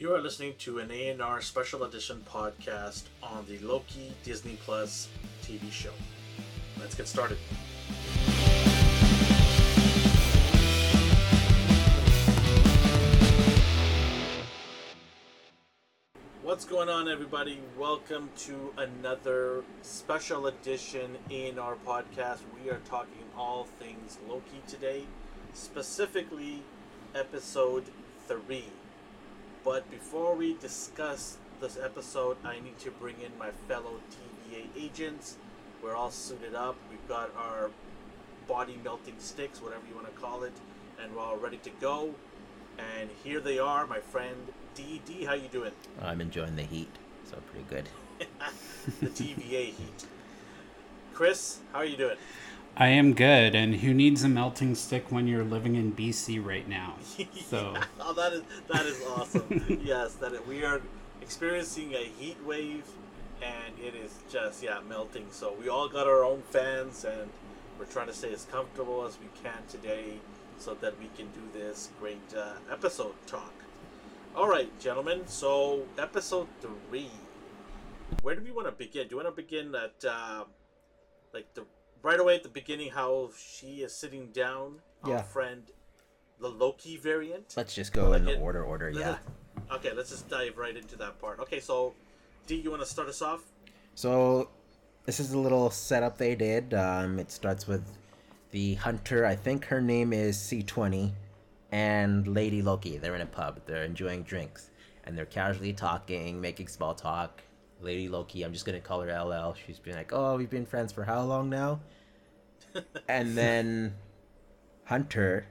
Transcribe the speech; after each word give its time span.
You 0.00 0.14
are 0.14 0.22
listening 0.22 0.54
to 0.60 0.78
an 0.78 0.90
A&R 0.90 1.42
special 1.42 1.84
edition 1.84 2.24
podcast 2.26 3.02
on 3.22 3.44
the 3.46 3.58
Loki 3.58 4.14
Disney 4.22 4.56
Plus 4.64 5.08
TV 5.42 5.70
show. 5.70 5.92
Let's 6.80 6.94
get 6.94 7.06
started. 7.06 7.36
What's 16.42 16.64
going 16.64 16.88
on, 16.88 17.06
everybody? 17.06 17.60
Welcome 17.78 18.30
to 18.46 18.72
another 18.78 19.62
special 19.82 20.46
edition 20.46 21.18
A&R 21.30 21.76
podcast. 21.86 22.38
We 22.64 22.70
are 22.70 22.80
talking 22.86 23.24
all 23.36 23.64
things 23.78 24.16
Loki 24.26 24.62
today, 24.66 25.02
specifically 25.52 26.62
episode 27.14 27.84
3. 28.26 28.64
But 29.64 29.90
before 29.90 30.34
we 30.34 30.54
discuss 30.54 31.36
this 31.60 31.76
episode, 31.76 32.38
I 32.44 32.60
need 32.60 32.78
to 32.78 32.90
bring 32.90 33.16
in 33.20 33.36
my 33.38 33.50
fellow 33.68 34.00
TVA 34.10 34.64
agents. 34.76 35.36
We're 35.82 35.94
all 35.94 36.10
suited 36.10 36.54
up. 36.54 36.76
We've 36.90 37.06
got 37.08 37.30
our 37.36 37.70
body 38.48 38.78
melting 38.82 39.16
sticks, 39.18 39.60
whatever 39.60 39.82
you 39.88 39.94
want 39.94 40.06
to 40.06 40.20
call 40.20 40.44
it, 40.44 40.52
and 41.02 41.14
we're 41.14 41.22
all 41.22 41.36
ready 41.36 41.58
to 41.58 41.70
go. 41.80 42.14
And 42.98 43.10
here 43.22 43.40
they 43.40 43.58
are, 43.58 43.86
my 43.86 44.00
friend 44.00 44.36
D. 44.74 45.02
D, 45.04 45.24
how 45.24 45.34
you 45.34 45.48
doing? 45.48 45.72
I'm 46.00 46.22
enjoying 46.22 46.56
the 46.56 46.62
heat, 46.62 46.90
so 47.24 47.36
pretty 47.50 47.66
good. 47.68 47.88
the 49.00 49.08
TVA 49.08 49.66
heat. 49.66 50.06
Chris, 51.12 51.58
how 51.72 51.80
are 51.80 51.84
you 51.84 51.98
doing? 51.98 52.16
I 52.76 52.88
am 52.88 53.14
good, 53.14 53.54
and 53.54 53.76
who 53.76 53.92
needs 53.92 54.24
a 54.24 54.28
melting 54.28 54.74
stick 54.74 55.10
when 55.10 55.26
you're 55.26 55.44
living 55.44 55.76
in 55.76 55.92
BC 55.92 56.44
right 56.44 56.68
now? 56.68 56.94
So 57.46 57.74
oh, 58.00 58.12
that 58.12 58.32
is 58.32 58.42
that 58.72 58.86
is 58.86 59.02
awesome. 59.08 59.80
yes, 59.84 60.14
that 60.14 60.46
we 60.46 60.64
are 60.64 60.80
experiencing 61.20 61.94
a 61.94 62.04
heat 62.04 62.36
wave, 62.44 62.84
and 63.42 63.78
it 63.78 63.94
is 63.96 64.14
just 64.30 64.62
yeah 64.62 64.80
melting. 64.88 65.26
So 65.30 65.54
we 65.60 65.68
all 65.68 65.88
got 65.88 66.06
our 66.06 66.24
own 66.24 66.42
fans, 66.50 67.04
and 67.04 67.28
we're 67.78 67.86
trying 67.86 68.06
to 68.06 68.14
stay 68.14 68.32
as 68.32 68.44
comfortable 68.44 69.04
as 69.04 69.18
we 69.18 69.26
can 69.42 69.58
today, 69.68 70.18
so 70.58 70.74
that 70.74 70.98
we 71.00 71.10
can 71.16 71.26
do 71.32 71.58
this 71.58 71.90
great 71.98 72.34
uh, 72.36 72.52
episode 72.70 73.14
talk. 73.26 73.52
All 74.36 74.48
right, 74.48 74.70
gentlemen. 74.78 75.26
So 75.26 75.82
episode 75.98 76.46
three. 76.60 77.10
Where 78.22 78.36
do 78.36 78.42
we 78.42 78.52
want 78.52 78.68
to 78.68 78.72
begin? 78.72 79.08
Do 79.08 79.16
you 79.16 79.22
want 79.22 79.34
to 79.34 79.42
begin 79.42 79.74
at 79.74 80.04
uh, 80.08 80.44
like 81.34 81.52
the 81.54 81.64
right 82.02 82.18
away 82.20 82.36
at 82.36 82.42
the 82.42 82.48
beginning? 82.48 82.90
How 82.90 83.30
she 83.36 83.82
is 83.82 83.94
sitting 83.94 84.28
down, 84.32 84.80
our 85.02 85.10
Yeah. 85.10 85.22
friend, 85.22 85.70
the 86.38 86.48
Loki 86.48 86.96
variant. 86.96 87.54
Let's 87.56 87.74
just 87.74 87.92
go 87.92 88.10
Wanna 88.10 88.16
in 88.18 88.24
get- 88.26 88.40
order, 88.40 88.64
order. 88.64 88.90
Yeah. 88.90 89.18
Okay, 89.70 89.92
let's 89.92 90.10
just 90.10 90.28
dive 90.28 90.56
right 90.56 90.76
into 90.76 90.96
that 90.96 91.18
part. 91.20 91.38
Okay, 91.40 91.60
so 91.60 91.94
D, 92.46 92.56
you 92.56 92.70
want 92.70 92.82
to 92.82 92.88
start 92.88 93.08
us 93.08 93.22
off? 93.22 93.42
So 93.94 94.48
this 95.04 95.20
is 95.20 95.32
a 95.32 95.38
little 95.38 95.70
setup 95.70 96.18
they 96.18 96.34
did. 96.34 96.74
Um, 96.74 97.18
it 97.18 97.30
starts 97.30 97.66
with 97.68 97.84
the 98.50 98.74
hunter. 98.76 99.24
I 99.26 99.36
think 99.36 99.66
her 99.66 99.80
name 99.80 100.12
is 100.12 100.36
C20, 100.38 101.12
and 101.70 102.26
Lady 102.26 102.62
Loki. 102.62 102.96
They're 102.98 103.14
in 103.14 103.20
a 103.20 103.26
pub. 103.26 103.60
They're 103.66 103.84
enjoying 103.84 104.22
drinks, 104.24 104.70
and 105.04 105.16
they're 105.16 105.26
casually 105.26 105.72
talking, 105.72 106.40
making 106.40 106.66
small 106.68 106.94
talk. 106.94 107.42
Lady 107.82 108.08
Loki, 108.08 108.42
I'm 108.42 108.52
just 108.52 108.64
gonna 108.64 108.80
call 108.80 109.00
her 109.00 109.12
LL. 109.12 109.54
She's 109.66 109.78
been 109.78 109.94
like, 109.94 110.12
"Oh, 110.12 110.36
we've 110.36 110.50
been 110.50 110.66
friends 110.66 110.92
for 110.92 111.04
how 111.04 111.22
long 111.22 111.48
now?" 111.50 111.80
and 113.08 113.36
then 113.36 113.94
Hunter 114.84 115.46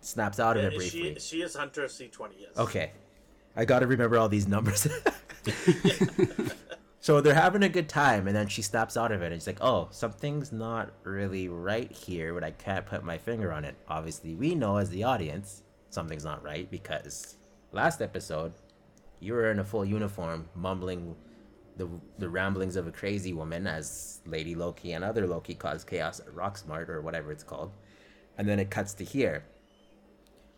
snaps 0.00 0.40
out 0.40 0.56
of 0.56 0.64
And 0.64 0.72
it 0.72 0.76
briefly. 0.76 1.14
she 1.14 1.20
she 1.20 1.42
is 1.42 1.54
Hunter 1.54 1.88
C 1.88 2.08
twenty. 2.08 2.36
Yes. 2.40 2.56
Okay. 2.56 2.92
I 3.56 3.64
gotta 3.64 3.86
remember 3.86 4.18
all 4.18 4.28
these 4.28 4.48
numbers. 4.48 4.86
so 7.00 7.20
they're 7.20 7.34
having 7.34 7.62
a 7.62 7.68
good 7.68 7.88
time, 7.88 8.26
and 8.26 8.36
then 8.36 8.48
she 8.48 8.62
snaps 8.62 8.96
out 8.96 9.12
of 9.12 9.22
it, 9.22 9.32
and 9.32 9.40
she's 9.40 9.46
like, 9.46 9.60
oh, 9.60 9.88
something's 9.90 10.52
not 10.52 10.90
really 11.02 11.48
right 11.48 11.90
here, 11.90 12.32
but 12.32 12.44
I 12.44 12.52
can't 12.52 12.86
put 12.86 13.04
my 13.04 13.18
finger 13.18 13.52
on 13.52 13.64
it. 13.64 13.74
Obviously, 13.88 14.34
we 14.34 14.54
know 14.54 14.76
as 14.76 14.90
the 14.90 15.04
audience 15.04 15.62
something's 15.90 16.24
not 16.24 16.42
right 16.42 16.70
because 16.70 17.36
last 17.72 18.00
episode, 18.00 18.52
you 19.22 19.34
were 19.34 19.50
in 19.50 19.60
a 19.60 19.64
full 19.64 19.84
uniform, 19.84 20.48
mumbling 20.56 21.14
the, 21.76 21.88
the 22.18 22.28
ramblings 22.28 22.74
of 22.74 22.88
a 22.88 22.92
crazy 22.92 23.32
woman 23.32 23.68
as 23.68 24.20
Lady 24.26 24.54
Loki 24.56 24.92
and 24.92 25.04
other 25.04 25.26
Loki 25.28 25.54
cause 25.54 25.84
chaos 25.84 26.18
at 26.18 26.26
Rocksmart, 26.26 26.88
or 26.88 27.00
whatever 27.00 27.30
it's 27.30 27.44
called. 27.44 27.72
And 28.36 28.48
then 28.48 28.58
it 28.58 28.70
cuts 28.70 28.94
to 28.94 29.04
here. 29.04 29.44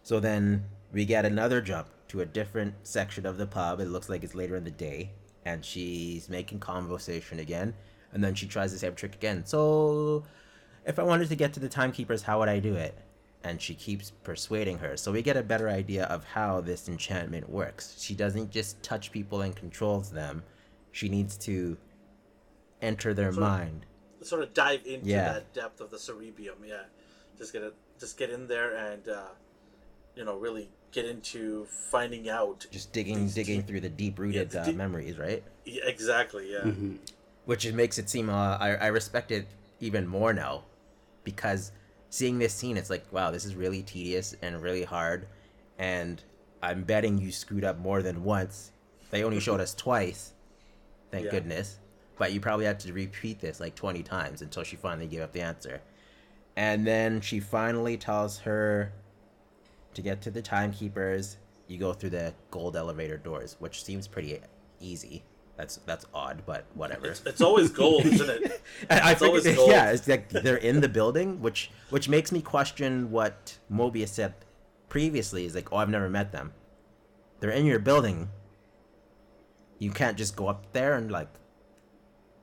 So 0.02 0.18
then 0.18 0.64
we 0.92 1.04
get 1.04 1.26
another 1.26 1.60
jump 1.60 1.88
to 2.08 2.22
a 2.22 2.26
different 2.26 2.74
section 2.84 3.26
of 3.26 3.36
the 3.36 3.46
pub. 3.46 3.80
It 3.80 3.88
looks 3.88 4.08
like 4.08 4.24
it's 4.24 4.34
later 4.34 4.56
in 4.56 4.64
the 4.64 4.70
day. 4.70 5.12
And 5.44 5.62
she's 5.62 6.30
making 6.30 6.60
conversation 6.60 7.40
again. 7.40 7.74
And 8.12 8.24
then 8.24 8.34
she 8.34 8.46
tries 8.46 8.72
the 8.72 8.78
same 8.78 8.94
trick 8.94 9.14
again. 9.14 9.44
So 9.44 10.24
if 10.86 10.98
I 10.98 11.02
wanted 11.02 11.28
to 11.28 11.36
get 11.36 11.52
to 11.54 11.60
the 11.60 11.68
timekeepers, 11.68 12.22
how 12.22 12.38
would 12.38 12.48
I 12.48 12.60
do 12.60 12.74
it? 12.74 12.98
And 13.44 13.60
she 13.60 13.74
keeps 13.74 14.10
persuading 14.10 14.78
her. 14.78 14.96
So 14.96 15.12
we 15.12 15.20
get 15.22 15.36
a 15.36 15.42
better 15.42 15.68
idea 15.68 16.04
of 16.06 16.24
how 16.24 16.60
this 16.62 16.88
enchantment 16.88 17.48
works. 17.48 17.94
She 18.00 18.14
doesn't 18.14 18.50
just 18.50 18.82
touch 18.82 19.12
people 19.12 19.42
and 19.42 19.54
controls 19.54 20.10
them. 20.10 20.42
She 20.92 21.08
needs 21.10 21.36
to 21.38 21.76
enter 22.80 23.12
their 23.14 23.32
So- 23.32 23.40
mind. 23.40 23.86
Sort 24.22 24.42
of 24.42 24.54
dive 24.54 24.80
into 24.86 25.06
Yeah. 25.10 25.34
that 25.34 25.52
depth 25.52 25.80
of 25.82 25.90
the 25.90 25.98
cerebrum. 25.98 26.64
Yeah. 26.66 26.84
Just 27.36 27.52
get 27.52 27.62
it. 27.62 27.74
Just 28.00 28.16
get 28.16 28.30
in 28.30 28.48
there 28.48 28.74
and 28.76 29.06
uh, 29.08 29.28
you 30.16 30.24
know 30.24 30.36
really 30.38 30.70
get 30.90 31.04
into 31.04 31.66
finding 31.66 32.28
out. 32.30 32.66
Just 32.70 32.92
digging, 32.92 33.28
digging 33.28 33.58
deep- 33.60 33.66
through 33.66 33.80
the 33.80 33.88
deep-rooted 33.90 34.50
the 34.50 34.62
uh, 34.62 34.64
deep- 34.64 34.76
memories, 34.76 35.18
right? 35.18 35.42
Yeah, 35.66 35.84
exactly. 35.86 36.50
Yeah. 36.52 36.60
mhm. 36.60 36.98
which 37.44 37.70
makes 37.72 37.98
it 37.98 38.08
seem 38.08 38.30
uh, 38.30 38.56
I, 38.58 38.70
I 38.76 38.86
respect 38.86 39.30
it 39.30 39.46
even 39.80 40.06
more 40.08 40.32
now 40.32 40.62
because 41.24 41.72
seeing 42.14 42.38
this 42.38 42.54
scene 42.54 42.76
it's 42.76 42.90
like 42.90 43.04
wow 43.10 43.32
this 43.32 43.44
is 43.44 43.56
really 43.56 43.82
tedious 43.82 44.36
and 44.40 44.62
really 44.62 44.84
hard. 44.84 45.26
And 45.78 46.22
i'm 46.62 46.84
betting 46.84 47.18
you 47.18 47.32
screwed 47.32 47.64
up 47.64 47.78
more 47.78 48.02
than 48.02 48.22
once. 48.22 48.70
They 49.10 49.24
only 49.24 49.40
showed 49.40 49.60
us 49.60 49.74
twice 49.74 50.32
thank 51.10 51.24
Yeah. 51.24 51.32
goodness. 51.32 51.78
But 52.16 52.32
you 52.32 52.40
probably 52.40 52.66
had 52.66 52.78
to 52.80 52.92
repeat 52.92 53.40
this 53.40 53.58
like 53.58 53.74
20 53.74 54.04
times 54.04 54.42
until 54.42 54.62
she 54.62 54.76
finally 54.76 55.08
gave 55.08 55.22
up 55.22 55.32
the 55.32 55.40
answer. 55.40 55.80
And 56.56 56.86
then 56.86 57.20
she 57.20 57.40
finally 57.40 57.96
tells 57.96 58.38
her 58.40 58.92
to 59.94 60.00
get 60.00 60.22
to 60.22 60.30
the 60.30 60.40
timekeepers. 60.42 61.38
You 61.66 61.78
go 61.78 61.92
through 61.92 62.10
the 62.10 62.32
gold 62.52 62.76
elevator 62.76 63.16
doors 63.16 63.56
which 63.58 63.82
seems 63.82 64.06
pretty 64.06 64.38
easy 64.78 65.24
that's 65.56 65.76
that's 65.86 66.04
odd 66.12 66.42
but 66.46 66.64
whatever 66.74 67.06
It's, 67.06 67.22
it's 67.24 67.40
always 67.40 67.70
gold, 67.70 68.04
isn't 68.06 68.28
it? 68.28 68.60
I, 68.90 69.00
I 69.00 69.12
It's 69.12 69.22
always 69.22 69.44
figured, 69.44 69.58
gold. 69.58 69.70
yeah, 69.70 69.90
it's 69.92 70.08
like 70.08 70.28
they're 70.30 70.56
in 70.56 70.80
the 70.80 70.88
building, 70.88 71.40
which 71.40 71.70
which 71.90 72.08
makes 72.08 72.32
me 72.32 72.40
question 72.42 73.10
what 73.10 73.58
Mobius 73.72 74.08
said 74.08 74.34
previously. 74.88 75.44
Is 75.44 75.54
like, 75.54 75.72
oh, 75.72 75.76
I've 75.76 75.88
never 75.90 76.08
met 76.10 76.32
them. 76.32 76.52
They're 77.40 77.50
in 77.50 77.66
your 77.66 77.78
building. 77.78 78.30
You 79.78 79.90
can't 79.90 80.16
just 80.16 80.34
go 80.36 80.48
up 80.48 80.72
there 80.72 80.94
and 80.94 81.10
like. 81.10 81.28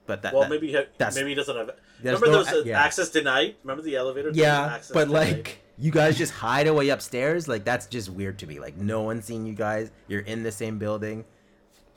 But 0.06 0.22
that. 0.24 0.34
Well, 0.34 0.44
that- 0.44 0.50
maybe 0.50 0.68
he, 0.68 0.80
maybe 1.16 1.30
he 1.30 1.36
doesn't 1.36 1.56
have. 1.56 1.72
Remember 2.04 2.26
no- 2.28 2.32
those 2.44 2.48
uh, 2.50 2.64
yeah. 2.66 2.82
access 2.82 3.10
denied? 3.10 3.56
Remember 3.64 3.84
the 3.84 3.96
elevator? 3.96 4.32
Yeah, 4.34 4.66
Access 4.76 4.92
but 4.92 5.08
denied? 5.08 5.36
like 5.38 5.58
you 5.78 5.92
guys 5.92 6.18
just 6.18 6.34
hide 6.34 6.68
away 6.68 6.90
upstairs. 6.90 7.48
Like 7.48 7.64
that's 7.64 7.88
just 7.88 8.10
weird 8.10 8.40
to 8.40 8.48
me. 8.48 8.60
Like 8.60 8.78
no 8.78 9.02
one's 9.02 9.26
seen 9.26 9.46
you 9.46 9.54
guys. 9.54 9.92
You're 10.08 10.22
in 10.22 10.44
the 10.44 10.52
same 10.52 10.78
building. 10.80 11.26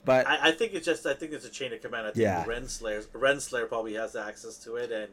But 0.05 0.27
I, 0.27 0.49
I 0.49 0.53
think 0.53 0.75
it's 0.75 0.85
just 0.87 1.07
I 1.07 1.15
think 1.15 1.33
it's 1.33 1.45
a 1.47 1.51
chain 1.51 1.73
of 1.73 1.81
command. 1.81 2.07
I 2.07 2.11
think 2.11 2.23
Yeah. 2.23 2.45
Renslayer 2.45 3.07
Renslayer 3.09 3.69
probably 3.69 3.95
has 3.95 4.15
access 4.17 4.59
to 4.65 4.77
it, 4.77 4.93
and 4.93 5.09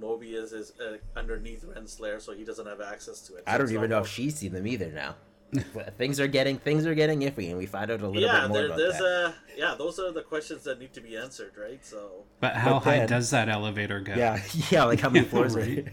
Mobius 0.00 0.52
is 0.52 0.72
uh, 0.80 0.98
underneath 1.16 1.64
Renslayer, 1.64 2.20
so 2.20 2.32
he 2.32 2.44
doesn't 2.44 2.66
have 2.66 2.80
access 2.80 3.20
to 3.22 3.34
it. 3.36 3.44
I 3.46 3.52
don't 3.58 3.62
it's 3.66 3.72
even 3.72 3.90
know 3.90 4.00
if 4.00 4.06
she's 4.08 4.36
seen 4.36 4.52
them 4.52 4.66
either 4.66 4.90
now. 4.92 5.16
Things 5.96 6.20
are 6.20 6.26
getting 6.26 6.58
things 6.58 6.84
are 6.86 6.94
getting 6.94 7.20
iffy, 7.22 7.48
and 7.48 7.56
we 7.56 7.64
find 7.64 7.90
out 7.90 8.02
a 8.02 8.06
little 8.06 8.20
Yeah, 8.22 8.42
bit 8.42 8.48
more 8.48 8.56
there, 8.58 8.66
about 8.66 8.76
there's 8.78 8.98
that. 8.98 9.34
a 9.56 9.58
yeah. 9.58 9.74
Those 9.78 9.98
are 9.98 10.12
the 10.12 10.20
questions 10.22 10.62
that 10.64 10.78
need 10.78 10.92
to 10.92 11.00
be 11.00 11.16
answered, 11.16 11.52
right? 11.58 11.82
So 11.84 12.24
But 12.38 12.54
how 12.54 12.74
But 12.74 12.80
high 12.84 12.98
then- 12.98 13.08
does 13.08 13.30
that 13.30 13.48
elevator 13.48 13.98
go? 14.00 14.14
Yeah, 14.14 14.42
yeah, 14.70 14.84
like 14.84 15.00
how 15.00 15.08
many 15.08 15.24
floors 15.24 15.56
right. 15.56 15.86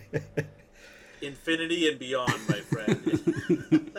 infinity 1.22 1.88
and 1.90 1.98
beyond, 1.98 2.34
my 2.50 2.60
friend. 2.60 3.92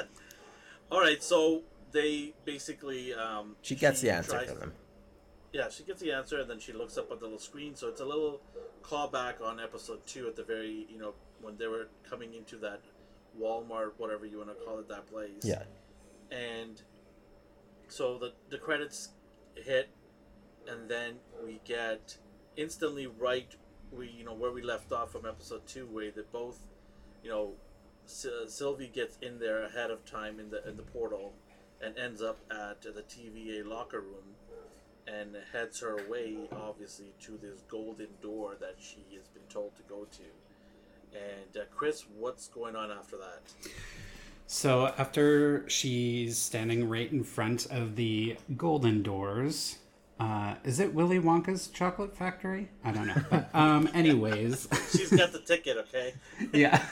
All 0.93 1.01
right, 1.01 1.23
so 1.23 1.63
they 1.97 2.35
basically 2.45 3.15
um, 3.15 3.57
She 3.63 3.75
gets 3.75 4.01
the 4.01 4.11
answer 4.11 4.33
tries- 4.33 4.51
from 4.51 4.61
him. 4.61 4.73
Yeah, 5.53 5.71
she 5.71 5.85
gets 5.85 6.03
the 6.03 6.13
answer, 6.13 6.39
and 6.41 6.51
then 6.51 6.59
she 6.59 6.73
looks 6.75 6.99
up 6.99 7.11
at 7.11 7.19
the 7.19 7.25
little 7.25 7.39
screen. 7.39 7.75
So 7.75 7.89
it's 7.89 8.03
a 8.03 8.05
little 8.05 8.43
callback 8.83 9.41
on 9.41 9.59
episode 9.59 10.07
two 10.07 10.27
at 10.29 10.37
the 10.37 10.43
very, 10.43 10.87
you 10.91 10.99
know, 10.99 11.15
when 11.41 11.57
they 11.57 11.67
were 11.67 11.89
coming 12.09 12.35
into 12.35 12.57
that 12.59 12.81
Walmart, 13.41 13.93
whatever 13.97 14.27
you 14.27 14.39
want 14.39 14.51
to 14.51 14.65
call 14.65 14.79
it, 14.81 14.89
that 14.89 15.07
place. 15.07 15.43
Yeah. 15.43 15.63
And 16.31 16.83
so 17.89 18.19
the 18.19 18.33
the 18.51 18.59
credits 18.59 19.11
hit, 19.55 19.89
and 20.69 20.91
then 20.91 21.15
we 21.43 21.61
get 21.65 22.19
instantly 22.57 23.07
right 23.07 23.55
we 23.93 24.09
you 24.09 24.25
know 24.25 24.35
where 24.35 24.51
we 24.53 24.63
left 24.63 24.93
off 24.93 25.13
from 25.13 25.25
episode 25.25 25.67
two, 25.67 25.87
where 25.87 26.11
they 26.11 26.23
both, 26.33 26.59
you 27.23 27.31
know, 27.31 27.53
Sy- 28.05 28.47
Sylvie 28.49 28.89
gets 28.93 29.17
in 29.23 29.39
there 29.39 29.63
ahead 29.65 29.91
of 29.91 30.05
time 30.05 30.39
in 30.39 30.51
the 30.51 30.67
in 30.69 30.77
the 30.77 30.83
portal, 30.83 31.33
and 31.83 31.97
ends 31.99 32.23
up 32.23 32.39
at 32.51 32.83
the 32.83 33.03
TVA 33.03 33.67
locker 33.67 34.01
room 34.01 34.35
and 35.07 35.37
heads 35.53 35.81
her 35.81 35.99
way, 36.09 36.37
obviously, 36.53 37.13
to 37.21 37.39
this 37.41 37.61
golden 37.69 38.09
door 38.21 38.57
that 38.61 38.77
she 38.79 39.05
has 39.17 39.29
been 39.29 39.43
told 39.49 39.77
to 39.77 39.83
go 39.89 40.07
to. 40.11 40.23
And 41.13 41.57
uh, 41.57 41.65
Chris, 41.75 42.05
what's 42.19 42.49
going 42.49 42.77
on 42.77 42.91
after 42.91 43.17
that? 43.17 43.43
So 44.47 44.87
after 44.99 45.69
she's 45.69 46.39
standing 46.39 46.89
right 46.89 47.11
in 47.11 47.25
front 47.25 47.67
of 47.67 47.97
the 47.97 48.37
golden 48.57 49.03
doors, 49.03 49.79
uh, 50.19 50.55
is 50.65 50.81
it 50.81 50.95
Willy 50.95 51.19
Wonka's 51.19 51.69
chocolate 51.69 52.17
factory? 52.17 52.69
I 52.85 52.93
don't 52.93 53.07
know. 53.07 53.23
But, 53.31 53.51
um, 53.55 53.89
anyways, 53.93 54.69
She's 54.91 55.11
got 55.11 55.33
the 55.33 55.41
ticket, 55.41 55.77
okay? 55.77 56.15
yeah. 56.53 56.83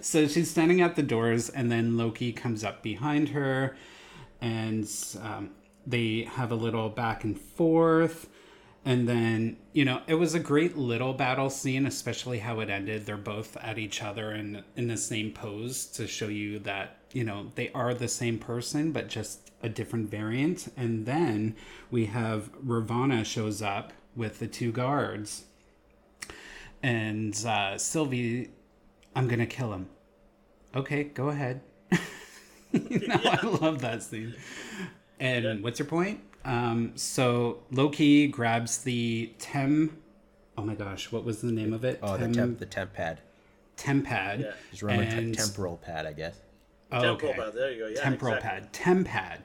so 0.00 0.26
she's 0.26 0.50
standing 0.50 0.80
at 0.80 0.96
the 0.96 1.02
doors, 1.02 1.50
and 1.50 1.70
then 1.70 1.96
Loki 1.96 2.32
comes 2.32 2.64
up 2.64 2.82
behind 2.82 3.30
her, 3.30 3.76
and 4.40 4.88
um, 5.22 5.50
they 5.86 6.28
have 6.32 6.52
a 6.52 6.54
little 6.54 6.88
back 6.88 7.24
and 7.24 7.38
forth. 7.38 8.28
And 8.84 9.08
then, 9.08 9.56
you 9.72 9.84
know, 9.84 10.00
it 10.06 10.14
was 10.14 10.34
a 10.34 10.40
great 10.40 10.76
little 10.76 11.12
battle 11.12 11.50
scene, 11.50 11.84
especially 11.84 12.38
how 12.38 12.60
it 12.60 12.70
ended. 12.70 13.04
They're 13.04 13.16
both 13.16 13.56
at 13.58 13.78
each 13.78 14.02
other 14.02 14.30
and 14.30 14.62
in 14.76 14.88
the 14.88 14.96
same 14.96 15.32
pose 15.32 15.86
to 15.86 16.06
show 16.06 16.28
you 16.28 16.58
that, 16.60 16.98
you 17.12 17.24
know, 17.24 17.50
they 17.54 17.70
are 17.72 17.92
the 17.92 18.08
same 18.08 18.38
person, 18.38 18.92
but 18.92 19.08
just 19.08 19.50
a 19.62 19.68
different 19.68 20.10
variant. 20.10 20.72
And 20.76 21.04
then 21.04 21.56
we 21.90 22.06
have 22.06 22.50
Ravonna 22.64 23.24
shows 23.24 23.60
up 23.60 23.92
with 24.14 24.38
the 24.38 24.46
two 24.46 24.72
guards. 24.72 25.44
And 26.82 27.34
uh, 27.44 27.76
Sylvie, 27.76 28.50
I'm 29.14 29.26
going 29.26 29.40
to 29.40 29.46
kill 29.46 29.72
him. 29.72 29.88
Okay, 30.74 31.04
go 31.04 31.28
ahead. 31.28 31.60
you 32.90 33.06
know, 33.08 33.20
I 33.24 33.46
love 33.46 33.80
that 33.80 34.02
scene. 34.02 34.34
And 35.20 35.62
what's 35.62 35.78
your 35.78 35.88
point? 35.88 36.20
Um, 36.44 36.92
so 36.94 37.62
Loki 37.70 38.28
grabs 38.28 38.78
the 38.78 39.32
Tem. 39.38 39.98
Oh 40.56 40.62
my 40.62 40.74
gosh, 40.74 41.10
what 41.12 41.24
was 41.24 41.40
the 41.40 41.52
name 41.52 41.72
of 41.72 41.84
it? 41.84 41.98
Oh, 42.02 42.16
the 42.16 42.28
temp, 42.32 42.58
the 42.58 42.66
temp 42.66 42.92
pad. 42.94 43.20
Tempad. 43.76 44.40
Yeah. 44.40 44.52
Just 44.70 44.82
remember 44.82 45.10
te- 45.10 45.16
And- 45.18 45.34
temporal 45.36 45.76
pad, 45.76 46.06
I 46.06 46.12
guess. 46.12 46.40
Oh, 46.90 47.02
Temporal 47.02 47.32
okay. 47.32 47.40
pad, 47.42 47.52
there 47.54 47.70
you 47.72 47.78
go. 47.80 47.86
Yeah, 47.88 48.00
temporal 48.00 48.34
exactly. 48.36 48.68
pad, 48.70 48.72
tempad, 49.06 49.38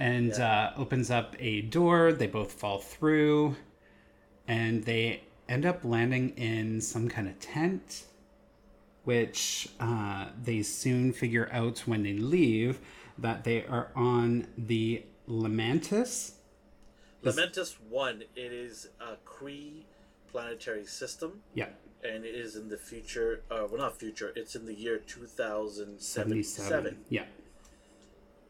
and 0.00 0.32
uh, 0.34 0.72
opens 0.76 1.10
up 1.10 1.36
a 1.38 1.60
door. 1.62 2.12
They 2.12 2.26
both 2.26 2.52
fall 2.52 2.78
through, 2.80 3.54
and 4.48 4.82
they 4.84 5.22
end 5.48 5.66
up 5.66 5.84
landing 5.84 6.30
in 6.30 6.80
some 6.80 7.08
kind 7.08 7.28
of 7.28 7.38
tent, 7.38 8.04
which 9.10 9.68
uh, 9.80 10.26
they 10.40 10.62
soon 10.62 11.12
figure 11.12 11.48
out 11.50 11.80
when 11.80 12.04
they 12.04 12.12
leave 12.12 12.78
that 13.18 13.42
they 13.42 13.64
are 13.66 13.88
on 13.96 14.46
the 14.56 15.02
Lamentis. 15.28 16.34
Lamentis 17.24 17.74
1, 17.88 18.22
it 18.36 18.52
is 18.52 18.86
a 19.00 19.16
Kree 19.28 19.82
planetary 20.30 20.86
system. 20.86 21.40
Yeah, 21.54 21.70
and 22.04 22.24
it 22.24 22.36
is 22.36 22.54
in 22.54 22.68
the 22.68 22.76
future. 22.76 23.42
Uh, 23.50 23.66
well, 23.68 23.78
not 23.78 23.98
future. 23.98 24.32
It's 24.36 24.54
in 24.54 24.64
the 24.64 24.74
year 24.74 24.98
two 24.98 25.26
thousand 25.26 26.00
seventy-seven. 26.00 26.70
seventy-seven, 26.70 27.04
Yeah. 27.08 27.24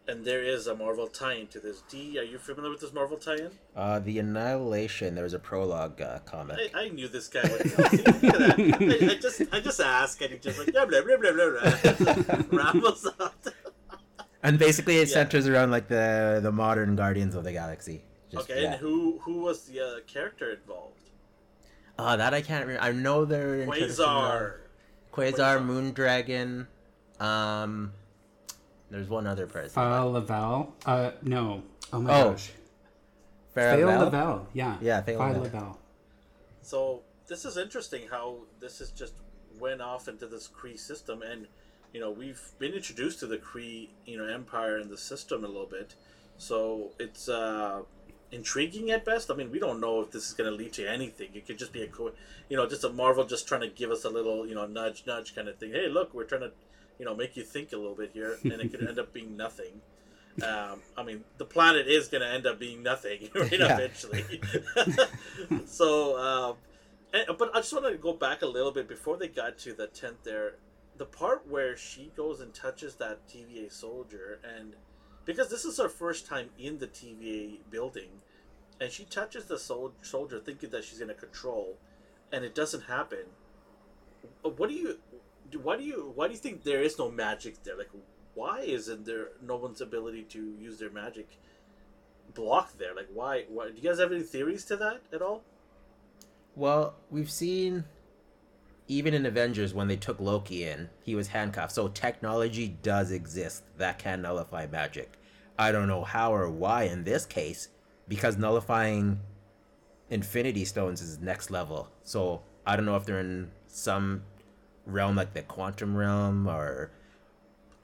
And 0.08 0.25
there 0.25 0.43
is 0.43 0.67
a 0.67 0.75
Marvel 0.75 1.06
tie-in 1.06 1.47
to 1.49 1.61
this. 1.61 1.82
D, 1.88 2.19
are 2.19 2.23
you 2.25 2.38
familiar 2.38 2.70
with 2.70 2.81
this 2.81 2.93
Marvel 2.93 3.17
tie-in? 3.17 3.50
Uh, 3.76 3.99
the 4.00 4.19
Annihilation. 4.19 5.14
There 5.14 5.25
was 5.25 5.35
a 5.35 5.38
prologue 5.38 6.00
uh, 6.00 6.19
comic. 6.20 6.58
I, 6.75 6.85
I 6.85 6.88
knew 6.88 7.06
this 7.08 7.29
guy 7.29 7.43
would 7.43 7.79
know. 7.79 7.85
See, 7.88 7.97
look 8.05 8.25
at 8.25 8.32
that. 8.58 9.02
I, 9.02 9.12
I 9.12 9.19
just, 9.19 9.43
I 9.52 9.61
just 9.61 9.81
ask, 9.81 10.20
and 10.20 10.31
he 10.32 10.38
just 10.38 10.58
like 10.58 10.73
blah 10.73 10.87
blah 10.87 11.00
blah 11.02 11.17
blah 11.17 11.32
blah. 11.32 12.14
blah. 12.14 12.43
Rambles 12.64 13.06
up. 13.19 13.35
And 14.43 14.58
basically, 14.58 14.97
it 14.97 15.08
Yeah. 15.08 15.14
centers 15.17 15.47
around 15.47 15.70
like 15.70 15.88
the 15.88 16.41
the 16.43 16.50
modern 16.50 16.97
Guardians 16.97 17.35
of 17.35 17.44
the 17.44 17.52
Galaxy. 17.52 18.05
Just- 18.32 18.49
Okay, 18.50 18.62
yeah. 18.62 18.73
and 18.73 18.81
who 18.81 19.19
who 19.23 19.41
was 19.41 19.64
the 19.67 19.81
uh, 19.81 20.00
character 20.06 20.50
involved? 20.52 21.11
Oh, 21.99 22.17
that 22.17 22.32
I 22.32 22.41
can't 22.41 22.64
remember. 22.67 22.82
I 22.82 22.93
know 22.93 23.26
they're 23.26 23.61
introducing, 23.61 24.02
uh, 24.02 24.08
Quasar. 24.08 24.55
Quasar, 25.12 25.61
Quasar. 25.61 26.64
Moondragon. 27.20 27.23
Um, 27.23 27.93
there's 28.90 29.08
one 29.08 29.26
other 29.26 29.46
person. 29.46 29.70
Fail 29.70 30.12
Laval. 30.12 30.75
Uh, 30.84 31.12
no. 31.22 31.62
Oh 31.92 32.00
my 32.00 32.20
Oh, 32.20 32.31
gosh. 32.32 32.50
Fail 33.54 33.76
Farewell? 33.76 34.04
Laval. 34.04 34.48
Yeah. 34.52 34.76
Yeah, 34.81 35.00
Fail 35.02 35.19
Phyla-Vell. 35.20 35.42
Laval. 35.42 35.78
So 36.62 37.02
this 37.26 37.44
is 37.44 37.56
interesting 37.56 38.02
how 38.10 38.38
this 38.60 38.81
is 38.81 38.90
just 38.90 39.14
went 39.58 39.81
off 39.81 40.08
into 40.08 40.26
this 40.26 40.48
Kree 40.48 40.78
system, 40.78 41.22
and 41.22 41.46
you 41.92 42.00
know 42.00 42.10
we've 42.10 42.40
been 42.58 42.72
introduced 42.72 43.19
to 43.20 43.26
the 43.26 43.38
Kree 43.38 43.88
you 44.06 44.16
know 44.19 44.26
empire 44.26 44.76
and 44.78 44.90
the 44.90 44.96
system 44.98 45.44
a 45.44 45.48
little 45.48 45.66
bit, 45.66 45.94
so 46.38 46.92
it's 47.00 47.28
uh, 47.28 47.82
intriguing 48.31 48.90
at 48.92 49.04
best. 49.04 49.31
I 49.31 49.34
mean, 49.34 49.50
we 49.50 49.58
don't 49.58 49.81
know 49.81 50.00
if 50.00 50.10
this 50.12 50.28
is 50.28 50.32
going 50.34 50.48
to 50.50 50.56
lead 50.56 50.72
to 50.75 50.88
anything. 50.88 51.31
It 51.34 51.46
could 51.46 51.58
just 51.58 51.72
be 51.72 51.82
a 51.82 51.88
co- 51.88 52.12
you 52.48 52.56
know 52.56 52.66
just 52.69 52.84
a 52.84 52.88
Marvel 52.90 53.25
just 53.25 53.48
trying 53.48 53.62
to 53.62 53.69
give 53.69 53.90
us 53.90 54.04
a 54.04 54.10
little 54.10 54.46
you 54.46 54.54
know 54.54 54.66
nudge 54.66 55.04
nudge 55.06 55.34
kind 55.34 55.48
of 55.48 55.56
thing. 55.58 55.72
Hey, 55.72 55.88
look, 55.88 56.14
we're 56.14 56.25
trying 56.25 56.42
to 56.42 56.52
you 57.00 57.05
know 57.06 57.17
make 57.17 57.37
you 57.37 57.43
think 57.43 57.73
a 57.73 57.76
little 57.76 57.97
bit 57.97 58.11
here, 58.12 58.38
and 58.44 58.52
it 58.52 58.70
could 58.70 58.87
end 58.87 59.00
up 59.00 59.12
being 59.19 59.37
nothing. 59.37 59.81
Um, 60.47 60.81
I 60.97 61.02
mean, 61.02 61.25
the 61.38 61.44
planet 61.44 61.88
is 61.88 62.06
going 62.08 62.20
to 62.23 62.29
end 62.29 62.47
up 62.47 62.61
being 62.61 62.82
nothing 62.85 63.29
right 63.35 63.50
Yeah. 63.52 63.75
eventually. 63.79 64.41
so, 65.67 66.19
um, 66.19 66.56
and, 67.12 67.37
but 67.37 67.50
I 67.55 67.58
just 67.61 67.73
want 67.73 67.87
to 67.87 67.99
go 67.99 68.12
back 68.12 68.43
a 68.43 68.47
little 68.47 68.70
bit 68.70 68.88
before 68.88 69.17
they 69.17 69.29
got 69.29 69.58
to 69.61 69.73
the 69.73 69.88
tent 69.88 70.17
there. 70.25 70.55
The 70.97 71.05
part 71.06 71.47
where 71.49 71.76
she 71.76 72.12
goes 72.17 72.41
and 72.41 72.52
touches 72.55 72.94
that 72.97 73.26
TVA 73.29 73.73
soldier, 73.73 74.38
and 74.44 74.75
because 75.25 75.49
this 75.49 75.64
is 75.64 75.79
her 75.79 75.88
first 75.88 76.26
time 76.26 76.50
in 76.58 76.79
the 76.79 76.87
TVA 76.87 77.58
building, 77.70 78.11
and 78.81 78.91
she 78.93 79.05
touches 79.05 79.47
the 79.47 79.58
sol- 79.58 79.93
soldier 80.02 80.38
thinking 80.38 80.70
that 80.70 80.85
she's 80.85 80.99
going 80.99 81.08
to 81.08 81.14
control, 81.14 81.76
and 82.32 82.44
it 82.44 82.55
doesn't 82.55 82.82
happen. 82.85 83.25
What 84.43 84.69
do 84.69 84.75
you, 84.75 84.99
why 85.58 85.76
do 85.76 85.85
you, 85.85 86.12
why 86.14 86.29
do 86.29 86.32
you 86.32 86.38
think 86.38 86.62
there 86.62 86.82
is 86.82 86.99
no 86.99 87.11
magic 87.11 87.62
there? 87.62 87.76
Like, 87.76 87.91
why 88.35 88.61
isn't 88.61 89.05
there 89.05 89.29
no 89.43 89.56
one's 89.56 89.81
ability 89.81 90.23
to 90.31 90.55
use 90.58 90.79
their 90.79 90.91
magic 90.91 91.29
blocked 92.35 92.79
there? 92.79 92.94
Like, 92.94 93.08
why? 93.12 93.44
Why? 93.49 93.69
Do 93.69 93.75
you 93.76 93.82
guys 93.82 93.99
have 93.99 94.12
any 94.12 94.23
theories 94.23 94.64
to 94.67 94.76
that 94.76 95.00
at 95.12 95.23
all? 95.23 95.43
Well, 96.56 96.94
we've 97.11 97.31
seen 97.31 97.85
even 98.91 99.14
in 99.14 99.25
Avengers 99.25 99.73
when 99.73 99.87
they 99.87 99.94
took 99.94 100.19
Loki 100.19 100.64
in, 100.64 100.91
he 101.05 101.14
was 101.14 101.29
handcuffed. 101.29 101.73
So 101.73 101.87
technology 101.87 102.76
does 102.82 103.12
exist 103.12 103.62
that 103.79 104.00
can 104.00 104.20
nullify 104.20 104.67
magic. 104.67 105.12
I 105.56 105.70
don't 105.70 105.87
know 105.87 106.02
how 106.02 106.35
or 106.35 106.50
why 106.50 106.85
in 106.85 107.05
this 107.05 107.25
case, 107.25 107.69
because 108.09 108.37
nullifying 108.37 109.21
Infinity 110.11 110.64
Stones 110.64 111.00
is 111.02 111.21
next 111.21 111.52
level. 111.52 111.88
So 112.02 112.42
I 112.66 112.75
don't 112.75 112.85
know 112.85 112.97
if 112.97 113.04
they're 113.04 113.21
in 113.21 113.52
some 113.69 114.23
realm 114.92 115.16
like 115.16 115.35
the 115.35 115.42
quantum 115.42 115.97
realm 115.97 116.47
or 116.47 116.90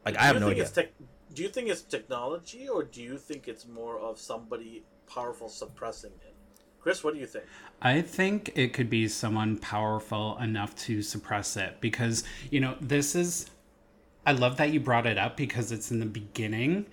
like 0.04 0.16
I 0.16 0.24
have 0.24 0.40
no 0.40 0.48
idea. 0.48 0.62
It's 0.62 0.72
tech 0.72 0.92
do 1.36 1.42
you 1.42 1.48
think 1.50 1.68
it's 1.68 1.82
technology, 1.82 2.66
or 2.66 2.82
do 2.82 3.02
you 3.02 3.18
think 3.18 3.46
it's 3.46 3.66
more 3.68 4.00
of 4.00 4.18
somebody 4.18 4.84
powerful 5.06 5.50
suppressing 5.50 6.12
it? 6.26 6.34
Chris, 6.80 7.04
what 7.04 7.12
do 7.12 7.20
you 7.20 7.26
think? 7.26 7.44
I 7.82 8.00
think 8.00 8.52
it 8.54 8.72
could 8.72 8.88
be 8.88 9.06
someone 9.06 9.58
powerful 9.58 10.38
enough 10.38 10.74
to 10.86 11.02
suppress 11.02 11.56
it 11.58 11.76
because, 11.80 12.24
you 12.50 12.60
know, 12.60 12.76
this 12.80 13.14
is. 13.14 13.50
I 14.24 14.32
love 14.32 14.56
that 14.56 14.72
you 14.72 14.80
brought 14.80 15.06
it 15.06 15.18
up 15.18 15.36
because 15.36 15.70
it's 15.70 15.90
in 15.90 16.00
the 16.00 16.06
beginning 16.06 16.86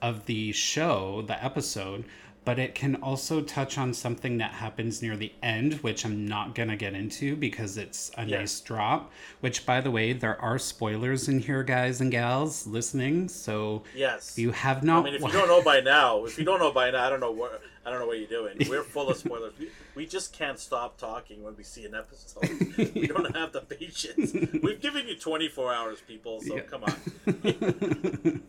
of 0.00 0.24
the 0.24 0.52
show, 0.52 1.22
the 1.22 1.44
episode, 1.44 2.04
but 2.44 2.58
it 2.58 2.74
can 2.74 2.96
also 2.96 3.40
touch 3.40 3.78
on 3.78 3.94
something 3.94 4.38
that 4.38 4.50
happens 4.52 5.00
near 5.00 5.16
the 5.16 5.32
end, 5.42 5.74
which 5.74 6.04
I'm 6.04 6.26
not 6.26 6.54
going 6.54 6.68
to 6.70 6.76
get 6.76 6.94
into 6.94 7.36
because 7.36 7.76
it's 7.78 8.10
a 8.18 8.24
Yeah. 8.24 8.38
nice 8.38 8.60
drop. 8.60 9.12
Which, 9.40 9.64
by 9.64 9.80
the 9.80 9.90
way, 9.90 10.12
there 10.12 10.40
are 10.40 10.58
spoilers 10.58 11.28
in 11.28 11.38
here, 11.40 11.62
guys 11.62 12.00
and 12.00 12.10
gals 12.10 12.66
listening. 12.66 13.28
So 13.28 13.84
Yes. 13.94 14.32
if 14.32 14.38
you 14.38 14.50
have 14.50 14.82
not. 14.82 15.02
I 15.02 15.04
mean, 15.04 15.14
if 15.14 15.22
you 15.22 15.30
don't 15.32 15.48
know 15.48 15.62
by 15.62 15.80
now, 15.84 16.24
if 16.24 16.38
you 16.38 16.44
don't 16.44 16.58
know 16.58 16.72
by 16.72 16.90
now, 16.90 17.04
I 17.06 17.10
don't 17.10 17.20
know 17.20 17.30
what 17.30 17.62
I 17.84 17.90
don't 17.90 17.98
know 17.98 18.06
what 18.06 18.18
you're 18.20 18.28
doing. 18.28 18.56
We're 18.70 18.84
full 18.84 19.08
of 19.10 19.16
spoilers. 19.16 19.54
We, 19.58 19.68
we 19.96 20.06
just 20.06 20.32
can't 20.32 20.56
stop 20.56 20.98
talking 20.98 21.42
when 21.42 21.56
we 21.56 21.64
see 21.64 21.84
an 21.84 21.96
episode. 21.96 22.48
We 22.94 23.08
don't 23.08 23.34
have 23.34 23.50
the 23.52 23.60
patience. 23.62 24.32
We've 24.62 24.80
given 24.80 25.08
you 25.08 25.16
24 25.16 25.74
hours, 25.74 25.98
people. 26.06 26.40
So 26.42 26.54
Yeah. 26.56 26.62
come 26.62 26.84
on. 26.84 28.42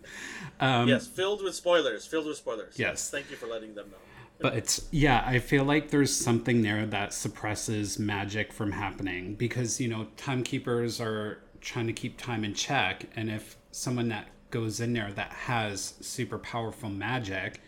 Um, 0.63 0.87
yes, 0.87 1.07
filled 1.07 1.43
with 1.43 1.55
spoilers. 1.55 2.05
Filled 2.05 2.25
with 2.25 2.37
spoilers. 2.37 2.79
Yes. 2.79 3.09
Thank 3.09 3.29
you 3.29 3.35
for 3.35 3.47
letting 3.47 3.75
them 3.75 3.89
know. 3.89 3.97
But 4.39 4.55
it's 4.55 4.87
yeah, 4.91 5.23
I 5.25 5.39
feel 5.39 5.63
like 5.63 5.89
there's 5.89 6.13
something 6.13 6.61
there 6.61 6.85
that 6.87 7.13
suppresses 7.13 7.99
magic 7.99 8.51
from 8.51 8.71
happening 8.71 9.35
because, 9.35 9.79
you 9.79 9.87
know, 9.87 10.07
timekeepers 10.17 10.99
are 10.99 11.39
trying 11.61 11.87
to 11.87 11.93
keep 11.93 12.17
time 12.17 12.43
in 12.43 12.53
check. 12.53 13.05
And 13.15 13.29
if 13.29 13.57
someone 13.71 14.09
that 14.09 14.27
goes 14.51 14.79
in 14.79 14.93
there 14.93 15.11
that 15.13 15.31
has 15.31 15.95
super 16.01 16.37
powerful 16.37 16.89
magic 16.89 17.61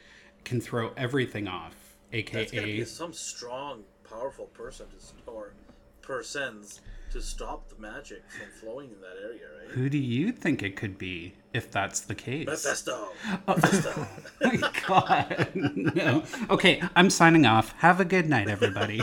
can 0.43 0.59
throw 0.59 0.91
everything 0.97 1.47
off, 1.47 1.75
That's 2.11 2.53
aka 2.53 2.83
some 2.85 3.13
strong, 3.13 3.83
powerful 4.09 4.45
person 4.47 4.87
to, 4.87 5.31
or 5.31 5.53
persons 6.01 6.81
to 7.15 7.21
to 7.21 7.25
stop 7.25 7.69
the 7.69 7.81
magic 7.81 8.23
from 8.29 8.47
flowing 8.59 8.89
in 8.89 8.99
that 8.99 9.15
area, 9.23 9.45
right? 9.57 9.69
Who 9.69 9.89
do 9.89 9.97
you 9.97 10.33
think 10.33 10.61
it 10.61 10.75
could 10.75 10.97
be 10.97 11.33
if 11.53 11.71
that's 11.71 12.01
the 12.01 12.13
case? 12.13 12.45
Mephisto. 12.45 13.09
Oh. 13.47 13.55
Mephisto. 13.55 14.07
my 14.41 14.71
God. 14.85 15.47
No. 15.95 16.23
Okay, 16.49 16.81
I'm 16.95 17.09
signing 17.09 17.45
off. 17.45 17.73
Have 17.77 18.01
a 18.01 18.05
good 18.05 18.27
night, 18.29 18.49
everybody. 18.49 19.01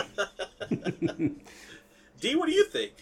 D, 2.20 2.36
what 2.36 2.46
do 2.46 2.52
you 2.52 2.64
think? 2.64 2.92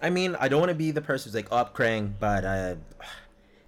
I 0.00 0.08
mean, 0.08 0.36
I 0.40 0.48
don't 0.48 0.60
want 0.60 0.70
to 0.70 0.74
be 0.74 0.90
the 0.90 1.02
person 1.02 1.28
who's 1.28 1.34
like, 1.34 1.48
"Oh, 1.52 1.66
Kang," 1.66 2.16
but 2.18 2.44
uh, 2.44 2.76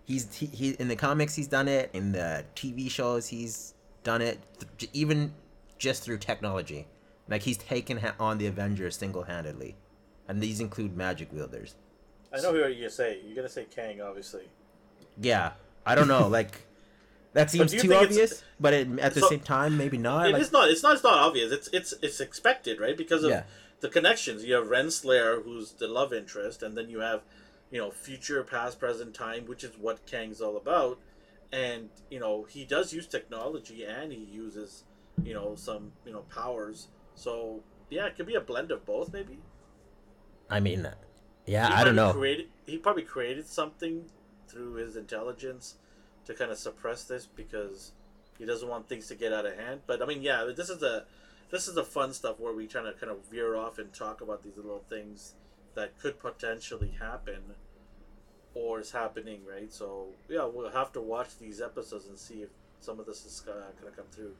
he's 0.07 0.35
he, 0.35 0.47
he 0.47 0.71
in 0.71 0.89
the 0.89 0.97
comics 0.97 1.35
he's 1.35 1.49
done 1.49 1.69
it, 1.69 1.91
in 1.93 2.13
the 2.13 2.45
TV 2.57 2.91
shows 2.91 3.27
he's 3.29 3.75
done 4.05 4.23
it, 4.23 4.41
th- 4.79 4.91
even 4.95 5.35
just 5.79 6.03
through 6.03 6.19
technology. 6.19 6.87
Like 7.29 7.43
he's 7.43 7.59
taken 7.59 7.99
ha- 7.99 8.15
on 8.19 8.39
the 8.39 8.47
Avengers 8.47 8.97
single-handedly, 8.97 9.77
and 10.33 10.43
these 10.43 10.61
include 10.61 10.97
magic 10.97 11.31
wielders. 11.31 11.75
I 12.33 12.41
know 12.41 12.53
who 12.53 12.59
you're 12.61 12.71
gonna 12.73 12.89
say. 12.89 13.21
You're 13.23 13.37
gonna 13.37 13.51
say 13.51 13.67
Kang, 13.71 14.01
obviously. 14.01 14.45
Yeah, 15.21 15.53
I 15.85 15.95
don't 15.95 16.09
know, 16.09 16.27
like 16.27 16.67
that 17.35 17.51
seems 17.51 17.71
too 17.73 17.93
obvious, 17.95 18.43
but 18.59 18.73
it, 18.73 18.99
at 18.99 19.13
the 19.13 19.21
So- 19.21 19.29
same 19.29 19.41
time, 19.41 19.77
maybe 19.77 19.99
not. 19.99 20.29
It 20.29 20.33
like, 20.33 20.41
is 20.43 20.51
not. 20.51 20.71
It's 20.71 20.83
not. 20.83 20.95
It's 20.95 21.05
not 21.05 21.19
obvious. 21.19 21.53
It's 21.53 21.69
it's 21.69 21.93
it's 22.01 22.19
expected, 22.19 22.81
right? 22.81 22.97
Because 22.97 23.25
of 23.25 23.31
Yeah. 23.31 23.43
the 23.81 23.91
connections. 23.91 24.43
You 24.43 24.55
have 24.55 24.69
Renslayer, 24.69 25.45
who's 25.45 25.73
the 25.73 25.87
love 25.87 26.15
interest, 26.15 26.63
and 26.63 26.79
then 26.79 26.89
you 26.89 27.01
have, 27.01 27.21
you 27.71 27.79
know, 27.79 27.91
future, 27.91 28.43
past, 28.43 28.81
present, 28.81 29.15
time, 29.15 29.45
which 29.45 29.63
is 29.63 29.77
what 29.77 30.07
Kang's 30.07 30.41
all 30.41 30.57
about. 30.57 30.99
And 31.53 31.91
you 32.11 32.19
know, 32.19 32.45
he 32.45 32.65
does 32.65 32.95
use 32.95 33.07
technology, 33.07 33.85
and 33.85 34.11
he 34.13 34.25
uses, 34.25 34.85
you 35.23 35.35
know, 35.35 35.55
some 35.57 35.93
you 36.07 36.13
know 36.15 36.23
powers. 36.35 36.89
So 37.15 37.63
yeah, 37.91 38.07
it 38.07 38.17
could 38.17 38.27
be 38.27 38.35
a 38.37 38.41
blend 38.41 38.71
of 38.71 38.87
both, 38.87 39.13
maybe. 39.13 39.39
I 40.53 40.61
mean, 40.61 40.87
yeah, 41.47 41.69
He 41.69 41.75
I 41.75 41.85
don't 41.85 41.97
know. 41.97 42.13
Created, 42.13 42.47
he 42.67 42.79
probably 42.79 43.03
created 43.03 43.47
something 43.47 44.05
through 44.49 44.75
his 44.75 44.97
intelligence 44.97 45.77
to 46.27 46.35
kind 46.35 46.51
of 46.51 46.59
suppress 46.59 47.05
this 47.05 47.27
because 47.27 47.93
he 48.39 48.45
doesn't 48.45 48.69
want 48.69 48.89
things 48.89 49.09
to 49.09 49.15
get 49.15 49.33
out 49.33 49.47
of 49.47 49.59
hand. 49.59 49.81
But 49.87 50.03
I 50.03 50.07
mean, 50.07 50.23
yeah, 50.23 50.51
this 50.57 50.69
is 50.69 50.79
the 50.79 51.05
this 51.51 51.69
is 51.69 51.75
the 51.75 51.85
fun 51.85 52.13
stuff 52.13 52.39
where 52.39 52.53
we 52.53 52.67
try 52.67 52.83
to 52.83 52.93
kind 52.93 53.11
of 53.11 53.25
veer 53.31 53.57
off 53.57 53.79
and 53.79 53.93
talk 53.93 54.21
about 54.21 54.43
these 54.43 54.57
little 54.57 54.85
things 54.89 55.35
that 55.75 55.99
could 55.99 56.19
potentially 56.19 56.95
happen 57.01 57.43
or 58.55 58.81
is 58.81 58.91
happening, 58.91 59.41
right? 59.51 59.73
So 59.73 60.07
yeah, 60.29 60.45
we'll 60.45 60.71
have 60.71 60.93
to 60.93 61.01
watch 61.01 61.39
these 61.39 61.61
episodes 61.61 62.07
and 62.07 62.19
see 62.19 62.43
if 62.43 62.51
some 62.81 63.01
of 63.01 63.07
this 63.07 63.25
is 63.25 63.41
gonna, 63.41 63.67
gonna 63.81 63.95
come 63.95 64.07
through. 64.11 64.35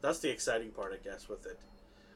That's 0.00 0.18
the 0.18 0.30
exciting 0.30 0.70
part, 0.70 0.92
I 0.92 1.02
guess, 1.02 1.28
with 1.28 1.46
it. 1.46 1.58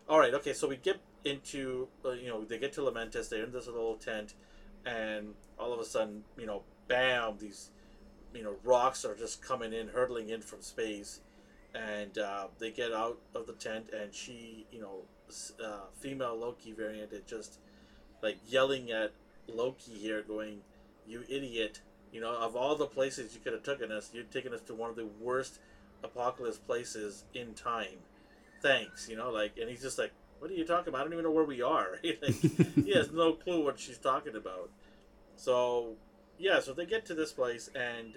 All 0.08 0.18
right, 0.18 0.32
okay, 0.32 0.54
so 0.54 0.66
we 0.66 0.76
get 0.76 0.98
into 1.26 1.88
uh, 2.02 2.12
you 2.12 2.28
know 2.28 2.42
they 2.42 2.58
get 2.58 2.72
to 2.74 2.80
Lamentis, 2.80 3.28
they're 3.28 3.44
in 3.44 3.52
this 3.52 3.66
little 3.66 3.96
tent, 3.96 4.32
and 4.86 5.34
all 5.58 5.74
of 5.74 5.80
a 5.80 5.84
sudden, 5.84 6.24
you 6.38 6.46
know, 6.46 6.62
bam, 6.86 7.36
these 7.38 7.72
you 8.32 8.42
know 8.42 8.56
rocks 8.64 9.04
are 9.04 9.14
just 9.14 9.42
coming 9.42 9.74
in, 9.74 9.88
hurtling 9.88 10.30
in 10.30 10.40
from 10.40 10.62
space, 10.62 11.20
and 11.74 12.16
uh, 12.16 12.46
they 12.58 12.70
get 12.70 12.90
out 12.90 13.18
of 13.34 13.46
the 13.46 13.52
tent, 13.52 13.90
and 13.92 14.14
she, 14.14 14.64
you 14.72 14.80
know, 14.80 15.02
uh, 15.62 15.80
female 16.00 16.38
Loki 16.38 16.72
variant, 16.72 17.12
is 17.12 17.24
just 17.26 17.58
like 18.22 18.38
yelling 18.48 18.90
at 18.90 19.12
Loki 19.46 19.92
here, 19.92 20.22
going, 20.22 20.62
"You 21.06 21.24
idiot! 21.28 21.82
You 22.14 22.22
know, 22.22 22.34
of 22.34 22.56
all 22.56 22.76
the 22.76 22.86
places 22.86 23.34
you 23.34 23.42
could 23.42 23.52
have 23.52 23.62
taken 23.62 23.92
us, 23.92 24.08
you've 24.14 24.30
taken 24.30 24.54
us 24.54 24.62
to 24.62 24.74
one 24.74 24.88
of 24.88 24.96
the 24.96 25.10
worst 25.20 25.58
apocalypse 26.02 26.56
places 26.56 27.24
in 27.34 27.52
time. 27.52 27.98
Thanks." 28.62 29.08
You 29.08 29.16
know, 29.16 29.30
like, 29.30 29.58
and 29.58 29.68
he's 29.68 29.82
just 29.82 29.98
like, 29.98 30.12
"What 30.38 30.50
are 30.50 30.54
you 30.54 30.64
talking 30.64 30.88
about? 30.88 31.00
I 31.00 31.04
don't 31.04 31.12
even 31.12 31.24
know 31.24 31.30
where 31.30 31.44
we 31.44 31.62
are." 31.62 31.98
like, 32.04 32.34
he 32.84 32.92
has 32.94 33.10
no 33.12 33.32
clue 33.34 33.64
what 33.64 33.78
she's 33.78 33.98
talking 33.98 34.36
about. 34.36 34.70
So, 35.36 35.94
yeah, 36.38 36.60
so 36.60 36.72
they 36.72 36.86
get 36.86 37.06
to 37.06 37.14
this 37.14 37.32
place, 37.32 37.70
and 37.74 38.14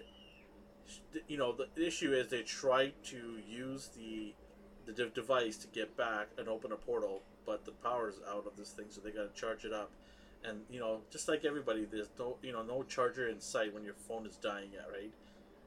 you 1.27 1.37
know, 1.37 1.55
the 1.55 1.85
issue 1.85 2.13
is 2.13 2.29
they 2.29 2.43
try 2.43 2.93
to 3.05 3.39
use 3.47 3.89
the 3.95 4.33
the 4.85 4.91
de- 4.91 5.09
device 5.09 5.57
to 5.57 5.67
get 5.67 5.95
back 5.95 6.27
and 6.37 6.47
open 6.47 6.71
a 6.71 6.75
portal, 6.75 7.21
but 7.45 7.65
the 7.65 7.71
power's 7.71 8.15
out 8.27 8.47
of 8.47 8.55
this 8.57 8.71
thing, 8.71 8.85
so 8.89 9.01
they 9.01 9.11
got 9.11 9.33
to 9.33 9.39
charge 9.39 9.65
it 9.65 9.73
up. 9.73 9.91
And 10.43 10.61
you 10.69 10.79
know, 10.79 11.01
just 11.11 11.27
like 11.27 11.45
everybody, 11.45 11.85
there's 11.85 12.09
no 12.17 12.37
you 12.41 12.51
know 12.51 12.63
no 12.63 12.83
charger 12.83 13.27
in 13.27 13.39
sight 13.39 13.73
when 13.73 13.83
your 13.83 13.93
phone 13.93 14.25
is 14.25 14.35
dying 14.37 14.71
at 14.77 14.91
right. 14.91 15.11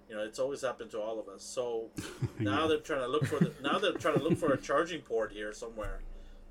You 0.09 0.17
know, 0.17 0.23
it's 0.23 0.39
always 0.39 0.61
happened 0.63 0.91
to 0.93 1.01
all 1.01 1.19
of 1.19 1.29
us. 1.29 1.43
So 1.43 1.91
now 2.39 2.67
they're 2.67 2.79
trying 2.79 3.01
to 3.01 3.09
look 3.09 3.27
for 3.27 3.39
the 3.39 3.53
now 3.63 3.79
they're 3.79 3.93
trying 3.93 4.19
to 4.19 4.23
look 4.25 4.39
for 4.39 4.53
a 4.53 4.59
charging 4.59 5.01
port 5.01 5.33
here 5.33 5.53
somewhere, 5.53 6.01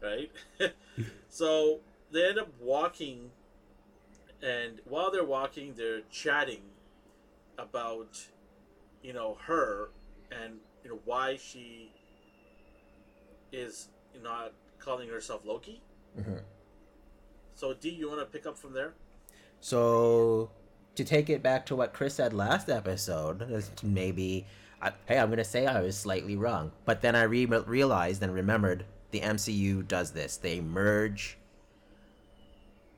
right? 0.01 0.31
so 1.29 1.79
they 2.11 2.27
end 2.27 2.39
up 2.39 2.49
walking, 2.59 3.31
and 4.41 4.81
while 4.85 5.11
they're 5.11 5.23
walking, 5.23 5.73
they're 5.75 6.01
chatting 6.11 6.61
about, 7.57 8.27
you 9.01 9.13
know, 9.13 9.37
her 9.45 9.89
and 10.31 10.55
you 10.83 10.89
know 10.89 10.99
why 11.05 11.37
she 11.37 11.91
is 13.51 13.89
not 14.21 14.51
calling 14.79 15.09
herself 15.09 15.45
Loki. 15.45 15.81
Mhm. 16.17 16.41
So, 17.55 17.73
D, 17.73 17.89
you 17.89 18.09
want 18.09 18.19
to 18.19 18.25
pick 18.25 18.45
up 18.45 18.57
from 18.57 18.73
there? 18.73 18.93
So 19.59 20.49
to 20.95 21.03
take 21.03 21.29
it 21.29 21.41
back 21.41 21.65
to 21.67 21.75
what 21.75 21.93
Chris 21.93 22.15
said 22.15 22.33
last 22.33 22.69
episode, 22.69 23.63
maybe 23.83 24.45
I, 24.81 24.91
hey, 25.05 25.17
I'm 25.17 25.29
gonna 25.29 25.43
say 25.43 25.65
I 25.65 25.81
was 25.81 25.97
slightly 25.97 26.35
wrong, 26.35 26.71
but 26.85 27.01
then 27.01 27.15
I 27.15 27.23
re- 27.23 27.45
realized 27.45 28.21
and 28.21 28.33
remembered 28.33 28.85
the 29.11 29.21
MCU 29.21 29.87
does 29.87 30.11
this. 30.11 30.37
They 30.37 30.59
merge 30.59 31.37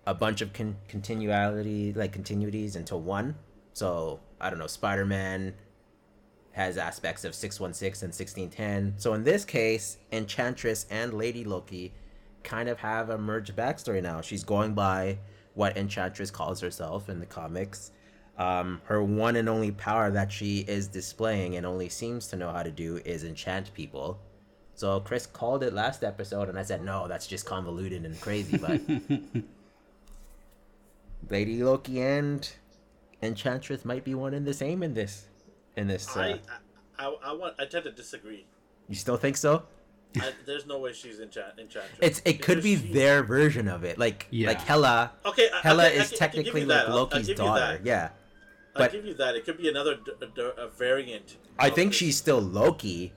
a 0.08 0.14
bunch 0.14 0.42
of 0.42 0.52
con- 0.54 0.78
continuality, 0.88 1.94
like 1.94 2.16
continuities, 2.16 2.75
into 2.75 2.98
one. 2.98 3.36
So 3.74 4.20
I 4.42 4.50
don't 4.50 4.60
know, 4.60 4.68
Spider-Man 4.68 5.54
has 6.54 6.78
aspects 6.78 7.24
of 7.25 7.36
616 7.36 8.06
and 8.06 8.14
1610. 8.14 8.94
So 8.98 9.14
in 9.14 9.24
this 9.24 9.46
case, 9.46 9.98
Enchantress 10.12 10.86
and 10.90 11.14
Lady 11.14 11.44
Loki 11.44 11.94
kind 12.44 12.70
of 12.70 12.80
have 12.80 13.10
a 13.10 13.18
merged 13.18 13.56
backstory 13.56 14.02
now. 14.02 14.22
She's 14.22 14.44
going 14.44 14.74
by 14.74 15.20
what 15.56 15.76
Enchantress 15.76 16.30
calls 16.32 16.62
herself 16.62 17.10
in 17.10 17.20
the 17.20 17.26
comics. 17.26 17.92
Um, 18.38 18.82
her 18.86 19.02
one 19.02 19.38
and 19.38 19.48
only 19.48 19.72
power 19.72 20.12
that 20.12 20.32
she 20.32 20.60
is 20.60 20.88
displaying 20.88 21.56
and 21.56 21.66
only 21.66 21.90
seems 21.90 22.28
to 22.28 22.36
know 22.36 22.52
how 22.52 22.64
to 22.64 22.72
do 22.72 22.98
is 23.06 23.24
enchant 23.24 23.74
people. 23.74 24.20
So 24.76 25.00
Chris 25.00 25.26
called 25.26 25.64
it 25.64 25.74
last 25.74 26.04
episode, 26.04 26.50
and 26.50 26.60
I 26.60 26.64
said, 26.64 26.84
no, 26.84 27.08
that's 27.08 27.28
just 27.28 27.46
convoluted 27.46 28.04
and 28.06 28.20
crazy. 28.20 28.58
But 28.58 28.82
Lady 31.30 31.64
Loki 31.64 32.02
and 32.02 32.48
Enchantress 33.22 33.86
might 33.86 34.04
be 34.04 34.14
one 34.14 34.34
and 34.34 34.46
the 34.46 34.54
same 34.54 34.84
in 34.84 34.94
this. 34.94 35.28
In 35.78 35.88
this, 35.88 36.16
uh, 36.16 36.20
I, 36.20 36.40
I, 37.06 37.16
I 37.24 37.34
want. 37.34 37.56
I 37.60 37.66
tend 37.66 37.84
to 37.86 37.92
disagree. 37.92 38.46
you 38.88 38.96
still 38.96 39.18
think 39.18 39.36
so? 39.36 39.64
I, 40.22 40.32
there's 40.46 40.66
no 40.66 40.80
way 40.80 40.94
she's 40.94 41.20
enchant, 41.20 41.60
enchantress. 41.60 41.98
It's 42.02 42.22
it 42.26 42.42
could 42.42 42.62
be 42.64 42.76
she- 42.78 42.92
their 42.94 43.24
version 43.24 43.68
of 43.68 43.84
it, 43.84 43.98
like 43.98 44.28
Yeah. 44.32 44.50
like 44.50 44.62
Hela. 44.62 45.12
Okay, 45.26 45.50
I- 45.54 45.62
Hela 45.62 45.86
okay, 45.88 45.98
is 45.98 46.10
can- 46.10 46.16
I 46.24 46.28
can 46.28 46.44
give 46.44 46.46
technically 46.46 46.66
like 46.66 46.68
that. 46.80 46.86
I'll- 46.90 46.92
I'll 46.98 47.04
Loki's 47.04 47.28
daughter. 47.30 47.60
that. 47.60 47.86
Yeah, 47.86 48.10
I'll 48.76 48.90
give 48.90 49.06
you 49.06 49.14
that. 49.16 49.36
It 49.36 49.46
could 49.46 49.58
be 49.58 49.70
another 49.70 49.96
d- 49.96 50.12
d- 50.36 50.50
a 50.58 50.68
variant. 50.68 51.38
I 51.60 51.70
think 51.70 51.92
this. 51.92 51.98
she's 51.98 52.18
still 52.18 52.40
Loki, 52.42 53.14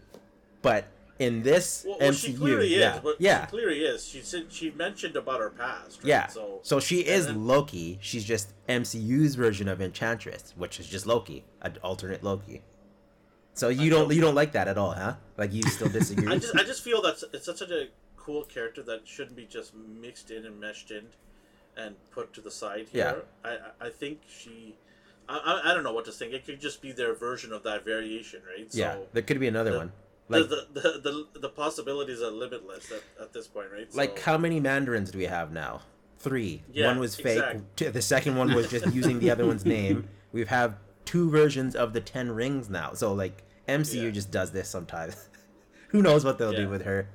but 0.63 0.87
in 1.19 1.43
this 1.43 1.85
Well, 1.85 1.97
well, 1.99 2.11
MCU, 2.13 2.27
she 2.27 2.33
clearly 2.35 2.77
yeah, 2.79 2.95
is. 2.97 3.01
But 3.01 3.17
yeah, 3.21 3.47
she 3.47 3.51
clearly 3.51 3.81
is. 3.81 4.07
She 4.07 4.21
said 4.23 4.47
she 4.51 4.71
mentioned 4.71 5.17
about 5.17 5.41
her 5.41 5.51
past. 5.51 5.99
Right? 5.99 6.07
yeah. 6.09 6.27
So, 6.29 6.61
So 6.63 6.79
she 6.79 7.01
is 7.01 7.27
then- 7.27 7.45
Loki. 7.47 7.99
She's 8.01 8.25
just 8.25 8.53
MCU's 8.69 9.35
version 9.35 9.67
of 9.67 9.81
Enchantress, 9.81 10.55
which 10.57 10.79
is 10.79 10.87
just 10.87 11.07
Loki, 11.07 11.45
an 11.61 11.77
alternate 11.83 12.23
Loki. 12.23 12.63
So 13.59 13.71
you 13.71 13.91
don't 13.91 14.13
you 14.15 14.21
don't 14.21 14.37
like 14.37 14.53
that 14.53 14.69
at 14.69 14.79
all, 14.79 14.93
huh? 14.93 15.15
Like 15.37 15.53
you 15.53 15.63
still 15.65 15.89
disagree? 16.01 16.33
I 16.33 16.39
just 16.39 16.55
I 16.55 16.63
just 16.63 16.85
feel 16.85 17.03
that 17.03 17.23
it's 17.33 17.47
such 17.47 17.61
a 17.61 17.89
cool 18.17 18.45
character 18.45 18.83
that 18.85 19.01
shouldn't 19.07 19.37
be 19.37 19.47
just 19.47 19.75
mixed 19.75 20.31
in 20.31 20.47
and 20.47 20.61
meshed 20.61 20.93
in 20.93 21.07
and 21.77 21.97
put 22.13 22.33
to 22.35 22.41
the 22.41 22.53
side 22.53 22.87
here. 22.93 23.25
I 23.45 23.49
I 23.49 23.57
I 23.87 23.91
think 23.91 24.21
she. 24.29 24.77
I, 25.31 25.61
I, 25.63 25.75
don't 25.75 25.85
know 25.85 25.93
what 25.93 26.07
to 26.07 26.13
think. 26.13 26.33
It 26.33 26.47
could 26.47 26.59
just 26.59 26.81
be 26.81 26.91
their 26.91 27.15
version 27.15 27.53
of 27.53 27.63
that 27.65 27.85
variation, 27.85 28.41
right? 28.49 28.73
So 28.73 28.79
yeah, 28.79 28.97
there 29.13 29.23
could 29.23 29.39
be 29.39 29.47
another 29.47 29.73
the- 29.73 29.79
one. 29.79 29.93
Like 30.31 30.49
the, 30.49 30.67
the, 30.73 30.81
the, 30.81 31.41
the, 31.41 31.49
possibilities 31.49 32.21
are 32.21 32.31
limitless 32.31 32.93
at, 32.93 33.03
at 33.19 33.33
this 33.33 33.47
point, 33.47 33.69
right? 33.73 33.95
like 33.95 34.21
how 34.21 34.37
many 34.37 34.61
mandarins 34.61 35.11
do 35.11 35.17
we 35.17 35.25
have 35.25 35.53
now? 35.53 35.81
Three. 36.19 36.63
Yeah, 36.71 36.89
one 36.89 36.99
was 36.99 37.15
fake. 37.15 37.43
The 37.77 38.03
second 38.03 38.37
one 38.37 38.55
was 38.55 38.69
just 38.71 38.87
using 38.95 39.21
the 39.21 39.31
other 39.31 39.47
one's 39.47 39.65
name. 39.77 40.09
We 40.33 40.45
have 40.45 40.77
two 41.07 41.31
versions 41.31 41.75
of 41.75 41.95
the 41.95 42.01
Ten 42.01 42.31
Rings 42.31 42.69
now. 42.69 42.93
So 42.93 43.15
like 43.15 43.43
MCU 43.69 44.05
Yeah. 44.05 44.11
just 44.11 44.31
does 44.31 44.51
this 44.51 44.69
sometimes. 44.69 45.29
Who 45.89 46.03
knows 46.03 46.25
what 46.25 46.39
they'll 46.39 46.53
Yeah. 46.53 46.61
do 46.61 46.69
with 46.69 46.83
her? 46.83 47.09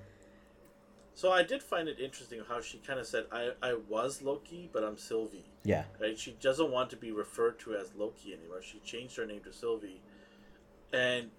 So 1.15 1.31
I 1.31 1.43
did 1.43 1.62
find 1.62 1.88
it 1.88 2.00
interesting 2.00 2.41
how 2.48 2.60
she 2.62 2.79
kind 2.79 3.00
of 3.00 3.05
said, 3.05 3.25
"I 3.31 3.51
I 3.62 3.74
was 3.75 4.22
Loki, 4.22 4.69
but 4.74 4.83
I'm 4.83 4.98
Sylvie." 4.98 5.45
Yeah. 5.63 5.86
Right? 6.00 6.17
She 6.17 6.31
doesn't 6.33 6.72
want 6.72 6.89
to 6.89 6.95
be 6.95 7.12
referred 7.12 7.60
to 7.60 7.75
as 7.75 7.93
Loki 7.95 8.33
anymore. 8.33 8.62
She 8.63 8.79
changed 8.79 9.15
her 9.17 9.25
name 9.25 9.41
to 9.41 9.53
Sylvie, 9.53 10.01
and 10.91 11.29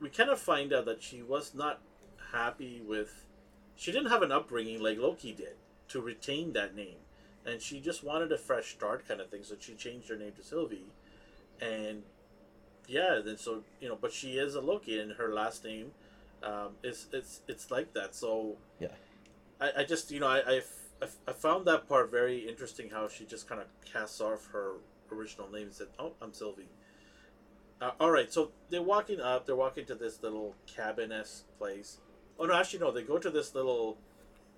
we 0.00 0.08
kind 0.08 0.30
of 0.30 0.38
find 0.38 0.72
out 0.72 0.86
that 0.86 1.02
she 1.02 1.22
was 1.22 1.54
not 1.54 1.80
happy 2.32 2.80
with. 2.80 3.26
She 3.76 3.92
didn't 3.92 4.08
have 4.10 4.22
an 4.22 4.32
upbringing 4.32 4.82
like 4.82 4.98
Loki 4.98 5.32
did 5.32 5.56
to 5.88 6.00
retain 6.00 6.52
that 6.54 6.74
name. 6.74 6.96
and 7.46 7.62
she 7.62 7.80
just 7.80 8.02
wanted 8.04 8.30
a 8.30 8.36
fresh 8.36 8.72
start 8.74 9.06
kind 9.08 9.20
of 9.22 9.30
thing. 9.30 9.42
So 9.42 9.54
she 9.58 9.74
changed 9.74 10.08
her 10.10 10.16
name 10.16 10.32
to 10.32 10.42
Sylvie, 10.42 10.84
and 11.62 12.02
yeah, 12.88 13.20
then 13.24 13.36
so 13.36 13.62
you 13.80 13.88
know, 13.88 13.96
but 14.00 14.12
she 14.12 14.38
is 14.38 14.54
a 14.54 14.60
Loki, 14.60 14.98
and 14.98 15.12
her 15.12 15.32
last 15.32 15.64
name 15.64 15.92
um, 16.42 16.70
is 16.82 17.06
it's 17.12 17.42
it's 17.46 17.70
like 17.70 17.92
that. 17.94 18.14
So 18.14 18.56
Yeah. 18.80 18.88
I, 19.60 19.70
I 19.78 19.84
just 19.84 20.10
you 20.10 20.20
know 20.20 20.28
I, 20.28 20.38
I 20.38 20.56
f- 20.56 20.88
I 21.00 21.04
f- 21.04 21.16
I 21.28 21.32
found 21.32 21.66
that 21.66 21.88
part 21.88 22.10
very 22.10 22.48
interesting. 22.48 22.90
How 22.90 23.06
she 23.08 23.24
just 23.24 23.48
kind 23.48 23.60
of 23.60 23.66
casts 23.84 24.20
off 24.20 24.48
her 24.52 24.72
original 25.12 25.50
name 25.50 25.64
and 25.64 25.74
said, 25.74 25.88
"Oh, 25.98 26.12
I'm 26.22 26.32
Sylvie." 26.32 26.68
Uh, 27.80 27.92
all 28.00 28.10
right, 28.10 28.32
so 28.32 28.50
they're 28.70 28.82
walking 28.82 29.20
up. 29.20 29.46
They're 29.46 29.54
walking 29.54 29.84
to 29.86 29.94
this 29.94 30.22
little 30.22 30.54
cabin 30.66 31.12
esque 31.12 31.44
place. 31.58 31.98
Oh 32.38 32.46
no, 32.46 32.54
actually 32.54 32.80
no. 32.80 32.90
They 32.90 33.02
go 33.02 33.18
to 33.18 33.30
this 33.30 33.54
little 33.54 33.98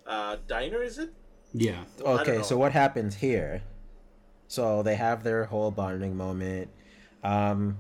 uh, 0.07 0.37
diner. 0.47 0.83
Is 0.83 0.99
it? 0.99 1.13
Yeah. 1.53 1.85
Well, 2.03 2.21
okay, 2.21 2.43
so 2.43 2.57
what 2.57 2.73
happens 2.73 3.17
here? 3.17 3.63
So 4.49 4.83
they 4.83 4.95
have 4.97 5.23
their 5.25 5.45
whole 5.45 5.71
bonding 5.71 6.17
moment. 6.17 6.71
Um, 7.23 7.79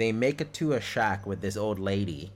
they 0.00 0.12
make 0.12 0.40
it 0.40 0.52
to 0.54 0.72
a 0.72 0.80
shack 0.80 1.26
with 1.26 1.40
this 1.40 1.56
old 1.56 1.78
lady. 1.78 2.32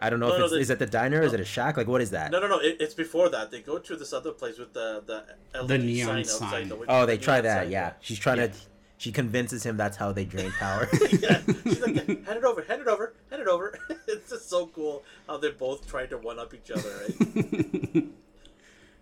I 0.00 0.10
don't 0.10 0.20
know 0.20 0.28
No, 0.28 0.34
if 0.34 0.38
no, 0.38 0.44
it's 0.46 0.54
they- 0.54 0.60
is 0.60 0.70
it 0.70 0.78
the 0.78 0.86
diner 0.86 1.20
or 1.20 1.22
is 1.24 1.32
it 1.32 1.40
a 1.40 1.44
shack? 1.44 1.76
Like 1.76 1.88
what 1.88 2.00
is 2.00 2.10
that? 2.12 2.30
No, 2.30 2.38
no, 2.40 2.46
no. 2.46 2.58
It, 2.60 2.76
it's 2.80 2.94
before 2.94 3.28
that. 3.30 3.50
They 3.50 3.60
go 3.60 3.78
to 3.78 3.96
this 3.96 4.12
other 4.12 4.30
place 4.32 4.58
with 4.58 4.72
the 4.72 5.02
the, 5.06 5.24
LED 5.60 5.68
The 5.68 5.78
neon 5.78 6.06
sign 6.08 6.24
sign. 6.24 6.44
outside 6.46 6.68
the. 6.68 6.84
Oh, 6.88 7.04
they 7.06 7.16
the 7.16 7.24
try 7.24 7.40
that. 7.40 7.62
sign, 7.64 7.70
Yeah, 7.72 7.92
she's 8.00 8.18
trying 8.18 8.38
Yeah. 8.38 8.46
to. 8.48 8.58
She 9.00 9.12
convinces 9.12 9.64
him 9.64 9.76
that's 9.76 9.96
how 9.96 10.10
they 10.10 10.24
drain 10.24 10.50
power. 10.58 10.88
yeah, 11.12 11.40
she's 11.64 11.80
like, 11.80 11.94
hand 12.06 12.36
it 12.38 12.44
over, 12.44 12.62
hand 12.62 12.80
it 12.82 12.88
over, 12.88 13.14
hand 13.30 13.42
it 13.42 13.46
over. 13.48 13.78
it's 14.08 14.30
just 14.30 14.48
so 14.50 14.66
cool 14.66 15.04
how 15.28 15.36
they're 15.36 15.52
both 15.52 15.86
trying 15.88 16.08
to 16.08 16.18
one 16.18 16.38
up 16.40 16.52
each 16.52 16.70
other, 16.72 16.90
right? 17.02 17.14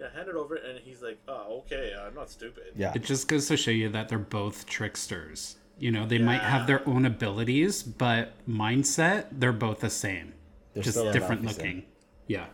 yeah, 0.01 0.11
hand 0.15 0.29
it 0.29 0.35
over, 0.35 0.57
and 0.57 0.79
he's 0.85 1.01
like, 1.01 1.19
oh, 1.29 1.61
okay, 1.65 1.95
I'm 1.99 2.15
not 2.15 2.31
stupid. 2.31 2.65
yeah. 2.77 2.93
It 2.95 3.05
just 3.05 3.27
goes 3.29 3.49
to 3.49 3.57
show 3.57 3.71
you 3.71 3.89
that 3.91 4.09
they're 4.11 4.19
both 4.19 4.67
tricksters. 4.67 5.57
You 5.79 5.91
know, 5.91 6.07
they 6.07 6.19
might 6.19 6.41
have 6.41 6.67
their 6.67 6.87
own 6.89 7.05
abilities, 7.05 7.83
but 7.83 8.33
mindset, 8.49 9.27
they're 9.31 9.53
both 9.53 9.81
the 9.81 9.91
same. 9.91 10.33
They're 10.73 10.83
just 10.83 10.97
different 11.13 11.43
enough, 11.43 11.59
looking. 11.59 11.85
Yeah. 12.27 12.47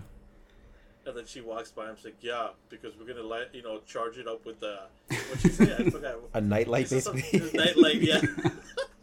And 1.06 1.16
then 1.16 1.26
she 1.26 1.40
walks 1.40 1.70
by. 1.70 1.86
I'm 1.88 1.96
like, 2.04 2.16
yeah, 2.20 2.48
because 2.68 2.94
we're 2.98 3.06
gonna 3.06 3.26
let 3.26 3.54
you 3.54 3.62
know 3.62 3.80
charge 3.86 4.18
it 4.18 4.26
up 4.28 4.44
with 4.46 4.60
the 4.60 4.80
what 5.08 5.40
she 5.40 5.48
say? 5.48 5.74
I 5.76 5.90
forgot. 5.90 6.16
A 6.34 6.40
nightlight, 6.40 6.88
This 6.88 7.06
is 7.06 7.12
basically. 7.12 7.50
nightlight, 7.58 8.02
yeah. 8.02 8.22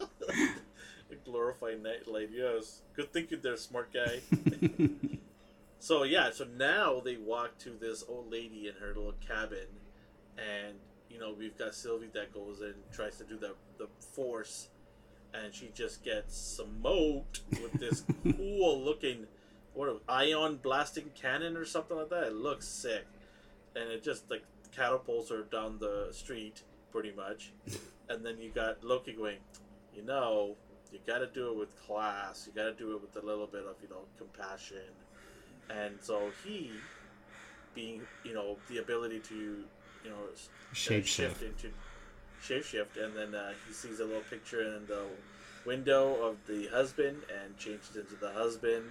a 0.00 1.14
glorified 1.24 1.82
nightlight, 1.82 2.30
yes. 2.32 2.80
Good 2.94 3.12
thinking 3.12 3.40
there, 3.42 3.56
smart 3.56 3.90
guy. 3.92 4.20
so 5.78 6.02
yeah, 6.04 6.30
so 6.30 6.44
now 6.44 7.00
they 7.04 7.16
walk 7.16 7.58
to 7.58 7.70
this 7.70 8.04
old 8.08 8.30
lady 8.30 8.68
in 8.68 8.74
her 8.80 8.88
little 8.88 9.14
cabin, 9.26 9.66
and 10.38 10.76
you 11.10 11.18
know 11.18 11.34
we've 11.36 11.56
got 11.58 11.74
Sylvie 11.74 12.08
that 12.14 12.32
goes 12.32 12.60
and 12.60 12.74
tries 12.92 13.16
to 13.18 13.24
do 13.24 13.36
the 13.36 13.54
the 13.78 13.88
force, 14.14 14.68
and 15.34 15.54
she 15.54 15.70
just 15.74 16.02
gets 16.04 16.36
smoked 16.36 17.40
with 17.62 17.72
this 17.74 18.04
cool 18.36 18.80
looking 18.82 19.26
what 19.74 19.88
a- 19.88 20.12
ion 20.12 20.58
blasting 20.62 21.10
cannon 21.14 21.56
or 21.56 21.64
something 21.64 21.96
like 21.96 22.10
that. 22.10 22.24
It 22.24 22.34
looks 22.34 22.66
sick, 22.66 23.06
and 23.76 23.90
it 23.90 24.02
just 24.02 24.30
like 24.30 24.44
catapults 24.74 25.30
her 25.30 25.42
down 25.42 25.78
the 25.78 26.08
street 26.12 26.62
pretty 26.92 27.12
much. 27.12 27.52
And 28.10 28.26
then 28.26 28.40
you 28.40 28.50
got 28.50 28.82
Loki 28.82 29.12
going, 29.12 29.36
you 29.94 30.02
know, 30.02 30.56
you 30.90 30.98
got 31.06 31.18
to 31.18 31.28
do 31.28 31.52
it 31.52 31.56
with 31.56 31.80
class. 31.86 32.44
You 32.44 32.52
got 32.60 32.68
to 32.68 32.74
do 32.74 32.92
it 32.96 33.00
with 33.00 33.14
a 33.22 33.24
little 33.24 33.46
bit 33.46 33.62
of 33.64 33.76
you 33.80 33.88
know 33.88 34.02
compassion. 34.18 34.90
And 35.70 35.94
so 36.00 36.32
he, 36.44 36.72
being 37.72 38.02
you 38.24 38.34
know 38.34 38.56
the 38.68 38.78
ability 38.78 39.20
to 39.28 39.62
you 40.04 40.10
know 40.10 40.16
Shape 40.72 41.06
shift 41.06 41.42
into 41.42 41.68
shape 42.40 42.64
shift, 42.64 42.96
and 42.96 43.16
then 43.16 43.34
uh, 43.34 43.52
he 43.66 43.72
sees 43.72 43.98
a 44.00 44.04
little 44.04 44.22
picture 44.22 44.62
in 44.62 44.86
the 44.86 45.02
window 45.66 46.14
of 46.22 46.36
the 46.46 46.68
husband 46.68 47.22
and 47.42 47.56
changes 47.58 47.96
into 47.96 48.14
the 48.14 48.30
husband. 48.30 48.84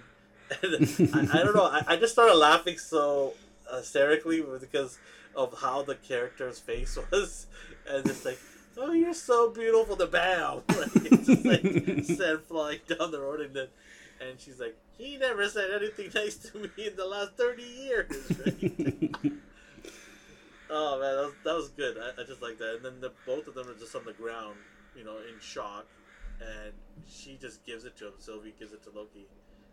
And 0.62 1.30
I, 1.30 1.40
I 1.40 1.44
don't 1.44 1.54
know. 1.54 1.66
I, 1.66 1.84
I 1.86 1.96
just 1.96 2.12
started 2.12 2.34
laughing 2.34 2.76
so 2.76 3.34
hysterically 3.72 4.42
because 4.60 4.98
of 5.36 5.54
how 5.60 5.82
the 5.82 5.94
character's 5.94 6.58
face 6.58 6.98
was, 7.12 7.46
and 7.88 8.04
it's 8.06 8.24
like, 8.24 8.38
"Oh, 8.76 8.90
you're 8.92 9.14
so 9.14 9.50
beautiful." 9.50 9.94
The 9.94 10.06
bam, 10.08 10.62
like, 10.68 10.90
it's 10.96 11.26
just 11.26 11.44
like 11.44 12.04
sent 12.04 12.46
flying 12.48 12.80
down 12.88 13.12
the 13.12 13.20
road, 13.20 13.40
and 13.40 13.54
then, 13.54 13.68
and 14.20 14.40
she's 14.40 14.58
like, 14.58 14.76
"He 14.98 15.16
never 15.18 15.48
said 15.48 15.70
anything 15.70 16.10
nice 16.14 16.36
to 16.50 16.58
me 16.58 16.88
in 16.88 16.96
the 16.96 17.06
last 17.06 17.36
thirty 17.36 17.62
years." 17.62 18.10
Right? 18.44 19.32
Oh 20.70 21.00
man, 21.00 21.16
that 21.16 21.24
was, 21.24 21.34
that 21.44 21.54
was 21.54 21.68
good. 21.70 21.96
I, 21.98 22.20
I 22.20 22.24
just 22.24 22.42
like 22.42 22.58
that. 22.58 22.76
And 22.76 22.84
then 22.84 23.00
the 23.00 23.12
both 23.26 23.46
of 23.48 23.54
them 23.54 23.68
are 23.68 23.74
just 23.74 23.94
on 23.94 24.04
the 24.04 24.12
ground, 24.12 24.56
you 24.96 25.04
know, 25.04 25.16
in 25.18 25.38
shock, 25.40 25.86
and 26.40 26.72
she 27.08 27.36
just 27.40 27.64
gives 27.64 27.84
it 27.84 27.96
to 27.98 28.06
him. 28.08 28.12
Sylvie 28.18 28.54
gives 28.58 28.72
it 28.72 28.82
to 28.84 28.90
Loki. 28.90 29.26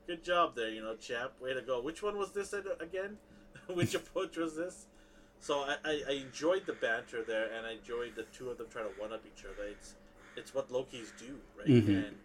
Good 0.07 0.23
job 0.23 0.55
there, 0.55 0.69
you 0.69 0.81
know, 0.81 0.95
champ. 0.95 1.33
Way 1.41 1.53
to 1.53 1.61
go. 1.61 1.81
Which 1.81 2.01
one 2.01 2.17
was 2.17 2.31
this 2.31 2.53
again? 2.53 3.17
Which 3.67 3.93
approach 4.01 4.37
was 4.37 4.55
this? 4.55 4.87
So 5.39 5.59
I, 5.59 5.75
I, 5.85 6.01
I 6.09 6.11
enjoyed 6.13 6.65
the 6.65 6.73
banter 6.73 7.23
there, 7.23 7.51
and 7.55 7.65
I 7.65 7.73
enjoyed 7.73 8.15
the 8.15 8.23
two 8.23 8.49
of 8.49 8.57
them 8.57 8.67
trying 8.69 8.85
to 8.85 8.99
one 8.99 9.13
up 9.13 9.23
each 9.25 9.43
other. 9.45 9.67
It's 9.69 9.95
it's 10.35 10.53
what 10.53 10.71
Loki's 10.71 11.13
do, 11.19 11.37
right? 11.57 11.67
Mhm. 11.67 12.07
And 12.07 12.15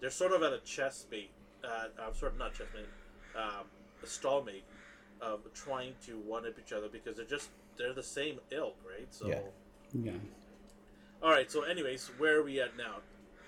they're 0.00 0.10
sort 0.10 0.32
of 0.32 0.42
at 0.42 0.52
a 0.52 0.58
chess 0.58 1.06
mate. 1.10 1.30
Uh, 1.62 1.88
I'm 2.02 2.14
sort 2.14 2.32
of 2.32 2.38
not 2.38 2.54
chess 2.54 2.66
mate, 2.74 2.88
um, 3.36 3.66
a 4.02 4.06
stalemate 4.06 4.64
of 5.22 5.40
trying 5.54 5.94
to 6.06 6.18
one 6.18 6.46
up 6.46 6.58
each 6.58 6.72
other 6.72 6.88
because 6.88 7.16
they're 7.16 7.26
just 7.26 7.50
they're 7.76 7.94
the 7.94 8.02
same 8.02 8.40
ilk, 8.50 8.76
right? 8.86 9.06
So. 9.10 9.28
Yeah. 9.28 9.40
Yeah. 9.92 10.12
All 11.22 11.30
right. 11.30 11.50
So, 11.50 11.62
anyways, 11.62 12.10
where 12.18 12.38
are 12.38 12.42
we 12.42 12.60
at 12.60 12.76
now? 12.76 12.96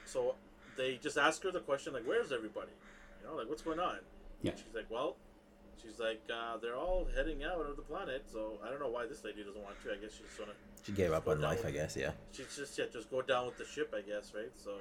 So 0.04 0.34
they 0.76 0.96
just 0.96 1.16
ask 1.16 1.42
her 1.44 1.50
the 1.50 1.60
question 1.60 1.92
like, 1.92 2.04
"Where's 2.04 2.32
everybody?" 2.32 2.72
You 3.20 3.28
know, 3.28 3.36
like, 3.36 3.48
"What's 3.48 3.62
going 3.62 3.78
on?" 3.78 3.98
Yeah. 4.42 4.52
She's 4.56 4.74
like, 4.74 4.90
"Well," 4.90 5.16
she's 5.80 5.98
like, 5.98 6.22
uh, 6.32 6.56
"They're 6.58 6.76
all 6.76 7.06
heading 7.14 7.44
out 7.44 7.64
of 7.66 7.76
the 7.76 7.82
planet." 7.82 8.24
So 8.30 8.58
I 8.64 8.70
don't 8.70 8.80
know 8.80 8.88
why 8.88 9.06
this 9.06 9.24
lady 9.24 9.44
doesn't 9.44 9.62
want 9.62 9.80
to. 9.84 9.92
I 9.92 9.96
guess 9.96 10.12
she's 10.12 10.36
gonna. 10.36 10.52
She 10.84 10.92
gave 10.92 11.12
up 11.12 11.28
on 11.28 11.40
life, 11.40 11.62
down. 11.62 11.70
I 11.70 11.74
guess. 11.74 11.96
Yeah. 11.96 12.12
She's 12.32 12.56
just 12.56 12.76
yeah, 12.78 12.86
just 12.92 13.10
go 13.10 13.22
down 13.22 13.46
with 13.46 13.58
the 13.58 13.64
ship, 13.64 13.94
I 13.96 14.00
guess, 14.00 14.32
right? 14.34 14.50
So. 14.56 14.72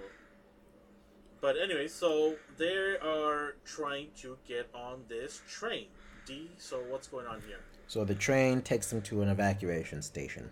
But 1.40 1.58
anyway, 1.58 1.88
so 1.88 2.36
they 2.58 2.98
are 3.02 3.56
trying 3.66 4.10
to 4.18 4.38
get 4.48 4.70
on 4.76 5.06
this 5.08 5.42
train. 5.50 5.88
D. 6.26 6.52
So 6.58 6.82
what's 6.90 7.08
going 7.08 7.28
on 7.28 7.42
here? 7.48 7.60
So 7.88 8.04
the 8.06 8.16
train 8.16 8.62
takes 8.62 8.90
them 8.90 9.02
to 9.04 9.22
an 9.22 9.30
evacuation 9.30 10.02
station. 10.02 10.50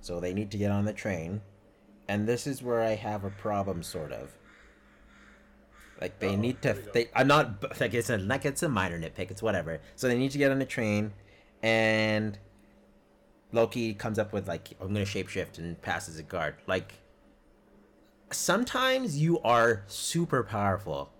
So 0.00 0.20
they 0.20 0.32
need 0.34 0.50
to 0.50 0.58
get 0.58 0.70
on 0.70 0.84
the 0.84 0.92
train, 0.92 1.40
and 2.08 2.26
this 2.28 2.46
is 2.46 2.62
where 2.62 2.80
I 2.82 2.94
have 2.96 3.24
a 3.24 3.30
problem, 3.30 3.82
sort 3.82 4.12
of. 4.12 4.32
Like 6.00 6.18
they 6.18 6.30
Uh-oh, 6.30 6.36
need 6.36 6.62
to. 6.62 6.68
here 6.72 6.76
we 6.76 6.82
go. 6.86 6.90
They. 6.92 7.08
I'm 7.14 7.28
not 7.28 7.80
like 7.80 7.94
it's 7.94 8.10
a 8.10 8.18
like 8.18 8.44
it's 8.44 8.62
a 8.62 8.68
minor 8.68 8.98
nitpick. 8.98 9.30
It's 9.30 9.42
whatever. 9.42 9.80
So 9.94 10.08
they 10.08 10.18
need 10.18 10.32
to 10.32 10.38
get 10.38 10.50
on 10.50 10.58
the 10.58 10.64
train, 10.64 11.12
and 11.62 12.38
Loki 13.52 13.94
comes 13.94 14.18
up 14.18 14.32
with 14.32 14.48
like 14.48 14.70
I'm 14.80 14.88
gonna 14.88 15.04
shapeshift 15.04 15.58
and 15.58 15.80
passes 15.80 16.18
a 16.18 16.24
guard. 16.24 16.56
Like 16.66 16.94
sometimes 18.32 19.18
you 19.18 19.38
are 19.40 19.84
super 19.86 20.42
powerful. 20.42 21.12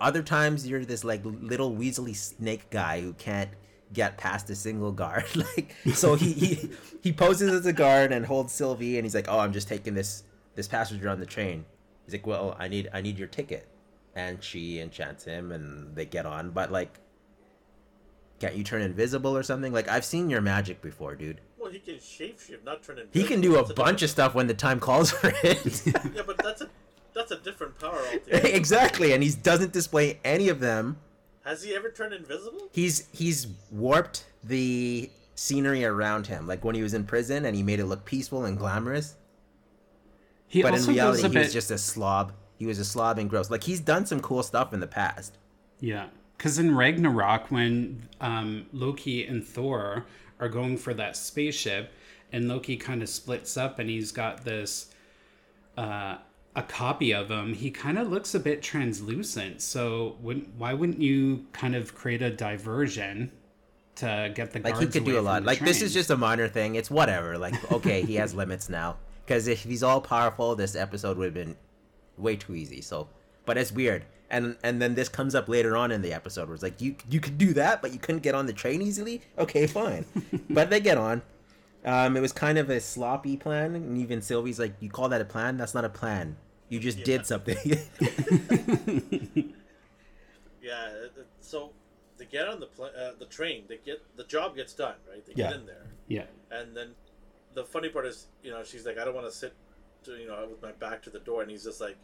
Other 0.00 0.22
times 0.22 0.66
you're 0.66 0.84
this 0.84 1.04
like 1.04 1.22
little 1.24 1.74
weaselly 1.74 2.14
snake 2.14 2.68
guy 2.70 3.00
who 3.00 3.12
can't 3.14 3.50
get 3.92 4.18
past 4.18 4.50
a 4.50 4.54
single 4.54 4.92
guard. 4.92 5.24
like 5.36 5.74
so 5.94 6.14
he, 6.14 6.32
he 6.32 6.70
he 7.02 7.12
poses 7.12 7.52
as 7.52 7.66
a 7.66 7.72
guard 7.72 8.12
and 8.12 8.26
holds 8.26 8.52
Sylvie 8.52 8.98
and 8.98 9.04
he's 9.04 9.14
like, 9.14 9.26
"Oh, 9.28 9.38
I'm 9.38 9.52
just 9.52 9.68
taking 9.68 9.94
this 9.94 10.24
this 10.54 10.68
passenger 10.68 11.08
on 11.08 11.20
the 11.20 11.26
train." 11.26 11.64
He's 12.04 12.12
like, 12.14 12.26
"Well, 12.26 12.56
I 12.58 12.68
need 12.68 12.88
I 12.92 13.00
need 13.00 13.18
your 13.18 13.28
ticket." 13.28 13.68
And 14.14 14.42
she 14.42 14.80
enchants 14.80 15.24
him 15.24 15.52
and 15.52 15.94
they 15.94 16.06
get 16.06 16.26
on, 16.26 16.50
but 16.50 16.72
like 16.72 17.00
can't 18.38 18.54
you 18.54 18.64
turn 18.64 18.82
invisible 18.82 19.36
or 19.36 19.42
something? 19.42 19.72
Like 19.72 19.88
I've 19.88 20.04
seen 20.04 20.28
your 20.28 20.40
magic 20.40 20.82
before, 20.82 21.14
dude. 21.14 21.40
Well, 21.58 21.70
he 21.70 21.78
can 21.78 21.94
shapeshift, 21.94 22.64
not 22.64 22.82
turn 22.82 22.98
into. 22.98 23.18
He 23.18 23.24
can 23.24 23.40
do 23.40 23.56
a 23.56 23.74
bunch 23.74 24.02
of 24.02 24.10
stuff 24.10 24.34
when 24.34 24.46
the 24.46 24.54
time 24.54 24.78
calls 24.78 25.10
for 25.10 25.32
it. 25.42 25.82
Yeah, 25.86 26.22
but 26.26 26.36
that's 26.38 26.60
a 26.60 26.68
that's 27.28 27.40
a 27.40 27.44
different 27.44 27.78
power 27.78 28.00
altogether. 28.12 28.48
exactly, 28.48 29.12
and 29.12 29.22
he 29.22 29.30
doesn't 29.30 29.72
display 29.72 30.20
any 30.24 30.48
of 30.48 30.60
them. 30.60 30.98
Has 31.44 31.62
he 31.62 31.74
ever 31.74 31.90
turned 31.90 32.12
invisible? 32.12 32.68
He's 32.72 33.08
he's 33.12 33.46
warped 33.70 34.26
the 34.42 35.10
scenery 35.34 35.84
around 35.84 36.26
him, 36.26 36.46
like 36.46 36.64
when 36.64 36.74
he 36.74 36.82
was 36.82 36.94
in 36.94 37.04
prison, 37.04 37.44
and 37.44 37.54
he 37.54 37.62
made 37.62 37.78
it 37.78 37.86
look 37.86 38.04
peaceful 38.04 38.44
and 38.44 38.58
glamorous. 38.58 39.14
He 40.48 40.62
but 40.62 40.74
in 40.74 40.84
reality, 40.84 41.22
goes 41.22 41.24
a 41.24 41.28
he 41.28 41.38
was 41.38 41.52
just 41.52 41.70
a 41.70 41.78
slob. 41.78 42.32
He 42.58 42.66
was 42.66 42.78
a 42.78 42.84
slob 42.84 43.18
and 43.18 43.28
gross. 43.28 43.50
Like 43.50 43.64
he's 43.64 43.80
done 43.80 44.06
some 44.06 44.20
cool 44.20 44.42
stuff 44.42 44.72
in 44.72 44.80
the 44.80 44.86
past. 44.86 45.38
Yeah, 45.80 46.06
because 46.36 46.58
in 46.58 46.74
Ragnarok, 46.76 47.50
when 47.50 48.08
um, 48.20 48.66
Loki 48.72 49.26
and 49.26 49.44
Thor 49.44 50.06
are 50.40 50.48
going 50.48 50.76
for 50.76 50.94
that 50.94 51.16
spaceship, 51.16 51.92
and 52.32 52.48
Loki 52.48 52.76
kind 52.76 53.02
of 53.02 53.08
splits 53.08 53.56
up, 53.56 53.78
and 53.78 53.88
he's 53.88 54.10
got 54.10 54.44
this 54.44 54.92
uh, 55.76 56.16
a 56.56 56.62
copy 56.62 57.12
of 57.12 57.30
him. 57.30 57.52
He 57.52 57.70
kind 57.70 57.98
of 57.98 58.08
looks 58.08 58.34
a 58.34 58.40
bit 58.40 58.62
translucent. 58.62 59.62
So, 59.62 60.16
wouldn't, 60.20 60.54
why 60.56 60.72
wouldn't 60.72 61.00
you 61.00 61.46
kind 61.52 61.76
of 61.76 61.94
create 61.94 62.22
a 62.22 62.30
diversion 62.30 63.30
to 63.96 64.32
get 64.34 64.52
the 64.52 64.60
Like 64.60 64.74
guards 64.74 64.94
he 64.94 65.00
could 65.00 65.06
do 65.06 65.18
a 65.18 65.20
lot. 65.20 65.44
Like 65.44 65.60
this 65.60 65.82
is 65.82 65.92
just 65.92 66.10
a 66.10 66.16
minor 66.16 66.48
thing. 66.48 66.76
It's 66.76 66.90
whatever. 66.90 67.36
Like 67.36 67.72
okay, 67.72 68.02
he 68.02 68.14
has 68.16 68.34
limits 68.42 68.68
now. 68.68 68.96
Because 69.24 69.48
if 69.48 69.62
he's 69.62 69.82
all 69.82 70.00
powerful, 70.00 70.54
this 70.54 70.76
episode 70.76 71.18
would 71.18 71.24
have 71.26 71.34
been 71.34 71.56
way 72.16 72.36
too 72.36 72.54
easy. 72.54 72.80
So, 72.80 73.08
but 73.44 73.58
it's 73.58 73.72
weird. 73.72 74.04
And 74.30 74.56
and 74.62 74.80
then 74.80 74.94
this 74.94 75.08
comes 75.08 75.34
up 75.34 75.48
later 75.48 75.76
on 75.76 75.90
in 75.90 76.02
the 76.02 76.12
episode 76.12 76.48
where 76.48 76.54
it's 76.54 76.62
like 76.62 76.80
you 76.80 76.96
you 77.10 77.20
could 77.20 77.38
do 77.38 77.52
that, 77.54 77.82
but 77.82 77.92
you 77.92 77.98
couldn't 77.98 78.22
get 78.22 78.34
on 78.34 78.46
the 78.46 78.52
train 78.52 78.82
easily. 78.82 79.22
Okay, 79.38 79.66
fine. 79.66 80.04
but 80.50 80.70
they 80.70 80.80
get 80.80 80.98
on. 80.98 81.22
Um, 81.84 82.16
it 82.16 82.20
was 82.20 82.32
kind 82.32 82.58
of 82.58 82.68
a 82.68 82.80
sloppy 82.80 83.36
plan, 83.36 83.76
and 83.76 83.96
even 83.96 84.20
Sylvie's 84.20 84.58
like, 84.58 84.74
"You 84.80 84.90
call 84.90 85.08
that 85.10 85.20
a 85.20 85.24
plan? 85.24 85.56
That's 85.56 85.74
not 85.74 85.84
a 85.84 85.88
plan. 85.88 86.36
You 86.68 86.80
just 86.80 86.98
Yeah. 86.98 87.04
did 87.04 87.26
something." 87.26 87.56
Yeah. 90.62 90.88
it- 90.90 91.12
it- 91.16 91.26
So 91.40 91.72
they 92.16 92.24
get 92.26 92.48
on 92.48 92.58
the 92.60 92.66
pl- 92.66 92.92
uh, 92.96 93.12
the 93.18 93.26
train. 93.26 93.66
They 93.68 93.76
get 93.78 94.00
the 94.16 94.24
job 94.24 94.56
gets 94.56 94.72
done, 94.74 94.96
right? 95.08 95.24
They 95.24 95.32
Yeah. 95.34 95.50
get 95.50 95.60
in 95.60 95.66
there, 95.66 95.86
yeah. 96.08 96.26
and 96.50 96.76
then 96.76 96.94
the 97.54 97.64
funny 97.64 97.88
part 97.88 98.04
is, 98.06 98.26
you 98.42 98.50
know, 98.50 98.62
she's 98.64 98.84
like, 98.84 98.98
I 98.98 99.04
don't 99.04 99.14
want 99.14 99.26
to 99.26 99.32
sit, 99.32 99.54
to, 100.04 100.16
you 100.16 100.26
know, 100.26 100.46
with 100.50 100.60
my 100.62 100.72
back 100.72 101.02
to 101.02 101.10
the 101.10 101.20
door, 101.20 101.42
and 101.42 101.50
he's 101.50 101.64
just 101.64 101.80
like, 101.80 101.96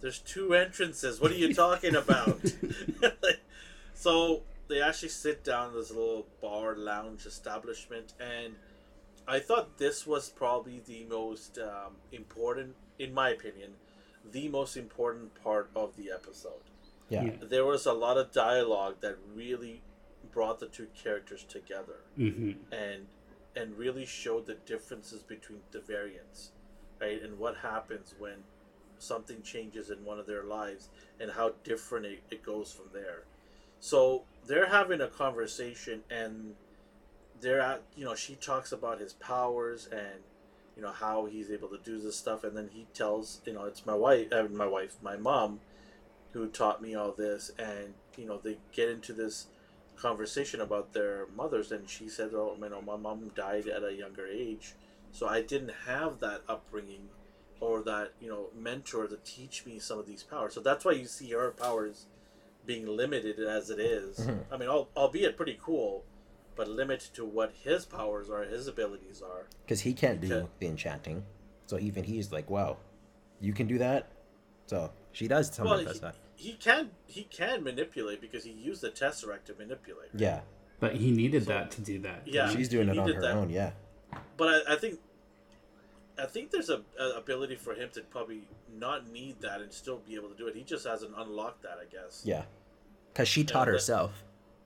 "There's 0.00 0.18
two 0.18 0.54
entrances. 0.54 1.20
What 1.20 1.30
are 1.30 1.36
you 1.36 1.54
talking 1.54 1.94
about?" 1.94 2.40
so 3.94 4.42
they 4.68 4.82
actually 4.82 5.08
sit 5.10 5.44
down 5.44 5.70
in 5.70 5.74
this 5.76 5.90
little 5.90 6.26
bar 6.40 6.74
lounge 6.76 7.24
establishment, 7.26 8.14
and 8.20 8.56
I 9.28 9.38
thought 9.38 9.78
this 9.78 10.06
was 10.06 10.28
probably 10.28 10.80
the 10.80 11.04
most 11.04 11.58
um, 11.58 11.96
important, 12.10 12.74
in 12.98 13.14
my 13.14 13.30
opinion, 13.30 13.74
the 14.30 14.48
most 14.48 14.76
important 14.76 15.34
part 15.42 15.70
of 15.74 15.96
the 15.96 16.10
episode. 16.10 16.64
yeah. 17.08 17.24
Yeah. 17.24 17.32
There 17.42 17.66
was 17.66 17.86
a 17.86 17.92
lot 17.92 18.16
of 18.16 18.32
dialogue 18.32 18.96
that 19.00 19.16
really 19.34 19.82
brought 20.32 20.60
the 20.60 20.66
two 20.66 20.86
characters 20.94 21.44
together 21.44 22.00
hmm 22.16 22.52
and 22.70 23.06
and 23.54 23.76
really 23.76 24.06
showed 24.06 24.46
the 24.46 24.54
differences 24.54 25.22
between 25.22 25.60
the 25.72 25.80
variants, 25.80 26.52
right? 27.00 27.20
And 27.22 27.38
what 27.38 27.56
happens 27.58 28.14
when 28.18 28.44
something 28.98 29.42
changes 29.42 29.90
in 29.90 30.04
one 30.04 30.18
of 30.18 30.26
their 30.26 30.44
lives 30.44 30.88
and 31.20 31.30
how 31.32 31.52
different 31.62 32.06
it, 32.06 32.22
it 32.30 32.42
goes 32.42 32.72
from 32.72 32.86
there. 32.94 33.24
So 33.80 34.22
they're 34.46 34.68
having 34.68 35.02
a 35.02 35.08
conversation 35.08 36.02
and 36.08 36.54
they're 37.42 37.60
at 37.60 37.82
you 37.94 38.04
know, 38.06 38.14
she 38.14 38.36
talks 38.36 38.72
about 38.72 39.00
his 39.00 39.12
powers 39.14 39.86
and 39.92 40.20
you 40.76 40.82
know 40.82 40.92
how 40.92 41.26
he's 41.26 41.50
able 41.50 41.68
to 41.68 41.78
do 41.84 42.00
this 42.00 42.16
stuff. 42.16 42.44
And 42.44 42.56
then 42.56 42.70
he 42.72 42.86
tells 42.94 43.40
you 43.44 43.52
know 43.52 43.64
it's 43.64 43.84
my 43.86 43.94
wife 43.94 44.28
uh, 44.32 44.44
my 44.50 44.66
wife 44.66 44.96
my 45.02 45.16
mom 45.16 45.60
who 46.32 46.48
taught 46.48 46.82
me 46.82 46.94
all 46.94 47.12
this. 47.12 47.50
And 47.58 47.94
you 48.16 48.26
know 48.26 48.38
they 48.38 48.58
get 48.72 48.88
into 48.88 49.12
this 49.12 49.46
conversation 49.96 50.60
about 50.60 50.92
their 50.92 51.26
mothers. 51.36 51.70
And 51.72 51.88
she 51.88 52.08
said 52.08 52.30
oh 52.34 52.56
you 52.60 52.68
know 52.68 52.80
my 52.82 52.96
mom 52.96 53.30
died 53.34 53.66
at 53.68 53.84
a 53.84 53.92
younger 53.94 54.26
age. 54.26 54.74
So 55.12 55.28
i 55.28 55.42
didn't 55.42 55.74
have 55.86 56.20
that 56.20 56.42
upbringing 56.48 57.08
or 57.60 57.82
that 57.82 58.12
you 58.20 58.28
know 58.28 58.46
mentor 58.58 59.06
to 59.06 59.18
teach 59.24 59.64
me 59.66 59.78
some 59.78 59.98
of 59.98 60.06
these 60.06 60.22
powers. 60.22 60.54
So 60.54 60.60
that's 60.60 60.84
why 60.84 60.92
you 60.92 61.06
see 61.06 61.30
her 61.32 61.50
powers 61.50 62.06
being 62.64 62.86
limited 62.86 63.38
as 63.40 63.70
it 63.70 63.80
is. 63.80 64.18
Mhm. 64.20 64.44
i 64.52 64.56
mean 64.56 64.68
albeit 64.68 65.36
pretty 65.36 65.58
cool 65.60 66.04
but 66.56 66.68
limited 66.68 67.14
to 67.14 67.24
what 67.24 67.52
his 67.62 67.84
powers 67.84 68.28
are 68.30 68.42
his 68.42 68.66
abilities 68.68 69.22
are 69.22 69.46
because 69.64 69.80
he 69.82 69.92
can't 69.94 70.20
do 70.20 70.32
Okay. 70.34 70.46
the 70.60 70.66
enchanting. 70.66 71.24
So 71.66 71.78
even 71.78 72.04
he's 72.04 72.30
like, 72.32 72.50
"Wow, 72.50 72.78
you 73.40 73.52
can 73.52 73.66
do 73.66 73.78
that." 73.78 74.08
So 74.66 74.90
she 75.12 75.28
does 75.28 75.52
some 75.54 75.66
well 75.66 75.78
of 75.86 76.00
that 76.00 76.14
he, 76.36 76.54
can 76.54 76.90
he 77.06 77.24
can 77.24 77.62
manipulate 77.62 78.20
because 78.20 78.44
he 78.44 78.50
used 78.52 78.80
the 78.82 78.90
tesseract 78.90 79.44
to 79.44 79.54
manipulate 79.54 80.08
Yeah, 80.14 80.40
But 80.80 80.96
he 80.96 81.10
needed 81.12 81.44
So- 81.44 81.50
that 81.50 81.70
to 81.72 81.80
do 81.80 81.98
that. 82.00 82.22
Yeah. 82.26 82.48
she's 82.50 82.68
doing 82.68 82.88
it 82.88 82.98
on 82.98 83.12
her 83.12 83.20
that. 83.20 83.30
own. 83.36 83.50
Yeah, 83.50 83.72
but 84.36 84.48
I, 84.68 84.74
I 84.74 84.76
think 84.76 84.98
I 86.18 86.26
think 86.26 86.50
there's 86.50 86.68
a, 86.70 86.82
a 87.00 87.10
ability 87.16 87.56
for 87.56 87.74
him 87.74 87.88
to 87.94 88.02
probably 88.02 88.42
not 88.78 89.08
need 89.10 89.40
that 89.40 89.60
and 89.60 89.72
still 89.72 89.98
be 90.06 90.14
able 90.14 90.28
to 90.28 90.36
do 90.36 90.46
it. 90.46 90.54
He 90.54 90.62
just 90.62 90.86
hasn't 90.86 91.12
unlocked 91.16 91.62
that, 91.62 91.78
I 91.80 91.84
guess. 91.90 92.22
yeah, 92.24 92.44
because 93.12 93.28
she 93.28 93.44
taught 93.44 93.66
but- 93.66 93.72
herself. 93.72 94.24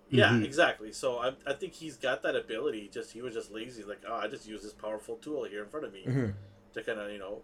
Yeah, 0.08 0.30
Mhm. 0.30 0.44
exactly. 0.44 0.92
So 0.92 1.18
I, 1.18 1.34
I 1.46 1.52
think 1.54 1.72
he's 1.72 1.96
got 1.96 2.22
that 2.22 2.36
ability. 2.36 2.88
Just 2.92 3.12
he 3.12 3.22
was 3.22 3.34
just 3.34 3.50
lazy. 3.50 3.82
Like, 3.82 4.02
oh, 4.08 4.14
I 4.14 4.28
just 4.28 4.46
use 4.46 4.62
this 4.62 4.72
powerful 4.72 5.16
tool 5.16 5.44
here 5.44 5.62
in 5.64 5.68
front 5.68 5.84
of 5.86 5.92
me 5.92 6.04
Mhm. 6.06 6.34
to 6.74 6.82
kind 6.82 7.00
of 7.00 7.10
you 7.10 7.18
know 7.18 7.42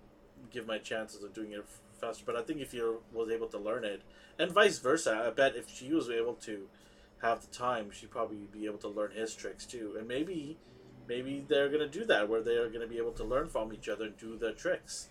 give 0.51 0.67
my 0.67 0.79
chances 0.79 1.23
of 1.25 1.33
doing 1.33 1.53
it 1.53 1.65
faster. 2.01 2.23
But 2.25 2.37
I 2.37 2.43
think 2.43 2.61
if 2.61 2.73
he 2.73 2.81
was 3.13 3.31
able 3.31 3.49
to 3.49 3.59
learn 3.59 3.85
it, 3.85 4.03
and 4.39 4.51
vice 4.53 4.79
versa, 4.79 5.25
I 5.27 5.31
bet 5.31 5.57
if 5.57 5.69
she 5.69 5.93
was 5.93 6.09
able 6.11 6.35
to 6.35 6.69
have 7.19 7.41
the 7.41 7.47
time, 7.49 7.91
she'd 7.91 8.11
probably 8.11 8.49
be 8.53 8.67
able 8.67 8.79
to 8.79 8.89
learn 8.89 9.13
his 9.13 9.35
tricks 9.35 9.67
too. 9.67 9.97
And 9.99 10.07
maybe 10.07 10.57
maybe 11.09 11.45
they're 11.49 11.69
gonna 11.69 11.89
do 11.89 12.05
that 12.05 12.29
where 12.29 12.43
they 12.43 12.57
are 12.57 12.69
gonna 12.71 12.87
be 12.87 12.99
able 12.99 13.13
to 13.13 13.25
learn 13.25 13.49
from 13.49 13.73
each 13.73 13.89
other 13.89 14.05
and 14.07 14.17
do 14.17 14.37
the 14.37 14.53
tricks. 14.53 15.09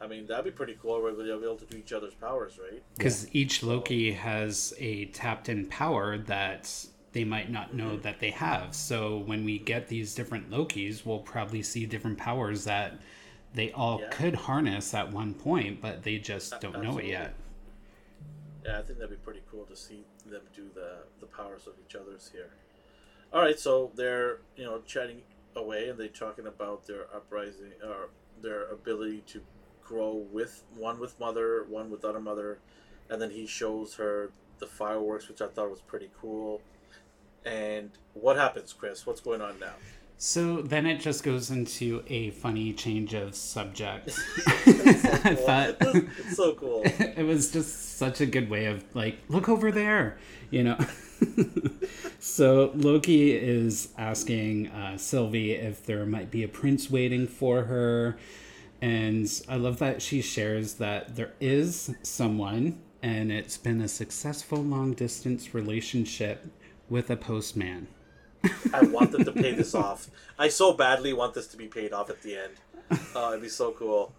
I 0.00 0.06
mean, 0.06 0.26
that'd 0.26 0.44
be 0.44 0.50
pretty 0.50 0.76
cool 0.80 1.02
where 1.02 1.14
they'll 1.14 1.38
be 1.38 1.44
able 1.44 1.56
to 1.56 1.64
do 1.64 1.78
each 1.78 1.92
other's 1.92 2.14
powers, 2.14 2.58
right? 2.58 2.82
Because 2.96 3.34
each 3.34 3.62
Loki 3.62 4.12
has 4.12 4.74
a 4.78 5.06
tapped 5.06 5.48
in 5.48 5.66
power 5.66 6.18
that 6.18 6.70
they 7.12 7.24
might 7.24 7.50
not 7.50 7.74
know 7.74 7.92
mm-hmm. 7.92 8.02
that 8.02 8.20
they 8.20 8.30
have. 8.30 8.74
So 8.74 9.18
when 9.20 9.44
we 9.44 9.58
get 9.58 9.88
these 9.88 10.14
different 10.14 10.50
Lokis, 10.50 11.06
we'll 11.06 11.20
probably 11.20 11.62
see 11.62 11.86
different 11.86 12.18
powers 12.18 12.64
that 12.64 13.00
they 13.54 13.72
all 13.72 14.00
Yeah. 14.00 14.08
could 14.10 14.34
harness 14.34 14.92
at 14.92 15.10
one 15.10 15.32
point, 15.32 15.80
but 15.80 16.02
they 16.02 16.18
just 16.18 16.60
don't 16.60 16.82
know 16.82 16.98
it 16.98 17.06
yet. 17.06 17.34
Yeah, 18.64 18.80
I 18.80 18.82
think 18.82 18.98
that'd 18.98 19.10
be 19.10 19.16
pretty 19.16 19.42
cool 19.50 19.64
to 19.64 19.76
see 19.76 20.04
them 20.26 20.42
do 20.54 20.68
the 20.74 20.98
the 21.20 21.26
powers 21.26 21.66
of 21.66 21.74
each 21.86 21.94
other's 21.94 22.28
here. 22.30 22.50
All 23.32 23.40
right, 23.40 23.58
so 23.58 23.92
they're 23.94 24.40
you 24.56 24.64
know 24.64 24.82
chatting 24.86 25.22
away 25.54 25.88
and 25.88 25.98
they're 25.98 26.08
talking 26.08 26.46
about 26.46 26.86
their 26.86 27.06
uprising 27.14 27.72
or 27.82 28.10
their 28.42 28.66
ability 28.70 29.22
to 29.28 29.40
grow 29.86 30.24
with 30.32 30.64
one 30.76 30.98
with 30.98 31.18
mother, 31.20 31.64
one 31.68 31.90
without 31.90 32.16
a 32.16 32.20
mother, 32.20 32.58
and 33.10 33.20
then 33.20 33.30
he 33.30 33.46
shows 33.46 33.94
her 33.94 34.30
the 34.58 34.66
fireworks, 34.66 35.28
which 35.28 35.40
I 35.40 35.46
thought 35.46 35.70
was 35.70 35.80
pretty 35.80 36.10
cool. 36.20 36.60
And 37.44 37.90
what 38.14 38.36
happens, 38.36 38.72
Chris? 38.72 39.06
What's 39.06 39.20
going 39.20 39.40
on 39.40 39.58
now? 39.60 39.74
So 40.18 40.62
then 40.62 40.86
it 40.86 41.00
just 41.00 41.22
goes 41.22 41.50
into 41.50 42.02
a 42.08 42.30
funny 42.30 42.72
change 42.72 43.12
of 43.12 43.34
subject. 43.34 44.08
I 44.46 45.34
thought 45.34 45.76
it's 45.80 46.36
so 46.36 46.54
cool. 46.54 46.82
it 46.84 47.24
was 47.24 47.52
just 47.52 47.96
such 47.96 48.20
a 48.20 48.26
good 48.26 48.48
way 48.50 48.66
of 48.66 48.84
like 48.94 49.18
look 49.28 49.48
over 49.48 49.72
there 49.72 50.18
you 50.50 50.62
know 50.62 50.76
so 52.20 52.70
loki 52.74 53.32
is 53.32 53.88
asking 53.96 54.68
uh, 54.68 54.96
sylvie 54.98 55.52
if 55.52 55.84
there 55.86 56.04
might 56.04 56.30
be 56.30 56.42
a 56.42 56.48
prince 56.48 56.90
waiting 56.90 57.26
for 57.26 57.64
her 57.64 58.16
and 58.86 59.42
i 59.48 59.56
love 59.56 59.78
that 59.78 60.00
she 60.00 60.18
shares 60.22 60.68
that 60.74 61.16
there 61.16 61.32
is 61.40 61.94
someone 62.02 62.64
and 63.02 63.30
it's 63.32 63.56
been 63.56 63.80
a 63.80 63.88
successful 63.88 64.62
long 64.62 64.92
distance 64.94 65.54
relationship 65.54 66.46
with 66.88 67.10
a 67.10 67.16
postman 67.16 67.88
I 68.72 68.82
want 68.84 69.10
them 69.10 69.24
to 69.24 69.32
pay 69.32 69.52
this 69.54 69.74
off. 69.86 70.08
I 70.38 70.48
so 70.50 70.72
badly 70.72 71.12
want 71.12 71.34
this 71.34 71.48
to 71.48 71.56
be 71.56 71.66
paid 71.66 71.92
off 71.92 72.10
at 72.10 72.22
the 72.22 72.36
end. 72.44 72.54
Oh, 73.16 73.30
it'd 73.30 73.42
be 73.42 73.48
so 73.48 73.72
cool. 73.72 74.12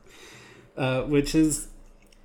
uh, 0.75 1.03
which 1.03 1.33
is 1.33 1.69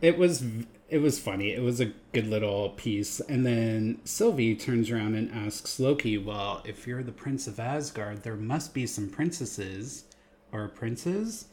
it 0.01 0.19
was 0.19 0.43
it 0.89 0.99
was 0.99 1.19
funny 1.21 1.53
it 1.53 1.63
was 1.63 1.81
a 1.81 1.93
good 2.13 2.27
little 2.27 2.71
piece 2.71 3.21
and 3.21 3.47
then 3.47 4.01
sylvie 4.05 4.55
turns 4.57 4.91
around 4.91 5.15
and 5.15 5.31
asks 5.33 5.79
loki 5.79 6.19
well 6.19 6.61
if 6.65 6.87
you're 6.87 7.03
the 7.05 7.13
prince 7.13 7.47
of 7.47 7.61
asgard 7.61 8.23
there 8.25 8.37
must 8.37 8.75
be 8.75 8.87
some 8.87 9.09
princesses 9.09 10.05
or 10.51 10.69
princes 10.69 11.47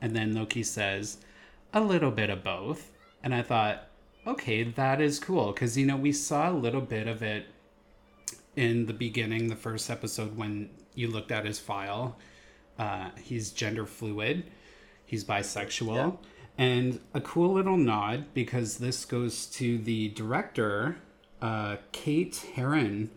and 0.00 0.14
then 0.14 0.34
loki 0.34 0.62
says 0.62 1.18
a 1.72 1.80
little 1.80 2.10
bit 2.10 2.30
of 2.30 2.42
both. 2.44 2.90
And 3.22 3.34
i 3.34 3.42
thought 3.42 3.88
okay 4.26 4.62
that 4.62 5.00
is 5.00 5.18
cool. 5.18 5.52
Because 5.52 5.76
you 5.76 5.86
know 5.86 5.96
we 5.96 6.12
saw 6.12 6.50
a 6.50 6.52
little 6.52 6.80
bit 6.80 7.06
of 7.06 7.22
it 7.22 7.46
in 8.54 8.86
the 8.86 8.92
beginning 8.92 9.48
the 9.48 9.56
first 9.56 9.90
episode 9.90 10.36
when 10.36 10.70
you 10.94 11.08
looked 11.08 11.30
at 11.32 11.44
his 11.44 11.58
file. 11.58 12.16
Uh, 12.78 13.10
he's 13.22 13.50
gender 13.50 13.86
fluid. 13.86 14.44
He's 15.04 15.24
bisexual. 15.24 15.94
Yeah. 15.94 16.64
and 16.64 17.00
a 17.14 17.20
cool 17.20 17.52
little 17.52 17.76
nod 17.76 18.26
because 18.34 18.78
this 18.78 19.04
goes 19.04 19.46
to 19.46 19.78
the 19.78 20.08
director 20.10 20.96
uh, 21.42 21.76
kate 21.92 22.44
herron 22.54 23.10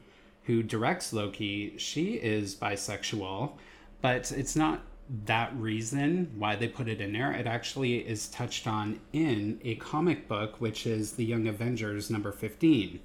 who 0.43 0.61
directs 0.63 1.13
loki. 1.13 1.77
She 1.77 2.13
is 2.15 2.55
bisexual 2.55 3.53
but 4.01 4.31
it's 4.31 4.55
not 4.55 4.81
that 5.25 5.51
reason 5.57 6.31
why 6.37 6.55
they 6.55 6.67
put 6.67 6.87
it 6.87 7.01
in 7.01 7.13
there 7.13 7.31
it 7.31 7.47
actually 7.47 7.97
is 7.97 8.27
touched 8.29 8.67
on 8.67 8.99
in 9.13 9.59
a 9.63 9.75
comic 9.75 10.27
book 10.27 10.59
which 10.61 10.85
is 10.85 11.13
the 11.13 11.25
young 11.25 11.47
avengers 11.47 12.09
number 12.09 12.31
15 12.31 12.99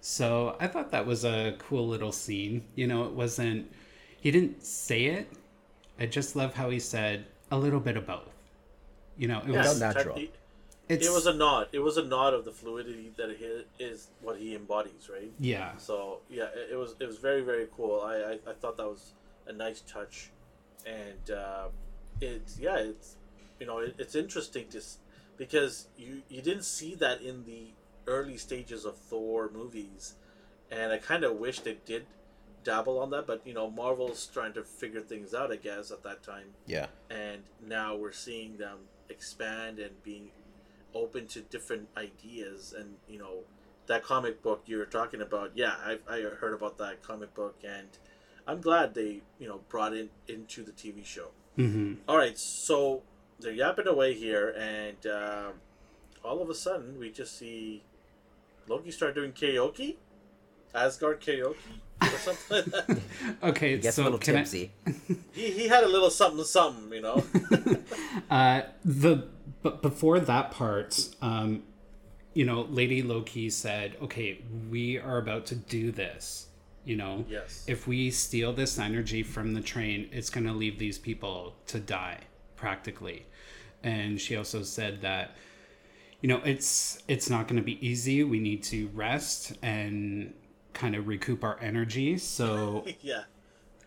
so 0.00 0.56
I 0.60 0.66
thought 0.66 0.90
that 0.92 1.06
was 1.06 1.24
a 1.24 1.54
cool 1.58 1.86
little 1.86 2.12
scene. 2.12 2.64
You 2.74 2.86
know, 2.86 3.04
it 3.04 3.12
wasn't, 3.12 3.70
he 4.20 4.30
didn't 4.30 4.64
say 4.64 5.06
it. 5.06 5.30
I 5.98 6.06
just 6.06 6.36
love 6.36 6.54
how 6.54 6.70
he 6.70 6.80
said 6.80 7.26
a 7.50 7.58
little 7.58 7.80
bit 7.80 7.96
of 7.96 8.06
both. 8.06 8.32
You 9.18 9.28
know, 9.28 9.40
it 9.46 9.50
Yeah. 9.50 9.58
was, 9.58 9.78
natural. 9.78 10.16
He, 10.16 10.30
it's 10.88 11.06
It 11.06 11.12
was 11.12 11.26
a 11.26 11.34
nod. 11.34 11.68
It 11.72 11.80
was 11.80 11.98
a 11.98 12.02
nod 12.04 12.32
of 12.32 12.44
the 12.44 12.52
fluidity 12.52 13.12
that 13.16 13.36
he 13.36 13.64
is 13.84 14.08
what 14.22 14.38
he 14.38 14.54
embodies, 14.54 15.10
right? 15.12 15.30
yeah. 15.38 15.76
So 15.76 16.20
yeah, 16.30 16.44
it, 16.54 16.70
it 16.72 16.76
was 16.76 16.94
it 16.98 17.06
was 17.06 17.18
very 17.18 17.42
very 17.42 17.68
cool. 17.76 18.00
I, 18.00 18.14
I, 18.16 18.32
I 18.48 18.54
thought 18.54 18.76
that 18.78 18.86
was 18.88 19.12
a 19.46 19.52
nice 19.52 19.82
touch, 19.82 20.30
and 20.86 21.30
uh, 21.36 21.68
it's 22.20 22.58
yeah 22.58 22.76
it's 22.76 23.16
you 23.58 23.66
know 23.66 23.78
it, 23.78 23.94
it's 23.98 24.14
interesting 24.14 24.68
to 24.68 24.80
because 25.36 25.88
you 25.96 26.22
you 26.28 26.42
didn't 26.42 26.64
see 26.64 26.94
that 26.96 27.22
in 27.22 27.44
the 27.44 27.68
early 28.06 28.36
stages 28.36 28.84
of 28.84 28.96
Thor 28.96 29.50
movies, 29.52 30.14
and 30.70 30.92
I 30.92 30.98
kind 30.98 31.24
of 31.24 31.36
wish 31.36 31.60
they 31.60 31.78
did 31.84 32.06
dabble 32.62 32.98
on 32.98 33.10
that, 33.10 33.26
but 33.26 33.40
you 33.46 33.54
know 33.54 33.70
Marvel's 33.70 34.26
trying 34.26 34.52
to 34.54 34.62
figure 34.62 35.00
things 35.00 35.34
out 35.34 35.50
I 35.52 35.56
guess 35.56 35.90
at 35.90 36.02
that 36.02 36.22
time. 36.22 36.54
Yeah. 36.66 36.86
and 37.08 37.42
now 37.66 37.96
we're 37.96 38.12
seeing 38.12 38.56
them 38.58 38.78
expand 39.08 39.78
and 39.78 40.02
being 40.02 40.30
open 40.94 41.26
to 41.28 41.40
different 41.40 41.88
ideas. 41.96 42.74
And 42.76 42.96
you 43.08 43.18
know 43.18 43.44
that 43.86 44.04
comic 44.04 44.42
book 44.42 44.62
you 44.66 44.78
were 44.78 44.84
talking 44.84 45.20
about 45.20 45.52
yeah 45.54 45.74
I've, 45.84 46.02
I 46.08 46.20
heard 46.20 46.54
about 46.54 46.78
that 46.78 47.02
comic 47.02 47.34
book 47.34 47.56
and 47.64 47.88
i'm 48.50 48.60
glad 48.60 48.94
they 48.94 49.20
you 49.38 49.48
know 49.48 49.60
brought 49.68 49.92
it 49.92 50.10
into 50.28 50.62
the 50.62 50.72
tv 50.72 51.04
show. 51.04 51.28
Hmm 51.56 51.94
all 52.08 52.16
right 52.24 52.36
so 52.38 53.02
they're 53.40 53.52
yapping 53.64 53.86
away 53.86 54.10
here 54.14 54.46
and 54.58 55.00
um, 55.06 55.52
all 56.24 56.42
of 56.42 56.48
a 56.50 56.54
sudden 56.54 56.98
we 56.98 57.10
just 57.10 57.32
see 57.38 57.82
loki 58.68 58.90
start 58.90 59.14
doing 59.14 59.32
karaoke? 59.32 59.96
Asgard 60.74 61.20
karaoke? 61.20 61.56
Or 62.02 62.18
something 62.26 62.56
like 62.56 62.64
that? 62.86 62.98
Okay, 63.50 63.70
He 63.72 63.78
gets 63.78 63.96
so 63.96 64.02
a 64.02 64.04
little 64.04 64.18
can 64.18 64.36
I- 64.36 64.44
he, 65.32 65.50
he 65.58 65.68
had 65.68 65.82
a 65.84 65.88
little 65.88 66.10
something 66.10 66.44
something 66.44 66.92
you 66.92 67.02
know? 67.02 67.24
Uh, 68.30 68.62
the 68.84 69.26
but 69.62 69.82
before 69.82 70.20
that 70.20 70.50
part, 70.52 71.08
um, 71.20 71.62
you 72.32 72.44
know, 72.46 72.62
Lady 72.70 73.02
Loki 73.02 73.50
said, 73.50 73.96
"Okay, 74.00 74.38
we 74.70 74.98
are 74.98 75.18
about 75.18 75.46
to 75.46 75.54
do 75.56 75.90
this. 75.92 76.46
You 76.84 76.96
know, 76.96 77.24
yes 77.28 77.64
if 77.66 77.86
we 77.86 78.10
steal 78.10 78.52
this 78.52 78.78
energy 78.78 79.22
from 79.22 79.54
the 79.54 79.60
train, 79.60 80.08
it's 80.12 80.30
going 80.30 80.46
to 80.46 80.52
leave 80.52 80.78
these 80.78 80.98
people 80.98 81.56
to 81.66 81.78
die 81.78 82.20
practically." 82.56 83.26
And 83.82 84.20
she 84.20 84.36
also 84.36 84.62
said 84.62 85.00
that 85.02 85.36
you 86.20 86.28
know, 86.28 86.42
it's 86.44 87.02
it's 87.08 87.30
not 87.30 87.48
going 87.48 87.56
to 87.56 87.62
be 87.62 87.84
easy. 87.86 88.24
We 88.24 88.40
need 88.40 88.62
to 88.64 88.88
rest 88.88 89.54
and 89.62 90.34
kind 90.74 90.94
of 90.94 91.08
recoup 91.08 91.44
our 91.44 91.58
energy. 91.60 92.18
So 92.18 92.86
yeah 93.00 93.22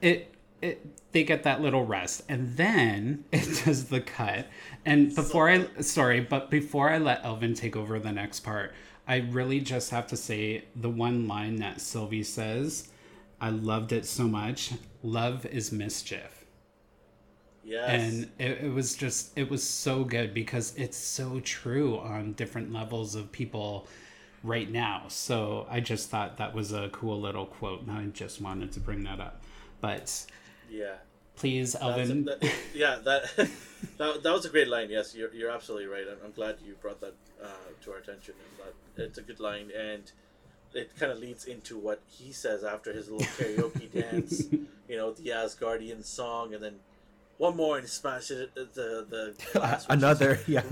it 0.04 0.36
it 0.62 0.86
they 1.14 1.24
get 1.24 1.44
that 1.44 1.62
little 1.62 1.86
rest 1.86 2.24
and 2.30 2.56
then 2.58 3.24
it 3.32 3.64
does 3.66 3.86
the 3.86 4.02
cut 4.02 4.48
and 4.86 5.16
before 5.16 5.50
i 5.50 5.66
sorry 5.82 6.20
but 6.20 6.52
before 6.52 6.90
i 6.90 6.98
let 6.98 7.24
elvin 7.24 7.54
take 7.56 7.76
over 7.76 7.98
the 8.00 8.12
next 8.12 8.42
part 8.42 8.74
i 9.08 9.18
really 9.18 9.60
just 9.60 9.90
have 9.90 10.08
to 10.08 10.18
say 10.18 10.64
the 10.76 10.90
one 10.90 11.28
line 11.28 11.58
that 11.58 11.82
sylvie 11.82 12.24
says 12.24 12.90
i 13.44 13.50
loved 13.50 13.92
it 13.92 14.06
so 14.06 14.24
much. 14.24 14.72
Love 15.04 15.46
is 15.46 15.70
mischief. 15.72 16.46
Yes. 17.66 17.90
And 17.90 18.30
it, 18.40 18.64
it 18.64 18.74
was 18.74 18.96
just 18.96 19.38
it 19.38 19.50
was 19.50 19.62
so 19.64 20.06
good 20.06 20.34
because 20.34 20.74
it's 20.78 20.98
so 20.98 21.42
true 21.42 21.98
on 22.00 22.34
different 22.34 22.72
levels 22.72 23.16
of 23.16 23.32
people 23.34 23.88
right 24.44 24.70
now. 24.72 25.04
So 25.10 25.68
i 25.70 25.82
just 25.82 26.10
thought 26.10 26.38
that 26.38 26.54
was 26.54 26.72
a 26.72 26.88
cool 26.94 27.20
little 27.20 27.46
quote 27.46 27.82
and 27.82 27.92
i 27.92 28.06
just 28.06 28.40
wanted 28.42 28.72
to 28.74 28.80
bring 28.80 29.04
that 29.04 29.20
up. 29.20 29.44
But 29.82 30.26
yeah 30.70 30.96
please 31.36 31.76
elvin 31.76 32.26
that- 32.26 32.44
yeah, 32.74 32.98
that, 33.04 33.24
that 33.98 34.24
that 34.24 34.34
was 34.34 34.46
a 34.46 34.50
great 34.50 34.68
line. 34.68 34.90
Yes, 34.90 35.16
you're, 35.16 35.34
you're 35.34 35.52
absolutely 35.52 35.88
right. 35.88 36.06
I'm, 36.10 36.18
I'm 36.26 36.32
glad 36.32 36.58
you 36.66 36.76
brought 36.82 37.02
that 37.02 37.14
uh, 37.44 37.48
to 37.84 37.92
our 37.92 37.98
attention. 37.98 38.36
It's 38.98 39.18
a 39.18 39.22
good 39.22 39.40
line, 39.40 39.72
and 39.78 40.04
it 40.74 40.96
kind 41.00 41.12
of 41.12 41.18
leads 41.20 41.46
into 41.46 41.78
what 41.78 42.02
he 42.08 42.32
says 42.32 42.64
after 42.64 42.94
his 42.94 43.10
little 43.10 43.26
karaoke 43.38 43.92
dance. 43.92 44.44
You 44.88 44.98
know, 44.98 45.12
the 45.14 45.30
Asgardian 45.30 46.04
song, 46.06 46.54
and 46.54 46.64
then 46.64 46.76
one 47.38 47.56
more 47.56 47.78
and 47.80 47.88
smash 47.90 48.30
it 48.32 48.54
the 48.56 49.06
the 49.10 49.36
glass, 49.54 49.88
which 49.88 49.98
is- 49.98 50.04
Another, 50.04 50.40
yeah. 50.48 50.64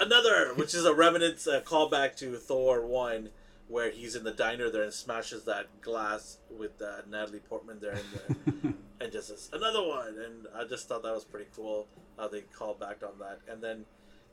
another, 0.00 0.52
which 0.56 0.74
is 0.74 0.84
a 0.84 0.92
remnant 0.94 1.46
uh, 1.46 1.60
callback 1.60 2.16
to 2.16 2.36
Thor 2.36 2.84
one, 2.84 3.30
where 3.68 3.90
he's 3.90 4.16
in 4.16 4.24
the 4.24 4.32
diner 4.32 4.70
there 4.70 4.82
and 4.82 4.92
smashes 4.92 5.44
that 5.44 5.66
glass 5.80 6.38
with 6.50 6.80
uh, 6.82 7.02
Natalie 7.08 7.38
Portman 7.40 7.78
there, 7.80 7.92
and, 7.92 8.04
the, 8.64 8.72
and 9.00 9.12
just 9.12 9.28
says 9.28 9.50
another 9.52 9.86
one. 9.86 10.16
And 10.24 10.46
I 10.56 10.64
just 10.64 10.88
thought 10.88 11.02
that 11.02 11.14
was 11.14 11.24
pretty 11.24 11.46
cool 11.54 11.86
how 12.16 12.28
they 12.28 12.42
called 12.42 12.80
back 12.80 13.02
on 13.02 13.18
that. 13.20 13.40
And 13.50 13.62
then 13.62 13.84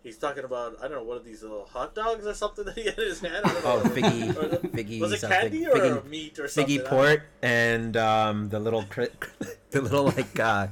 he's 0.04 0.18
talking 0.18 0.44
about 0.44 0.78
I 0.80 0.84
don't 0.88 0.98
know 0.98 1.04
what 1.04 1.18
are 1.18 1.24
these 1.24 1.42
little 1.42 1.66
hot 1.66 1.96
dogs 1.96 2.26
or 2.26 2.34
something 2.34 2.66
that 2.66 2.76
he 2.76 2.86
had 2.86 2.98
in 2.98 3.06
his 3.06 3.20
hand. 3.20 3.42
I 3.44 3.54
don't 3.54 3.64
know. 3.64 3.82
Oh, 3.84 3.90
figgy, 3.90 4.34
figgy 4.72 5.00
was 5.00 5.12
it 5.12 5.22
something. 5.22 5.40
candy 5.40 5.68
or 5.68 5.76
figgy, 5.76 6.10
meat 6.10 6.40
or 6.40 6.48
something? 6.48 6.78
figgy 6.78 6.86
port 6.86 7.24
and 7.42 7.98
um, 7.98 8.50
the 8.50 8.60
little, 8.60 8.84
cri- 8.84 9.10
the 9.72 9.82
little 9.82 10.06
like 10.06 10.40
uh, 10.40 10.68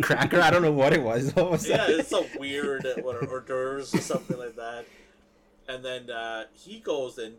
cracker. 0.00 0.40
I 0.40 0.50
don't 0.50 0.62
know 0.62 0.72
what 0.72 0.92
it 0.92 1.02
was. 1.02 1.34
What 1.34 1.50
was 1.50 1.68
yeah, 1.68 1.78
that? 1.78 1.90
it's 1.90 2.08
so 2.08 2.26
weird 2.38 2.86
uh, 2.86 3.02
what 3.02 3.16
hors 3.16 3.44
d'oeuvres 3.46 3.94
or 3.94 4.00
something 4.00 4.38
like 4.38 4.56
that. 4.56 4.86
And 5.68 5.84
then 5.84 6.10
uh, 6.10 6.44
he 6.52 6.80
goes 6.80 7.18
and 7.18 7.36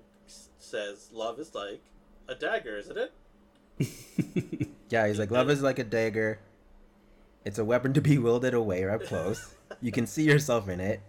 says, 0.57 1.09
"Love 1.11 1.39
is 1.39 1.53
like 1.53 1.81
a 2.27 2.35
dagger, 2.35 2.77
isn't 2.77 2.97
it?" 2.97 4.69
Yeah, 4.93 5.07
he's 5.07 5.17
like, 5.17 5.31
love 5.31 5.49
is 5.49 5.63
like 5.63 5.79
a 5.79 5.83
dagger. 5.83 6.37
It's 7.45 7.57
a 7.57 7.65
weapon 7.65 7.93
to 7.93 8.01
be 8.01 8.19
wielded 8.19 8.53
away 8.53 8.83
or 8.83 8.91
up 8.91 9.03
close. 9.05 9.55
You 9.81 9.91
can 9.91 10.05
see 10.05 10.21
yourself 10.21 10.69
in 10.69 10.79
it, 10.79 11.01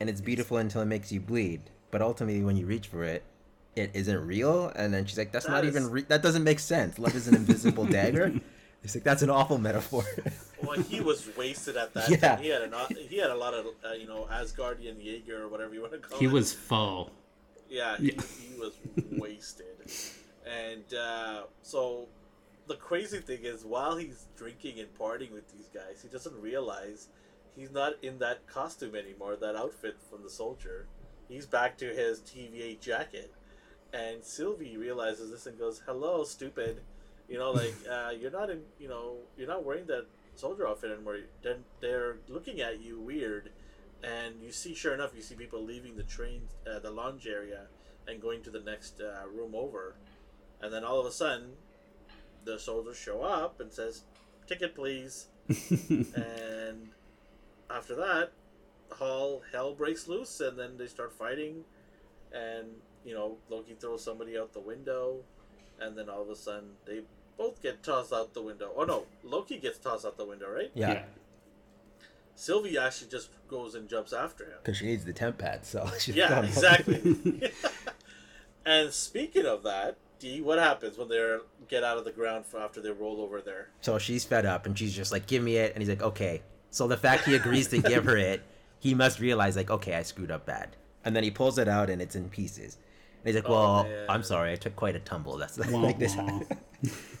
and 0.00 0.10
it's 0.10 0.20
beautiful 0.20 0.56
until 0.56 0.82
it 0.82 0.86
makes 0.86 1.12
you 1.12 1.20
bleed. 1.20 1.60
But 1.92 2.02
ultimately, 2.02 2.42
when 2.42 2.56
you 2.56 2.66
reach 2.66 2.88
for 2.88 3.04
it, 3.04 3.22
it 3.76 3.92
isn't 3.94 4.26
real. 4.26 4.72
And 4.74 4.92
then 4.92 5.06
she's 5.06 5.16
like, 5.16 5.30
that's 5.30 5.46
That 5.46 5.52
not 5.52 5.64
is- 5.64 5.76
even 5.76 5.90
re- 5.92 6.06
that 6.08 6.22
doesn't 6.22 6.42
make 6.42 6.58
sense. 6.58 6.98
Love 6.98 7.14
is 7.14 7.28
an 7.28 7.36
invisible 7.36 7.84
dagger. 7.98 8.32
He's 8.82 8.96
like, 8.96 9.04
that's 9.04 9.22
an 9.22 9.30
awful 9.30 9.58
metaphor. 9.58 10.02
Well, 10.64 10.80
he 10.80 11.00
was 11.00 11.28
wasted 11.36 11.76
at 11.76 11.94
that. 11.94 12.08
Yeah. 12.10 12.16
time. 12.16 12.42
He 12.42 12.48
had 12.48 12.62
an, 12.62 12.74
he 13.08 13.18
had 13.18 13.30
a 13.30 13.36
lot 13.36 13.54
of 13.54 13.66
uh, 13.88 13.92
you 13.92 14.08
know 14.08 14.26
Asgardian 14.32 14.96
Jaeger 15.00 15.44
or 15.44 15.48
whatever 15.48 15.72
you 15.72 15.82
want 15.82 15.92
to 15.92 15.98
call 16.00 16.18
he 16.18 16.24
it. 16.26 16.32
was 16.32 16.52
full 16.52 17.12
Yeah, 17.68 17.96
he, 17.96 18.06
he 18.40 18.58
was 18.58 18.72
wasted. 19.12 19.66
And 20.44 20.92
uh, 20.98 21.42
so 21.62 22.08
the 22.66 22.76
crazy 22.76 23.18
thing 23.18 23.40
is, 23.42 23.64
while 23.64 23.96
he's 23.96 24.26
drinking 24.36 24.78
and 24.78 24.92
partying 24.94 25.32
with 25.32 25.50
these 25.52 25.68
guys, 25.72 26.02
he 26.02 26.08
doesn't 26.08 26.40
realize 26.40 27.08
he's 27.56 27.70
not 27.70 27.94
in 28.02 28.18
that 28.18 28.46
costume 28.46 28.94
anymore, 28.94 29.36
that 29.36 29.56
outfit 29.56 29.96
from 30.08 30.22
the 30.22 30.30
soldier. 30.30 30.86
He's 31.28 31.46
back 31.46 31.78
to 31.78 31.86
his 31.86 32.20
TVA 32.20 32.80
jacket. 32.80 33.32
And 33.92 34.24
Sylvie 34.24 34.76
realizes 34.76 35.30
this 35.30 35.46
and 35.46 35.58
goes, 35.58 35.82
"Hello, 35.86 36.22
stupid." 36.24 36.80
You 37.28 37.38
know, 37.38 37.50
like 37.50 37.74
uh, 37.90 38.10
you're 38.10 38.30
not 38.30 38.50
in. 38.50 38.62
You 38.78 38.88
know, 38.88 39.16
you're 39.36 39.48
not 39.48 39.64
wearing 39.64 39.86
that 39.86 40.06
soldier 40.34 40.66
outfit 40.66 40.92
anymore. 40.92 41.18
Then 41.42 41.64
they're 41.80 42.18
looking 42.28 42.60
at 42.60 42.80
you 42.80 43.00
weird, 43.00 43.50
and 44.02 44.40
you 44.42 44.52
see, 44.52 44.74
sure 44.74 44.94
enough, 44.94 45.10
you 45.14 45.22
see 45.22 45.34
people 45.34 45.62
leaving 45.62 45.96
the 45.96 46.02
train, 46.04 46.42
uh, 46.70 46.78
the 46.78 46.90
lounge 46.90 47.26
area, 47.26 47.66
and 48.06 48.20
going 48.20 48.42
to 48.42 48.50
the 48.50 48.60
next 48.60 49.00
uh, 49.00 49.28
room 49.28 49.54
over, 49.54 49.96
and 50.60 50.72
then 50.72 50.84
all 50.84 51.00
of 51.00 51.06
a 51.06 51.12
sudden, 51.12 51.52
the 52.44 52.58
soldiers 52.58 52.96
show 52.96 53.22
up 53.22 53.60
and 53.60 53.72
says, 53.72 54.02
"Ticket, 54.46 54.74
please," 54.74 55.26
and 55.48 56.88
after 57.70 57.94
that, 57.96 58.32
all 59.00 59.42
hell 59.52 59.74
breaks 59.74 60.08
loose, 60.08 60.40
and 60.40 60.58
then 60.58 60.76
they 60.76 60.86
start 60.86 61.12
fighting, 61.12 61.64
and 62.32 62.68
you 63.04 63.14
know 63.14 63.36
Loki 63.48 63.74
throws 63.74 64.04
somebody 64.04 64.38
out 64.38 64.52
the 64.52 64.60
window, 64.60 65.20
and 65.80 65.96
then 65.96 66.08
all 66.08 66.22
of 66.22 66.30
a 66.30 66.36
sudden 66.36 66.70
they 66.86 67.02
both 67.36 67.62
get 67.62 67.82
tossed 67.82 68.12
out 68.12 68.34
the 68.34 68.42
window. 68.42 68.70
Oh 68.76 68.84
no, 68.84 69.06
Loki 69.24 69.58
gets 69.58 69.78
tossed 69.78 70.04
out 70.04 70.16
the 70.16 70.26
window, 70.26 70.50
right? 70.50 70.70
yeah, 70.74 71.04
Sylvie 72.40 72.78
actually 72.78 73.10
just 73.10 73.28
goes 73.48 73.74
and 73.74 73.86
jumps 73.88 74.12
after 74.14 74.44
him. 74.44 74.58
because 74.62 74.78
she 74.78 74.86
needs 74.86 75.04
the 75.04 75.12
temp 75.12 75.38
pad. 75.38 75.66
So 75.66 75.86
she's 75.98 76.16
Yeah, 76.16 76.42
exactly. 76.42 77.52
and 78.64 78.90
speaking 78.92 79.44
of 79.44 79.62
that, 79.64 79.96
D, 80.20 80.42
what 80.42 80.58
happens 80.58 80.98
when 80.98 81.08
they 81.08 81.38
get 81.68 81.82
out 81.82 81.96
of 81.96 82.04
the 82.04 82.12
ground 82.12 82.44
for 82.44 82.60
after 82.60 82.80
they 82.82 82.90
roll 82.90 83.22
over 83.22 83.40
there? 83.40 83.70
So 83.80 83.98
she's 83.98 84.22
fed 84.24 84.44
up, 84.44 84.66
and 84.66 84.78
she's 84.78 84.94
just 84.94 85.10
like, 85.10 85.26
"Give 85.26 85.42
me 85.42 85.56
it," 85.56 85.72
and 85.74 85.82
he's 85.82 85.88
like, 85.88 86.02
"Okay." 86.02 86.42
So 86.70 86.86
the 86.86 86.96
fact 86.96 87.24
he 87.24 87.34
agrees 87.34 87.68
to 87.68 87.78
give 87.78 88.04
her 88.04 88.16
it, 88.18 88.42
he 88.78 88.94
must 88.94 89.18
realize 89.18 89.56
like, 89.56 89.70
"Okay, 89.70 89.94
I 89.94 90.02
screwed 90.02 90.30
up 90.30 90.44
bad," 90.46 90.76
and 91.04 91.16
then 91.16 91.24
he 91.24 91.30
pulls 91.30 91.58
it 91.58 91.66
out, 91.68 91.88
and 91.90 92.00
it's 92.02 92.14
in 92.14 92.28
pieces. 92.28 92.76
And 93.24 93.26
he's 93.26 93.34
like, 93.34 93.48
Oh, 93.48 93.52
"Well, 93.52 93.84
man. 93.84 94.06
I'm 94.10 94.22
sorry, 94.22 94.52
I 94.52 94.56
took 94.56 94.76
quite 94.76 94.94
a 94.94 95.00
tumble. 95.00 95.38
That's 95.38 95.56
Wah, 95.58 95.78
like 95.80 95.98
this." 95.98 96.14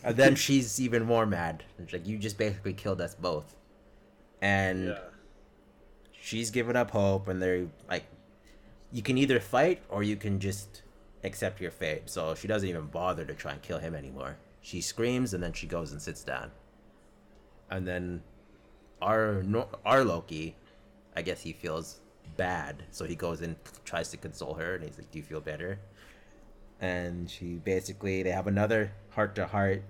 and 0.04 0.16
then 0.16 0.34
she's 0.34 0.78
even 0.78 1.04
more 1.04 1.24
mad. 1.24 1.64
It's 1.78 1.92
like, 1.94 2.06
"You 2.06 2.18
just 2.18 2.36
basically 2.36 2.74
killed 2.74 3.00
us 3.00 3.14
both," 3.14 3.56
and 4.42 4.88
Yeah. 4.88 4.98
she's 6.12 6.50
given 6.50 6.76
up 6.76 6.90
hope, 6.90 7.28
and 7.28 7.40
they're 7.40 7.66
like, 7.88 8.04
"You 8.92 9.00
can 9.02 9.16
either 9.16 9.40
fight 9.40 9.80
or 9.88 10.02
you 10.02 10.16
can 10.16 10.38
just 10.38 10.82
accept 11.24 11.60
your 11.60 11.70
fate." 11.70 12.08
So 12.10 12.34
she 12.34 12.48
doesn't 12.48 12.68
even 12.68 12.86
bother 12.86 13.24
to 13.24 13.34
try 13.34 13.52
and 13.52 13.62
kill 13.62 13.78
him 13.78 13.94
anymore. 13.94 14.36
She 14.60 14.80
screams, 14.80 15.32
and 15.34 15.42
then 15.42 15.52
she 15.52 15.66
goes 15.66 15.92
and 15.92 16.00
sits 16.02 16.22
down. 16.22 16.50
And 17.70 17.86
then 17.86 18.22
our 19.00 19.42
our 19.84 20.04
Loki, 20.04 20.56
I 21.16 21.22
guess 21.22 21.40
he 21.42 21.52
feels 21.52 22.00
bad. 22.36 22.84
So 22.90 23.04
he 23.04 23.14
goes 23.14 23.40
and 23.40 23.56
tries 23.84 24.10
to 24.10 24.16
console 24.16 24.54
her, 24.54 24.74
and 24.74 24.84
he's 24.84 24.98
like, 24.98 25.10
"Do 25.10 25.18
you 25.18 25.24
feel 25.24 25.40
better?" 25.40 25.78
And 26.80 27.30
she 27.30 27.56
basically 27.56 28.22
they 28.22 28.30
have 28.30 28.46
another 28.46 28.92
heart 29.10 29.34
to 29.36 29.46
heart. 29.46 29.82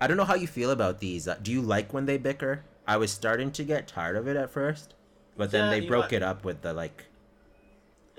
I 0.00 0.06
don't 0.06 0.16
know 0.16 0.24
how 0.24 0.34
you 0.36 0.46
feel 0.46 0.70
about 0.70 1.00
these. 1.00 1.28
Uh, 1.28 1.36
do 1.42 1.50
you 1.52 1.60
like 1.60 1.92
when 1.92 2.06
they 2.06 2.18
bicker? 2.18 2.64
I 2.86 2.96
was 2.96 3.10
starting 3.12 3.50
to 3.52 3.64
get 3.64 3.86
tired 3.86 4.16
of 4.16 4.26
it 4.28 4.36
at 4.36 4.50
first, 4.50 4.94
but 5.36 5.50
then 5.50 5.64
Yeah, 5.66 5.70
they 5.70 5.86
broke 5.86 6.12
it 6.12 6.22
up 6.22 6.44
with 6.44 6.62
the 6.62 6.72
like. 6.72 7.06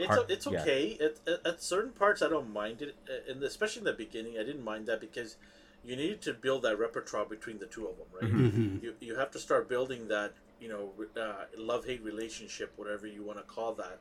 It's 0.01 0.07
Heart- 0.15 0.31
it's 0.31 0.45
yeah. 0.47 0.61
okay. 0.61 0.97
At, 1.05 1.15
at, 1.31 1.45
at 1.45 1.63
certain 1.63 1.91
parts, 1.91 2.21
I 2.21 2.29
don't 2.29 2.51
mind 2.51 2.81
it, 2.81 2.95
uh, 3.09 3.31
and 3.31 3.43
especially 3.43 3.81
in 3.81 3.85
the 3.85 3.93
beginning, 4.05 4.33
I 4.41 4.43
didn't 4.43 4.63
mind 4.63 4.87
that 4.87 4.99
because 4.99 5.35
you 5.83 5.95
needed 5.95 6.21
to 6.23 6.33
build 6.33 6.61
that 6.63 6.77
repertoire 6.77 7.25
between 7.25 7.59
the 7.59 7.65
two 7.65 7.87
of 7.87 7.95
them, 7.97 8.07
right? 8.19 8.31
Mhm. 8.31 8.83
You 8.83 8.93
you 8.99 9.15
have 9.15 9.31
to 9.31 9.39
start 9.39 9.67
building 9.69 10.07
that 10.09 10.31
you 10.59 10.69
know 10.69 10.83
uh, 11.19 11.45
love 11.57 11.85
hate 11.85 12.03
relationship, 12.03 12.71
whatever 12.75 13.05
you 13.07 13.23
want 13.23 13.39
to 13.39 13.43
call 13.43 13.73
that, 13.75 13.99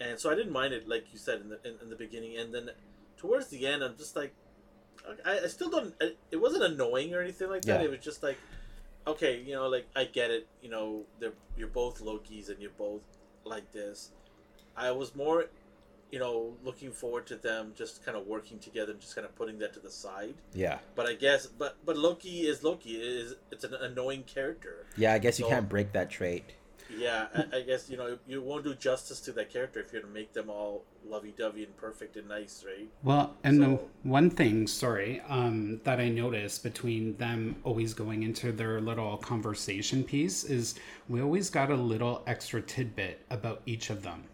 and 0.00 0.18
so 0.20 0.30
I 0.30 0.34
didn't 0.34 0.52
mind 0.52 0.72
it, 0.74 0.88
like 0.88 1.04
you 1.12 1.18
said 1.18 1.40
in 1.42 1.48
the 1.50 1.58
in, 1.68 1.74
in 1.82 1.88
the 1.90 1.96
beginning, 1.96 2.36
and 2.38 2.54
then 2.54 2.70
towards 3.16 3.46
the 3.48 3.66
end, 3.66 3.82
I'm 3.82 3.96
just 3.96 4.14
like, 4.16 4.32
I, 5.24 5.40
I 5.44 5.46
still 5.48 5.70
don't. 5.70 5.94
It 6.00 6.16
it 6.30 6.36
wasn't 6.36 6.64
annoying 6.64 7.14
or 7.14 7.20
anything 7.20 7.48
like 7.50 7.62
that. 7.62 7.80
Yeah. 7.80 7.86
It 7.86 7.90
was 7.90 8.00
just 8.00 8.22
like, 8.22 8.38
okay, 9.06 9.40
you 9.40 9.54
know, 9.54 9.68
like 9.68 9.86
I 9.96 10.04
get 10.04 10.30
it. 10.30 10.46
You 10.62 10.70
know, 10.70 11.04
they're 11.20 11.32
you're 11.56 11.68
both 11.82 12.00
Lokis 12.02 12.48
and 12.50 12.60
you're 12.60 12.78
both 12.78 13.02
like 13.44 13.70
this. 13.72 14.10
I 14.76 14.90
was 14.92 15.14
more, 15.14 15.46
you 16.10 16.18
know, 16.18 16.54
looking 16.64 16.90
forward 16.92 17.26
to 17.28 17.36
them 17.36 17.72
just 17.76 18.04
kind 18.04 18.16
of 18.16 18.26
working 18.26 18.58
together 18.58 18.92
and 18.92 19.00
just 19.00 19.14
kind 19.14 19.24
of 19.24 19.34
putting 19.36 19.58
that 19.58 19.72
to 19.74 19.80
the 19.80 19.90
side. 19.90 20.34
Yeah, 20.52 20.78
But 20.94 21.06
I 21.06 21.14
guess, 21.14 21.46
but 21.46 21.76
but 21.84 21.96
Loki 21.96 22.46
is 22.46 22.62
Loki. 22.62 22.90
It 22.96 23.02
is 23.02 23.34
it's 23.50 23.64
an 23.64 23.74
annoying 23.74 24.24
character. 24.24 24.86
yeah. 24.96 25.12
I 25.14 25.18
guess 25.18 25.38
you 25.38 25.46
can't 25.46 25.68
break 25.68 25.92
that 25.92 26.10
trait. 26.10 26.44
Yeah, 26.96 27.26
I, 27.34 27.44
I 27.58 27.60
guess 27.62 27.88
you 27.88 27.96
know 27.96 28.18
you 28.28 28.42
won't 28.42 28.62
do 28.64 28.74
justice 28.74 29.20
to 29.22 29.32
that 29.32 29.50
character 29.50 29.80
if 29.80 29.92
you're 29.92 30.02
gonna 30.02 30.12
make 30.14 30.32
them 30.32 30.50
all 30.50 30.84
lovey-dovey 31.08 31.64
and 31.64 31.76
perfect 31.76 32.16
and 32.16 32.28
nice, 32.28 32.64
right? 32.66 32.88
Well, 33.02 33.34
and 33.42 33.60
the 33.62 33.78
one 34.04 34.30
thing, 34.30 34.66
sorry, 34.66 35.20
um, 35.28 35.80
that 35.84 35.98
I 36.00 36.08
noticed 36.08 36.62
between 36.62 37.16
them 37.16 37.56
always 37.64 37.92
going 37.94 38.22
into 38.22 38.52
their 38.52 38.80
little 38.80 39.16
conversation 39.18 40.04
piece 40.04 40.44
is 40.44 40.74
we 41.08 41.20
always 41.20 41.50
got 41.50 41.70
a 41.70 41.74
little 41.76 42.22
extra 42.26 42.62
tidbit 42.62 43.20
about 43.30 43.62
each 43.66 43.90
of 43.90 44.02
them. 44.02 44.24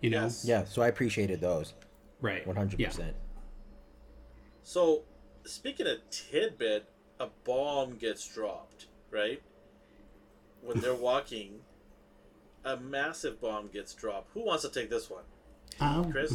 You 0.00 0.10
know, 0.10 0.22
Yes. 0.24 0.44
Yeah, 0.44 0.64
so 0.64 0.82
I 0.82 0.88
appreciated 0.88 1.40
those 1.40 1.74
right? 2.20 2.46
one 2.46 2.56
hundred 2.56 2.80
Yeah. 2.80 2.88
percent. 2.88 3.16
So, 4.62 5.02
speaking 5.44 5.86
of 5.86 5.98
tidbit, 6.10 6.88
a 7.18 7.28
bomb 7.44 7.96
gets 7.96 8.26
dropped, 8.32 8.86
right? 9.10 9.42
When 10.62 10.80
they're 10.80 10.94
walking, 11.10 11.60
a 12.64 12.76
massive 12.76 13.40
bomb 13.40 13.68
gets 13.68 13.94
dropped. 13.94 14.30
Who 14.34 14.44
wants 14.44 14.62
to 14.64 14.68
take 14.70 14.90
this 14.90 15.08
one? 15.10 15.24
Oh, 15.80 16.06
Chris? 16.10 16.30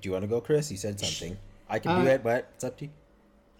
Do 0.00 0.08
you 0.08 0.12
want 0.12 0.22
to 0.22 0.28
go, 0.28 0.40
Chris? 0.40 0.70
You 0.70 0.76
said 0.76 0.98
something. 0.98 1.36
I 1.68 1.78
can 1.78 2.02
do 2.02 2.08
Uh, 2.08 2.14
it, 2.14 2.22
but 2.22 2.50
it's 2.54 2.64
up 2.64 2.78
to 2.78 2.86
you. 2.86 2.90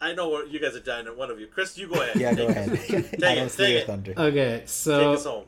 I 0.01 0.14
know 0.14 0.29
where 0.31 0.46
you 0.46 0.61
guys 0.61 0.77
are 0.77 0.81
dying. 0.81 1.07
One 1.07 1.31
of 1.31 1.40
you, 1.40 1.48
Chris, 1.48 1.77
you 1.77 1.88
go 1.88 2.01
ahead. 2.01 2.16
Yeah, 2.20 2.33
go 2.35 2.46
ahead. 2.46 2.70
take 2.88 2.88
don't 3.18 3.22
it, 3.38 3.53
take 3.53 3.74
it. 3.77 3.87
thunder. 3.87 4.14
okay. 4.16 4.59
Take 4.61 4.68
So 4.68 5.12
us 5.14 5.24
home. 5.24 5.46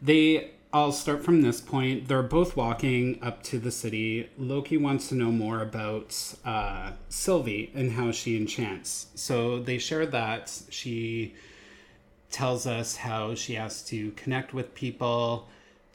They 0.00 0.52
I'll 0.70 0.92
start 0.92 1.24
from 1.24 1.40
this 1.40 1.62
point. 1.62 2.08
They're 2.08 2.22
both 2.22 2.54
walking 2.54 3.18
up 3.22 3.42
to 3.44 3.58
the 3.58 3.70
city. 3.70 4.28
Loki 4.36 4.76
wants 4.76 5.08
to 5.08 5.14
know 5.14 5.32
more 5.32 5.62
about 5.62 6.14
uh, 6.44 6.92
Sylvie 7.08 7.72
and 7.74 7.92
how 7.92 8.12
she 8.12 8.36
enchants. 8.36 9.06
So 9.14 9.60
they 9.60 9.78
share 9.78 10.04
that 10.04 10.52
she 10.68 11.34
tells 12.30 12.66
us 12.66 12.96
how 12.96 13.34
she 13.34 13.54
has 13.54 13.82
to 13.84 14.10
connect 14.10 14.52
with 14.52 14.74
people 14.74 15.48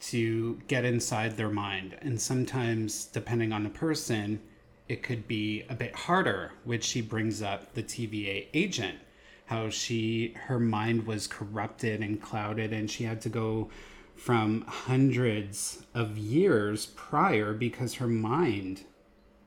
to 0.08 0.60
get 0.66 0.84
inside 0.84 1.36
their 1.36 1.50
mind. 1.50 1.96
And 2.02 2.20
sometimes, 2.20 3.04
depending 3.04 3.52
on 3.52 3.62
the 3.62 3.70
person, 3.70 4.40
it 4.88 5.04
could 5.04 5.28
be 5.28 5.64
a 5.68 5.74
bit 5.76 5.94
harder, 5.94 6.50
which 6.64 6.82
she 6.82 7.00
brings 7.00 7.42
up 7.42 7.74
the 7.74 7.82
TVA 7.84 8.48
agent, 8.52 8.98
how 9.46 9.70
she 9.70 10.34
her 10.46 10.58
mind 10.58 11.06
was 11.06 11.28
corrupted 11.28 12.00
and 12.00 12.20
clouded 12.20 12.72
and 12.72 12.90
she 12.90 13.04
had 13.04 13.20
to 13.20 13.28
go 13.28 13.70
from 14.16 14.62
hundreds 14.66 15.84
of 15.94 16.16
years 16.16 16.86
prior 16.86 17.52
because 17.52 17.94
her 17.94 18.06
mind 18.08 18.84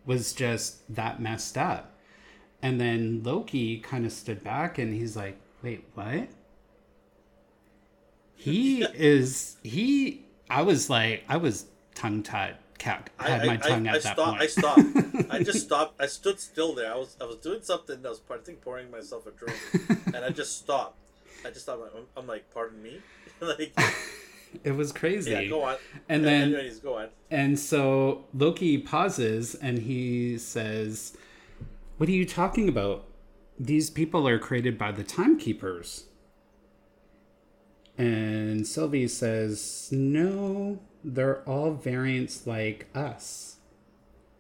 was 0.06 0.34
just 0.34 0.94
that 0.94 1.22
messed 1.22 1.58
up. 1.58 1.94
And 2.62 2.80
then 2.80 3.22
Loki 3.24 3.80
kind 3.80 4.06
of 4.06 4.12
stood 4.12 4.44
back 4.44 4.78
and 4.78 4.94
he's 4.94 5.16
like, 5.16 5.38
"Wait, 5.62 5.86
what?" 5.94 6.28
He 8.36 8.84
is 8.94 9.58
he 9.64 10.26
I 10.50 10.62
was 10.64 10.90
like 10.90 11.24
I 11.28 11.38
was 11.38 11.66
tongue 11.94 12.24
tied 12.24 12.58
cat 12.78 13.10
had 13.20 13.46
my 13.46 13.58
tongue 13.58 13.88
at 13.88 13.96
I 13.96 14.00
that 14.00 14.14
stopped, 14.14 14.30
point. 14.30 14.42
I 14.42 14.48
stopped. 14.48 14.82
I 15.32 15.44
just 15.44 15.66
stopped. 15.66 16.02
I 16.02 16.06
stood 16.08 16.40
still 16.40 16.74
there. 16.74 16.94
I 16.94 16.98
was 16.98 17.18
I 17.20 17.26
was 17.26 17.38
doing 17.38 17.62
something. 17.62 18.06
I 18.06 18.10
was 18.10 18.22
I 18.30 18.38
think 18.38 18.62
pouring 18.62 18.92
myself 18.92 19.28
a 19.28 19.32
drink, 19.32 19.58
and 20.08 20.18
I 20.18 20.30
just 20.30 20.58
stopped. 20.58 20.98
I 21.46 21.50
just 21.50 21.62
stopped. 21.64 21.82
I'm, 21.96 22.06
I'm 22.16 22.28
like, 22.28 22.50
pardon 22.54 22.82
me, 22.82 23.00
like 23.42 23.74
it 24.64 24.72
was 24.72 24.92
crazy. 24.92 25.32
yeah, 25.32 25.46
go 25.46 25.64
on. 25.64 25.78
And 26.10 26.26
then 26.26 26.54
anyways, 26.54 26.80
go 26.80 26.98
on. 26.98 27.10
And 27.30 27.60
so 27.60 28.26
Loki 28.34 28.78
pauses 28.78 29.56
and 29.56 29.80
he 29.80 30.38
says, 30.38 31.16
What 31.98 32.10
are 32.10 32.14
you 32.14 32.26
talking 32.26 32.70
about? 32.70 33.06
These 33.60 33.90
people 33.90 34.28
are 34.28 34.40
created 34.40 34.78
by 34.78 34.92
the 34.92 35.04
timekeepers. 35.04 36.06
And 37.98 38.68
Sylvie 38.68 39.08
says, 39.08 39.90
No, 39.92 40.80
they're 41.04 41.42
all 41.50 41.72
variants 41.72 42.46
like 42.46 42.88
us. 42.96 43.56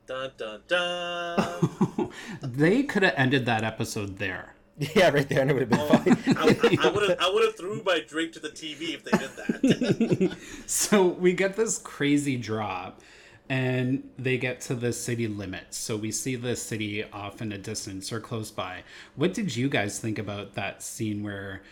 Dun 0.05 0.31
dun 0.37 0.61
dun. 0.67 2.11
they 2.41 2.83
could 2.83 3.03
have 3.03 3.13
ended 3.17 3.45
that 3.45 3.63
episode 3.63 4.19
there. 4.19 4.53
Yeah, 4.95 5.09
right 5.09 5.27
there, 5.27 5.41
and 5.41 5.49
it 5.49 5.53
would 5.53 5.61
have 5.63 5.69
been 5.71 5.79
Oh, 5.79 5.97
fine. 5.97 6.37
I 6.37 6.45
would 6.91 7.09
have 7.09 7.19
I 7.19 7.29
would 7.33 7.43
have 7.45 7.57
threw 7.57 7.81
my 7.83 7.99
drink 8.07 8.33
to 8.33 8.39
the 8.39 8.49
TV 8.49 8.93
if 8.93 9.03
they 9.03 9.17
did 9.17 9.29
that. 9.35 10.37
So 10.67 11.05
we 11.07 11.33
get 11.33 11.55
this 11.55 11.79
crazy 11.79 12.37
drop 12.37 13.01
and 13.49 14.07
they 14.19 14.37
get 14.37 14.61
to 14.61 14.75
the 14.75 14.93
city 14.93 15.27
limits. 15.27 15.77
So 15.77 15.95
we 15.95 16.11
see 16.11 16.35
the 16.35 16.55
city 16.55 17.03
off 17.11 17.41
in 17.41 17.51
a 17.53 17.57
distance 17.57 18.11
or 18.11 18.19
close 18.19 18.51
by. 18.51 18.83
What 19.15 19.33
did 19.33 19.55
you 19.55 19.67
guys 19.69 19.99
think 19.99 20.19
about 20.19 20.53
that 20.55 20.83
scene 20.83 21.23
where 21.23 21.63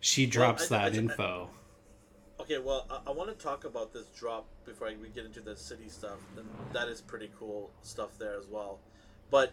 she 0.00 0.26
drops 0.26 0.70
I- 0.70 0.76
I- 0.76 0.78
that 0.90 0.94
I- 0.94 0.98
info? 0.98 1.50
Okay, 2.40 2.58
well, 2.58 2.86
I, 2.90 3.10
I 3.10 3.12
want 3.12 3.28
to 3.30 3.42
talk 3.44 3.64
about 3.64 3.92
this 3.92 4.06
drop 4.18 4.46
before 4.64 4.88
I, 4.88 4.96
we 5.00 5.08
get 5.08 5.24
into 5.26 5.40
the 5.40 5.56
city 5.56 5.88
stuff, 5.88 6.18
and 6.36 6.46
that 6.72 6.88
is 6.88 7.00
pretty 7.00 7.30
cool 7.38 7.70
stuff 7.82 8.10
there 8.18 8.38
as 8.38 8.46
well. 8.46 8.78
But 9.30 9.52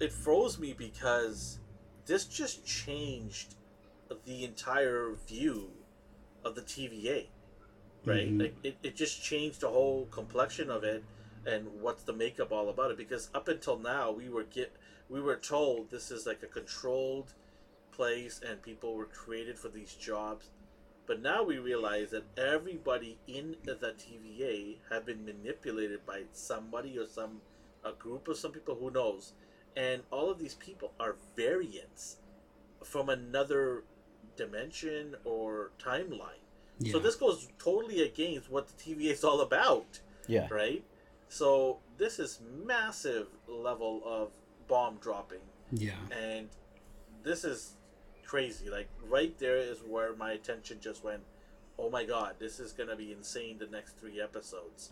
it 0.00 0.12
froze 0.12 0.58
me 0.58 0.74
because 0.76 1.58
this 2.06 2.24
just 2.24 2.64
changed 2.64 3.54
the 4.24 4.44
entire 4.44 5.12
view 5.26 5.70
of 6.44 6.54
the 6.54 6.62
TVA, 6.62 7.28
right? 8.04 8.28
Mhm. 8.28 8.40
Like 8.40 8.54
it, 8.62 8.76
it 8.82 8.96
just 8.96 9.22
changed 9.22 9.60
the 9.60 9.68
whole 9.70 10.06
complexion 10.06 10.70
of 10.70 10.84
it 10.84 11.02
and 11.44 11.80
what's 11.80 12.02
the 12.04 12.12
makeup 12.12 12.52
all 12.52 12.68
about 12.68 12.90
it. 12.90 12.96
Because 12.96 13.30
up 13.34 13.48
until 13.48 13.78
now, 13.78 14.10
we 14.10 14.28
were 14.28 14.44
get 14.44 14.72
we 15.08 15.20
were 15.20 15.36
told 15.36 15.90
this 15.90 16.10
is 16.10 16.26
like 16.26 16.42
a 16.42 16.46
controlled 16.46 17.32
place 17.92 18.40
and 18.46 18.62
people 18.62 18.94
were 18.94 19.06
created 19.06 19.58
for 19.58 19.68
these 19.68 19.94
jobs 19.94 20.50
but 21.06 21.22
now 21.22 21.42
we 21.42 21.58
realize 21.58 22.10
that 22.10 22.24
everybody 22.36 23.18
in 23.28 23.56
the 23.64 23.76
TVA 23.76 24.78
have 24.90 25.06
been 25.06 25.24
manipulated 25.24 26.04
by 26.04 26.22
somebody 26.32 26.98
or 26.98 27.06
some 27.06 27.40
a 27.84 27.92
group 27.92 28.26
of 28.26 28.36
some 28.36 28.50
people 28.50 28.74
who 28.74 28.90
knows, 28.90 29.32
and 29.76 30.02
all 30.10 30.30
of 30.30 30.38
these 30.38 30.54
people 30.54 30.92
are 30.98 31.16
variants 31.36 32.16
from 32.84 33.08
another 33.08 33.84
dimension 34.36 35.14
or 35.24 35.70
timeline. 35.78 36.42
So 36.90 36.98
this 36.98 37.14
goes 37.16 37.48
totally 37.58 38.02
against 38.02 38.50
what 38.50 38.68
the 38.68 38.74
TVA 38.74 39.12
is 39.12 39.24
all 39.24 39.40
about, 39.40 40.00
Yeah, 40.26 40.46
right? 40.50 40.84
So 41.28 41.78
this 41.96 42.18
is 42.18 42.40
massive 42.64 43.28
level 43.48 44.02
of 44.04 44.30
bomb 44.68 44.96
dropping 45.00 45.40
Yeah. 45.72 45.94
and 46.10 46.48
this 47.22 47.44
is 47.44 47.72
crazy 48.24 48.68
like 48.68 48.88
right 49.08 49.38
there 49.38 49.56
is 49.56 49.78
where 49.88 50.14
my 50.16 50.32
attention 50.32 50.78
just 50.80 51.04
went 51.04 51.22
oh 51.78 51.88
my 51.88 52.04
god 52.04 52.34
this 52.40 52.58
is 52.58 52.72
gonna 52.72 52.96
be 52.96 53.12
insane 53.12 53.56
the 53.58 53.66
next 53.68 53.96
three 53.96 54.20
episodes 54.20 54.90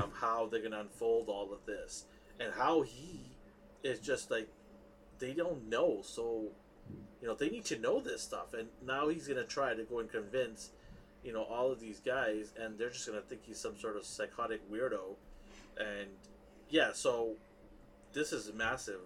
of 0.00 0.12
how 0.20 0.46
they're 0.46 0.62
gonna 0.62 0.78
unfold 0.78 1.28
all 1.28 1.52
of 1.52 1.58
this 1.66 2.04
and 2.38 2.52
how 2.54 2.82
he 2.82 3.20
is 3.86 4.00
just 4.00 4.30
like 4.30 4.48
they 5.18 5.32
don't 5.32 5.68
know 5.68 6.00
so 6.02 6.44
you 7.20 7.28
know 7.28 7.34
they 7.34 7.48
need 7.48 7.64
to 7.64 7.78
know 7.78 8.00
this 8.00 8.22
stuff 8.22 8.52
and 8.52 8.68
now 8.86 9.08
he's 9.08 9.26
gonna 9.26 9.44
try 9.44 9.74
to 9.74 9.84
go 9.84 10.00
and 10.00 10.10
convince 10.10 10.70
you 11.24 11.32
know 11.32 11.42
all 11.42 11.70
of 11.70 11.80
these 11.80 12.00
guys 12.00 12.52
and 12.60 12.78
they're 12.78 12.90
just 12.90 13.06
gonna 13.06 13.20
think 13.20 13.40
he's 13.44 13.58
some 13.58 13.76
sort 13.76 13.96
of 13.96 14.04
psychotic 14.04 14.60
weirdo 14.70 15.14
and 15.78 16.08
yeah 16.68 16.90
so 16.92 17.34
this 18.12 18.32
is 18.32 18.52
massive 18.52 19.00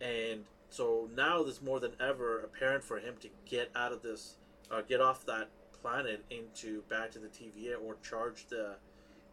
and 0.00 0.44
so 0.70 1.08
now 1.16 1.42
there's 1.42 1.62
more 1.62 1.80
than 1.80 1.92
ever 2.00 2.40
apparent 2.40 2.84
for 2.84 2.98
him 2.98 3.14
to 3.20 3.28
get 3.44 3.70
out 3.74 3.92
of 3.92 4.02
this 4.02 4.36
uh, 4.70 4.82
get 4.82 5.00
off 5.00 5.24
that 5.26 5.48
planet 5.80 6.24
into 6.30 6.82
back 6.82 7.10
to 7.10 7.18
the 7.18 7.28
TVA 7.28 7.74
or 7.82 7.96
charge 8.02 8.46
the 8.48 8.76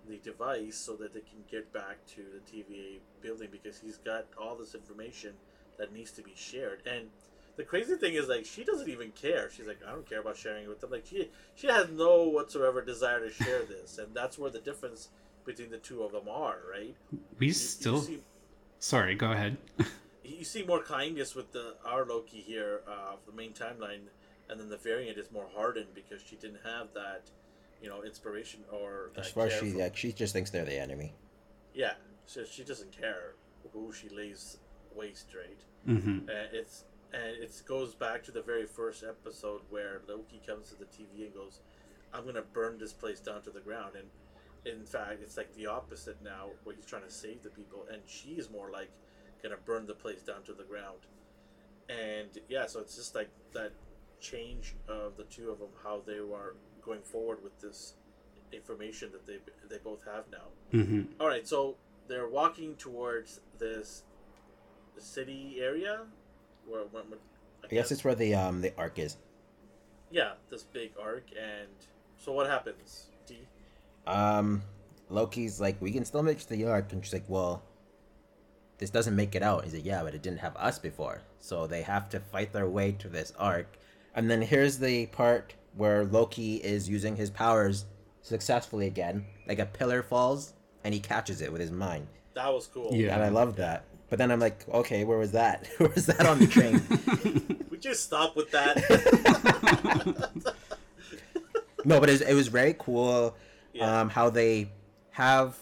the 0.09 0.17
device 0.17 0.75
so 0.77 0.95
that 0.95 1.13
they 1.13 1.21
can 1.21 1.39
get 1.49 1.71
back 1.73 1.97
to 2.15 2.21
the 2.33 2.39
TVA 2.57 2.99
building 3.21 3.49
because 3.51 3.79
he's 3.79 3.97
got 3.97 4.25
all 4.37 4.55
this 4.55 4.75
information 4.75 5.33
that 5.77 5.93
needs 5.93 6.11
to 6.11 6.21
be 6.21 6.33
shared. 6.35 6.81
And 6.85 7.07
the 7.57 7.63
crazy 7.63 7.95
thing 7.95 8.13
is 8.15 8.27
like 8.27 8.45
she 8.45 8.63
doesn't 8.63 8.89
even 8.89 9.11
care. 9.11 9.49
She's 9.49 9.67
like, 9.67 9.79
I 9.87 9.91
don't 9.91 10.07
care 10.07 10.19
about 10.21 10.37
sharing 10.37 10.65
it 10.65 10.69
with 10.69 10.81
them. 10.81 10.91
Like 10.91 11.05
she 11.05 11.29
she 11.55 11.67
has 11.67 11.89
no 11.89 12.23
whatsoever 12.29 12.81
desire 12.83 13.19
to 13.19 13.31
share 13.31 13.63
this, 13.69 13.97
and 13.97 14.13
that's 14.13 14.37
where 14.37 14.51
the 14.51 14.59
difference 14.59 15.09
between 15.45 15.69
the 15.69 15.77
two 15.77 16.01
of 16.03 16.11
them 16.11 16.27
are, 16.29 16.57
right? 16.71 16.95
We 17.39 17.47
You- 17.47 17.53
still. 17.53 17.95
you 17.95 18.01
see, 18.01 18.23
Sorry, 18.79 19.15
go 19.15 19.31
ahead. 19.31 19.57
you 20.23 20.43
see 20.43 20.63
more 20.63 20.81
kindness 20.81 21.33
with 21.33 21.51
the 21.53 21.75
our 21.85 22.05
Loki 22.05 22.41
here 22.41 22.81
uh, 22.87 23.13
of 23.13 23.19
the 23.25 23.31
main 23.31 23.53
timeline, 23.53 24.01
and 24.49 24.59
then 24.59 24.69
the 24.69 24.77
variant 24.77 25.17
is 25.17 25.31
more 25.31 25.47
hardened 25.55 25.87
because 25.95 26.21
she 26.21 26.35
didn't 26.35 26.59
have 26.65 26.87
that, 26.93 27.23
you 27.81 27.89
know, 27.89 28.03
inspiration 28.03 28.61
or 28.71 29.11
As 29.15 29.29
far 29.29 29.47
as 29.47 29.53
care 29.53 29.61
she 29.61 29.71
for- 29.71 29.77
like, 29.79 29.95
she 29.97 30.11
just 30.13 30.33
thinks 30.33 30.49
they're 30.49 30.65
the 30.65 30.79
enemy. 30.79 31.13
yeah, 31.73 31.93
so 32.25 32.43
she 32.43 32.63
doesn't 32.63 32.91
care 32.91 33.35
who 33.73 33.91
she 33.93 34.09
lays 34.09 34.57
waste, 34.95 35.27
right? 35.35 35.59
hmm 35.85 36.19
And 36.29 36.49
it's 36.53 36.85
and 37.13 37.37
it 37.43 37.61
goes 37.67 37.93
back 37.95 38.23
to 38.23 38.31
the 38.31 38.41
very 38.41 38.65
first 38.65 39.03
episode 39.03 39.61
where 39.69 40.01
Loki 40.07 40.41
comes 40.45 40.69
to 40.69 40.75
the 40.75 40.85
TV 40.85 41.25
and 41.25 41.33
goes, 41.33 41.59
"I'm 42.13 42.25
gonna 42.25 42.41
burn 42.41 42.77
this 42.77 42.91
place 42.93 43.19
down 43.21 43.41
to 43.43 43.51
the 43.51 43.61
ground." 43.61 43.95
And 43.95 44.07
in 44.65 44.83
fact, 44.85 45.21
it's 45.21 45.37
like 45.37 45.53
the 45.55 45.67
opposite 45.67 46.21
now, 46.23 46.49
where 46.63 46.75
he's 46.75 46.85
trying 46.85 47.03
to 47.03 47.11
save 47.11 47.43
the 47.43 47.49
people, 47.49 47.85
and 47.91 48.01
she's 48.07 48.49
more 48.49 48.69
like 48.71 48.89
gonna 49.43 49.57
burn 49.57 49.85
the 49.85 49.93
place 49.93 50.23
down 50.23 50.43
to 50.43 50.53
the 50.53 50.63
ground. 50.63 51.01
And 51.89 52.29
yeah, 52.49 52.65
so 52.65 52.79
it's 52.79 52.95
just 52.95 53.13
like 53.15 53.29
that 53.53 53.71
change 54.19 54.75
of 54.87 55.17
the 55.17 55.23
two 55.25 55.49
of 55.51 55.59
them, 55.59 55.69
how 55.83 56.01
they 56.05 56.19
were 56.19 56.55
going 56.83 57.01
forward 57.01 57.43
with 57.43 57.59
this 57.59 57.93
information 58.53 59.11
that 59.11 59.25
they 59.27 59.37
they 59.69 59.77
both 59.83 60.03
have 60.05 60.23
now. 60.31 60.47
hmm 60.71 61.01
All 61.19 61.27
right, 61.27 61.47
so 61.47 61.75
they're 62.07 62.27
walking 62.29 62.75
towards 62.75 63.41
this 63.59 64.03
city 64.97 65.57
area. 65.59 66.01
Where, 66.67 66.83
where, 66.85 67.03
where- 67.03 67.19
I 67.63 67.67
guess 67.67 67.91
it's 67.91 68.03
where 68.03 68.15
the 68.15 68.35
um 68.35 68.61
the 68.61 68.71
Ark 68.77 68.99
is. 68.99 69.17
yeah, 70.11 70.33
this 70.49 70.63
big 70.63 70.91
Ark, 71.01 71.25
and 71.39 71.67
so 72.17 72.31
what 72.31 72.47
happens? 72.47 73.07
D. 73.27 73.39
Um, 74.05 74.61
Loki's 75.09 75.59
like, 75.59 75.81
we 75.81 75.91
can 75.91 76.05
still 76.05 76.21
make 76.21 76.37
it 76.37 76.41
to 76.41 76.49
the 76.49 76.65
Ark, 76.65 76.91
and 76.93 77.03
she's 77.03 77.13
like, 77.13 77.25
well, 77.27 77.63
this 78.77 78.91
doesn't 78.91 79.15
make 79.15 79.33
it 79.35 79.41
out. 79.41 79.63
He's 79.63 79.73
like, 79.73 79.85
yeah, 79.85 80.03
but 80.03 80.13
it 80.13 80.21
didn't 80.21 80.39
have 80.41 80.55
us 80.57 80.77
before, 80.77 81.21
so 81.39 81.65
they 81.65 81.81
have 81.81 82.07
to 82.09 82.19
fight 82.19 82.53
their 82.53 82.67
way 82.69 82.91
to 82.93 83.07
this 83.09 83.33
Ark. 83.39 83.77
And 84.15 84.29
then 84.31 84.41
here's 84.41 84.77
the 84.79 85.05
part 85.07 85.53
where 85.75 86.05
Loki 86.05 86.55
is 86.55 86.87
using 86.89 87.15
his 87.17 87.29
powers 87.29 87.85
successfully 88.21 88.87
again. 88.87 89.25
Like 89.47 89.59
a 89.59 89.65
pillar 89.65 90.01
falls, 90.01 90.53
and 90.83 90.93
he 90.93 90.99
catches 90.99 91.41
it 91.41 91.51
with 91.51 91.61
his 91.61 91.71
mind, 91.71 92.07
That 92.33 92.51
was 92.53 92.67
cool. 92.67 92.89
Yeah. 92.93 93.13
and 93.13 93.23
I 93.23 93.29
love 93.29 93.55
that. 93.57 93.83
But 94.09 94.19
then 94.19 94.31
I'm 94.31 94.39
like, 94.39 94.67
okay, 94.69 95.03
where 95.03 95.17
was 95.17 95.31
that? 95.33 95.67
where 95.77 95.89
was 95.89 96.05
that 96.07 96.25
on 96.25 96.39
the 96.39 96.47
train? 96.47 96.81
We 97.75 97.81
just 97.81 98.05
stop 98.05 98.37
with 98.37 98.51
that. 98.51 98.77
no, 101.85 101.99
but 101.99 102.07
it 102.07 102.13
was, 102.13 102.21
it 102.21 102.33
was 102.33 102.47
very 102.47 102.73
cool. 102.79 103.35
Yeah. 103.73 103.99
um, 104.01 104.09
how 104.09 104.29
they 104.29 104.71
have 105.11 105.57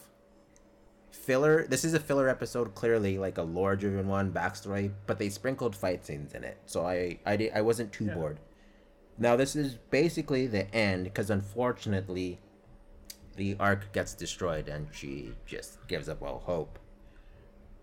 filler. 1.23 1.65
This 1.67 1.83
is 1.85 1.93
a 1.93 1.99
filler 1.99 2.27
episode, 2.29 2.75
clearly 2.75 3.17
like 3.17 3.37
a 3.37 3.43
lore-driven 3.43 4.07
one, 4.07 4.31
backstory, 4.31 4.91
but 5.07 5.17
they 5.19 5.29
sprinkled 5.29 5.75
fight 5.75 6.05
scenes 6.05 6.33
in 6.33 6.43
it, 6.43 6.57
so 6.65 6.85
I 6.85 7.19
I, 7.25 7.35
di- 7.37 7.51
I 7.51 7.61
wasn't 7.61 7.91
too 7.93 8.05
Yeah. 8.05 8.15
bored. 8.15 8.39
Now 9.17 9.35
this 9.35 9.55
is 9.55 9.75
basically 9.89 10.47
the 10.47 10.73
end 10.75 11.05
because 11.05 11.29
unfortunately, 11.29 12.39
the 13.35 13.55
Ark 13.59 13.91
gets 13.93 14.13
destroyed 14.13 14.67
and 14.67 14.87
she 14.91 15.33
just 15.45 15.87
gives 15.87 16.07
up 16.09 16.21
all 16.21 16.39
hope. 16.45 16.77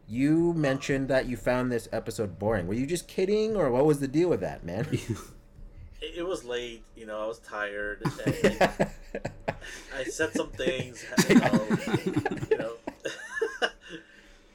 You 0.08 0.52
mentioned 0.54 1.06
that 1.08 1.26
you 1.26 1.36
found 1.36 1.70
this 1.70 1.88
episode 1.92 2.36
boring. 2.38 2.66
Were 2.66 2.74
you 2.74 2.86
just 2.86 3.06
kidding, 3.06 3.54
or 3.56 3.70
what 3.70 3.86
was 3.86 4.00
the 4.00 4.08
deal 4.08 4.28
with 4.28 4.40
that, 4.40 4.64
man? 4.64 4.86
it, 4.92 6.14
it 6.18 6.26
was 6.26 6.44
late. 6.44 6.82
You 6.96 7.06
know, 7.06 7.22
I 7.22 7.26
was 7.26 7.38
tired. 7.38 8.02
And 8.26 8.58
I 9.96 10.04
said 10.04 10.32
some 10.34 10.50
things. 10.50 11.04
You 11.28 11.34
know. 11.36 11.66
you 12.50 12.58
know. 12.58 12.72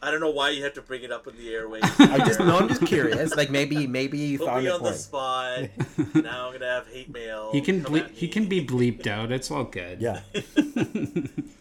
I 0.06 0.12
don't 0.12 0.20
know 0.22 0.30
why 0.30 0.52
you 0.52 0.64
have 0.64 0.74
to 0.74 0.82
bring 0.82 1.04
it 1.04 1.12
up 1.12 1.28
in 1.28 1.36
the 1.38 1.54
airways. 1.54 1.84
I'm 2.00 2.20
just 2.26 2.40
no, 2.40 2.58
I'm 2.58 2.68
just 2.70 2.86
curious. 2.86 3.36
Like 3.36 3.50
maybe 3.50 3.88
maybe 3.88 4.18
you 4.20 4.38
Put 4.38 4.48
found 4.48 4.64
me 4.64 4.70
it 4.70 4.74
on 4.74 4.84
the 4.84 4.94
spot. 4.94 5.60
now 6.14 6.48
I'm 6.48 6.54
gonna 6.54 6.66
have 6.66 6.88
hate 6.88 7.12
mail. 7.12 7.52
He 7.52 7.62
can 7.62 7.82
ble- 7.82 8.08
he 8.14 8.28
can 8.28 8.46
be 8.48 8.66
bleeped 8.66 9.08
out. 9.08 9.32
It's 9.32 9.50
all 9.52 9.64
good. 9.66 10.02
Yeah. 10.02 10.22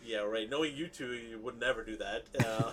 Yeah, 0.04 0.18
right. 0.20 0.48
Knowing 0.48 0.76
you 0.76 0.86
two, 0.86 1.14
you 1.14 1.38
would 1.40 1.58
never 1.58 1.82
do 1.82 1.96
that. 1.96 2.24
Uh, 2.38 2.72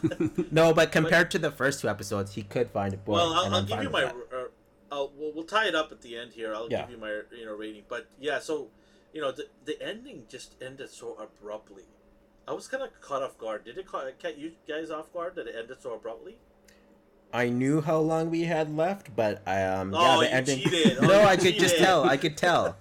No, 0.52 0.74
but 0.74 0.92
compared 0.92 1.32
to 1.32 1.40
the 1.40 1.50
first 1.50 1.82
two 1.82 1.90
episodes, 1.90 2.36
he 2.36 2.44
could 2.44 2.70
find 2.70 2.94
it 2.94 3.04
boring. 3.04 3.20
well, 3.26 3.34
I'll, 3.34 3.56
I'll 3.56 3.64
give 3.64 3.82
you 3.82 3.90
my. 3.90 4.02
that. 4.02 4.16
Uh, 4.92 5.08
we'll, 5.18 5.32
we'll 5.34 5.44
tie 5.46 5.68
it 5.68 5.74
up 5.74 5.92
at 5.92 6.02
the 6.02 6.18
end 6.18 6.34
here. 6.34 6.54
I'll 6.54 6.68
Yeah. 6.70 6.82
give 6.82 6.92
you 6.92 6.98
my 6.98 7.22
you 7.36 7.46
know 7.46 7.54
rating. 7.56 7.84
But 7.88 8.08
yeah, 8.20 8.40
so 8.40 8.68
you 9.14 9.22
know 9.22 9.32
the 9.32 9.48
the 9.66 9.82
ending 9.82 10.26
just 10.30 10.56
ended 10.62 10.90
so 10.90 11.16
abruptly. 11.20 11.86
I 12.48 12.54
was 12.54 12.68
kind 12.68 12.84
of 12.84 12.90
caught 13.02 13.22
off 13.22 13.38
guard. 13.38 13.66
Did 13.66 13.78
it 13.78 13.88
ca- 13.88 14.12
catch 14.20 14.38
you 14.38 14.52
guys 14.68 14.90
off 14.90 15.12
guard 15.14 15.36
that 15.36 15.48
it 15.48 15.56
ended 15.58 15.78
so 15.82 15.94
abruptly? 15.94 16.38
I 17.34 17.48
knew 17.50 17.80
how 17.82 18.00
long 18.00 18.30
we 18.30 18.42
had 18.44 18.76
left, 18.76 19.16
but 19.16 19.42
I 19.48 19.64
um 19.64 19.94
Oh, 19.96 20.22
yeah, 20.22 20.42
the 20.42 20.52
you 20.54 20.58
ending. 20.58 20.60
cheated. 20.60 20.98
Oh, 21.02 21.08
no, 21.08 21.22
you 21.22 21.28
I 21.28 21.38
could 21.38 21.56
just 21.60 21.78
tell. 21.78 22.04
I 22.04 22.18
could 22.18 22.36
tell. 22.38 22.76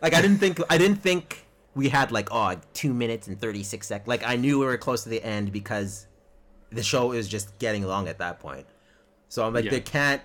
like 0.00 0.14
I 0.14 0.20
didn't 0.22 0.38
think. 0.38 0.60
I 0.70 0.78
didn't 0.78 1.02
think 1.02 1.44
we 1.74 1.88
had 1.88 2.12
like 2.12 2.28
oh 2.30 2.54
two 2.72 2.94
minutes 2.94 3.26
and 3.26 3.40
thirty 3.40 3.62
six 3.64 3.88
seconds. 3.88 4.06
Like 4.08 4.22
I 4.24 4.36
knew 4.36 4.60
we 4.60 4.66
were 4.66 4.76
close 4.78 5.02
to 5.04 5.08
the 5.08 5.22
end 5.24 5.50
because 5.52 6.06
the 6.70 6.82
show 6.82 7.12
is 7.12 7.26
just 7.28 7.58
getting 7.58 7.82
long 7.84 8.06
at 8.08 8.18
that 8.18 8.38
point. 8.38 8.66
So 9.28 9.44
I'm 9.44 9.54
like, 9.54 9.64
Yeah. 9.64 9.72
they 9.72 9.80
can't. 9.80 10.22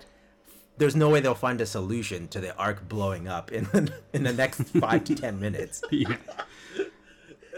There's 0.76 0.96
no 0.96 1.08
way 1.08 1.20
they'll 1.20 1.34
find 1.34 1.60
a 1.60 1.66
solution 1.66 2.26
to 2.28 2.40
the 2.40 2.56
Ark 2.56 2.88
blowing 2.88 3.28
up 3.28 3.52
in 3.52 3.64
the, 3.64 3.92
in 4.12 4.24
the 4.24 4.32
next 4.32 4.62
five 4.80 5.04
to 5.04 5.14
ten 5.14 5.40
minutes. 5.40 5.82
Yeah. 5.90 6.16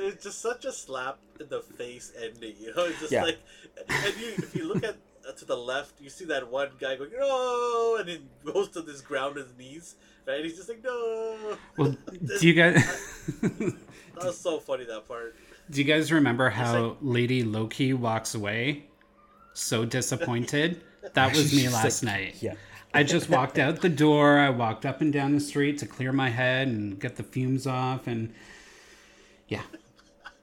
It's 0.06 0.24
just 0.24 0.40
such 0.40 0.64
a 0.64 0.72
slap 0.72 1.18
in 1.40 1.48
the 1.48 1.60
face 1.60 2.12
ending. 2.20 2.54
You 2.58 2.74
know, 2.74 2.84
it's 2.84 3.00
just 3.00 3.12
Yeah. 3.12 3.24
like, 3.24 3.38
and 3.88 4.16
you 4.20 4.28
if 4.38 4.54
you 4.54 4.68
look 4.68 4.82
at 4.84 4.96
uh, 5.28 5.32
to 5.32 5.44
the 5.44 5.56
left, 5.56 6.00
you 6.00 6.08
see 6.10 6.24
that 6.26 6.50
one 6.50 6.70
guy 6.78 6.96
going 6.96 7.10
no, 7.18 7.96
and 7.98 8.08
he 8.08 8.20
goes 8.44 8.68
to 8.70 8.82
this 8.82 9.00
ground 9.00 9.36
his 9.36 9.52
knees. 9.58 9.96
Right? 10.26 10.42
He's 10.44 10.56
just 10.56 10.68
like 10.68 10.82
no. 10.82 11.56
Well, 11.76 11.96
do 12.40 12.46
you 12.46 12.54
guys 12.54 12.74
That 13.42 14.24
was 14.24 14.38
so 14.38 14.58
funny 14.60 14.84
that 14.84 15.06
part. 15.06 15.36
do 15.70 15.78
you 15.80 15.84
guys 15.84 16.10
remember 16.10 16.48
how 16.50 16.82
like- 16.88 16.96
Lady 17.02 17.42
Loki 17.44 17.92
walks 17.92 18.34
away 18.34 18.86
so 19.54 19.84
disappointed? 19.84 20.80
That 21.14 21.36
was 21.36 21.54
me 21.54 21.68
last 21.68 22.02
like- 22.02 22.12
night. 22.12 22.36
Yeah. 22.42 22.54
I 22.92 23.04
just 23.04 23.28
walked 23.30 23.58
out 23.58 23.80
the 23.80 23.88
door. 23.88 24.38
I 24.38 24.50
walked 24.50 24.84
up 24.84 25.00
and 25.00 25.12
down 25.12 25.34
the 25.34 25.40
street 25.40 25.78
to 25.78 25.86
clear 25.86 26.12
my 26.12 26.30
head 26.30 26.66
and 26.66 26.98
get 26.98 27.14
the 27.16 27.22
fumes 27.22 27.64
off, 27.66 28.06
and 28.08 28.32
yeah, 29.48 29.62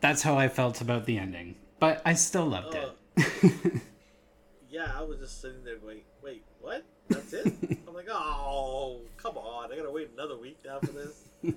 that's 0.04 0.22
how 0.22 0.38
I 0.38 0.50
felt 0.50 0.82
about 0.82 1.06
the 1.06 1.18
ending. 1.18 1.56
But 1.80 2.02
I 2.06 2.14
still 2.14 2.46
loved 2.46 2.76
it. 2.76 3.82
Yeah, 4.74 4.92
I 4.98 5.04
was 5.04 5.20
just 5.20 5.40
sitting 5.40 5.64
there 5.64 5.78
going, 5.78 6.00
wait, 6.24 6.44
what? 6.60 6.84
That's 7.08 7.32
it? 7.32 7.46
I'm 7.88 7.94
like, 7.94 8.08
oh, 8.10 9.02
come 9.18 9.38
on! 9.38 9.72
I 9.72 9.76
gotta 9.76 9.92
wait 9.92 10.10
another 10.16 10.36
week 10.36 10.58
now 10.66 10.80
for 10.80 10.92
this. 10.92 11.26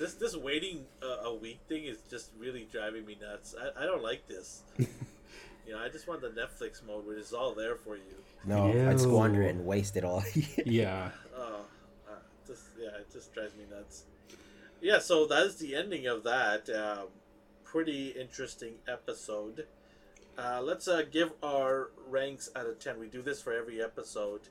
this 0.00 0.14
this 0.14 0.34
waiting 0.36 0.84
uh, 1.00 1.28
a 1.28 1.34
week 1.34 1.60
thing 1.68 1.84
is 1.84 1.98
just 2.10 2.32
really 2.36 2.66
driving 2.72 3.06
me 3.06 3.16
nuts. 3.22 3.54
I, 3.56 3.84
I 3.84 3.86
don't 3.86 4.02
like 4.02 4.26
this. 4.26 4.62
you 4.78 4.88
know, 5.68 5.78
I 5.78 5.88
just 5.90 6.08
want 6.08 6.22
the 6.22 6.30
Netflix 6.30 6.84
mode 6.84 7.06
where 7.06 7.16
it's 7.16 7.32
all 7.32 7.54
there 7.54 7.76
for 7.76 7.94
you. 7.94 8.16
No, 8.44 8.66
I'd 8.90 8.98
squander 8.98 9.42
it 9.42 9.54
and 9.54 9.64
waste 9.64 9.96
it 9.96 10.02
all. 10.02 10.24
Yeah. 10.66 11.10
Oh, 11.36 11.60
uh, 12.10 12.14
just 12.48 12.64
yeah, 12.76 12.88
it 12.98 13.12
just 13.12 13.32
drives 13.32 13.54
me 13.54 13.62
nuts. 13.70 14.06
Yeah, 14.80 14.98
so 14.98 15.24
that 15.26 15.46
is 15.46 15.54
the 15.56 15.76
ending 15.76 16.08
of 16.08 16.24
that. 16.24 16.68
Um, 16.68 17.06
pretty 17.70 18.08
interesting 18.10 18.74
episode. 18.88 19.66
Uh, 20.38 20.60
let's 20.62 20.86
uh, 20.86 21.02
give 21.10 21.32
our 21.42 21.90
ranks 22.08 22.48
out 22.54 22.66
of 22.66 22.78
ten. 22.78 22.98
We 23.00 23.08
do 23.08 23.22
this 23.22 23.40
for 23.42 23.52
every 23.52 23.82
episode. 23.82 24.42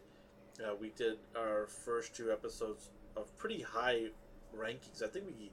Uh, 0.60 0.74
we 0.80 0.90
did 0.90 1.18
our 1.36 1.68
first 1.68 2.16
two 2.16 2.32
episodes 2.32 2.90
of 3.16 3.36
pretty 3.38 3.62
high 3.62 4.08
rankings. 4.56 5.04
I 5.04 5.08
think 5.08 5.26
we 5.28 5.52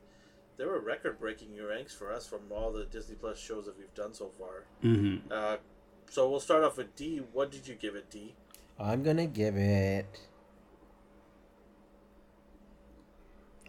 they 0.58 0.66
were 0.66 0.80
record-breaking 0.80 1.48
ranks 1.66 1.94
for 1.94 2.12
us 2.12 2.26
from 2.26 2.40
all 2.50 2.72
the 2.72 2.84
Disney 2.84 3.14
Plus 3.16 3.38
shows 3.38 3.64
that 3.64 3.76
we've 3.78 3.94
done 3.94 4.12
so 4.12 4.28
far. 4.38 4.64
hmm 4.82 5.16
Uh, 5.30 5.56
so 6.10 6.28
we'll 6.30 6.40
start 6.40 6.62
off 6.62 6.76
with 6.76 6.94
D. 6.94 7.22
What 7.32 7.50
did 7.50 7.66
you 7.66 7.74
give 7.74 7.94
it, 7.96 8.10
D? 8.10 8.34
I'm 8.78 9.02
gonna 9.02 9.26
give 9.26 9.56
it. 9.56 10.06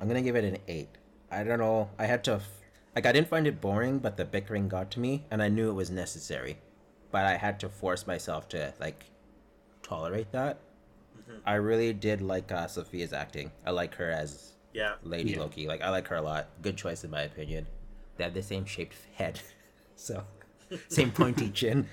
I'm 0.01 0.07
gonna 0.07 0.21
give 0.21 0.35
it 0.35 0.43
an 0.43 0.57
eight. 0.67 0.89
I 1.31 1.43
don't 1.43 1.59
know. 1.59 1.89
I 1.97 2.05
had 2.05 2.23
to, 2.25 2.33
f- 2.33 2.49
like, 2.95 3.05
I 3.05 3.11
didn't 3.11 3.27
find 3.29 3.47
it 3.47 3.59
boring, 3.61 3.99
but 3.99 4.17
the 4.17 4.25
bickering 4.25 4.67
got 4.67 4.91
to 4.91 4.99
me, 4.99 5.25
and 5.31 5.41
I 5.41 5.49
knew 5.49 5.69
it 5.69 5.73
was 5.73 5.89
necessary. 5.89 6.57
But 7.11 7.25
I 7.25 7.37
had 7.37 7.59
to 7.61 7.69
force 7.69 8.07
myself 8.07 8.49
to 8.49 8.73
like 8.79 9.05
tolerate 9.83 10.31
that. 10.31 10.57
I 11.45 11.55
really 11.55 11.93
did 11.93 12.21
like 12.21 12.51
uh, 12.51 12.67
Sophia's 12.67 13.13
acting. 13.13 13.51
I 13.65 13.71
like 13.71 13.95
her 13.95 14.09
as 14.09 14.53
Yeah. 14.73 14.95
Lady 15.03 15.31
Yeah. 15.31 15.39
Loki. 15.39 15.67
Like 15.67 15.81
I 15.81 15.89
like 15.89 16.07
her 16.09 16.15
a 16.15 16.21
lot. 16.21 16.47
Good 16.61 16.75
choice 16.77 17.03
in 17.03 17.11
my 17.11 17.21
opinion. 17.21 17.67
They 18.17 18.23
have 18.23 18.33
the 18.33 18.43
same 18.43 18.65
shaped 18.65 18.95
head, 19.15 19.39
so 19.95 20.23
same 20.87 21.11
pointy 21.11 21.49
chin. 21.49 21.87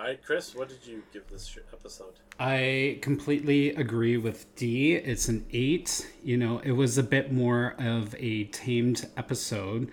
All 0.00 0.06
right, 0.06 0.24
Chris, 0.24 0.54
what 0.54 0.70
did 0.70 0.86
you 0.86 1.02
give 1.12 1.28
this 1.28 1.58
episode? 1.74 2.14
I 2.38 2.98
completely 3.02 3.74
agree 3.74 4.16
with 4.16 4.54
D. 4.54 4.94
It's 4.94 5.28
an 5.28 5.44
eight. 5.52 6.10
You 6.24 6.38
know, 6.38 6.58
it 6.60 6.70
was 6.70 6.96
a 6.96 7.02
bit 7.02 7.34
more 7.34 7.74
of 7.78 8.14
a 8.18 8.44
tamed 8.44 9.06
episode, 9.18 9.90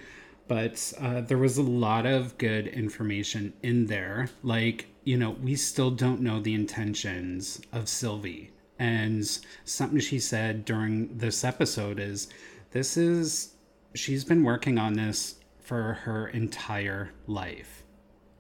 but 0.48 0.94
uh, 0.98 1.20
there 1.20 1.38
was 1.38 1.58
a 1.58 1.62
lot 1.62 2.06
of 2.06 2.38
good 2.38 2.68
information 2.68 3.52
in 3.64 3.88
there. 3.88 4.30
Like, 4.44 4.86
you 5.04 5.18
know, 5.18 5.32
we 5.32 5.58
still 5.58 5.92
don't 5.92 6.22
know 6.22 6.40
the 6.40 6.54
intentions 6.54 7.60
of 7.74 7.90
Sylvie. 7.90 8.52
And 8.80 9.28
something 9.66 10.00
she 10.00 10.20
said 10.20 10.64
during 10.64 11.18
this 11.18 11.44
episode 11.44 12.00
is 12.00 12.30
this 12.72 12.96
is, 12.96 13.56
she's 13.94 14.24
been 14.24 14.46
working 14.46 14.78
on 14.78 14.94
this 14.94 15.36
for 15.60 15.96
her 15.96 16.30
entire 16.30 17.12
life. 17.28 17.84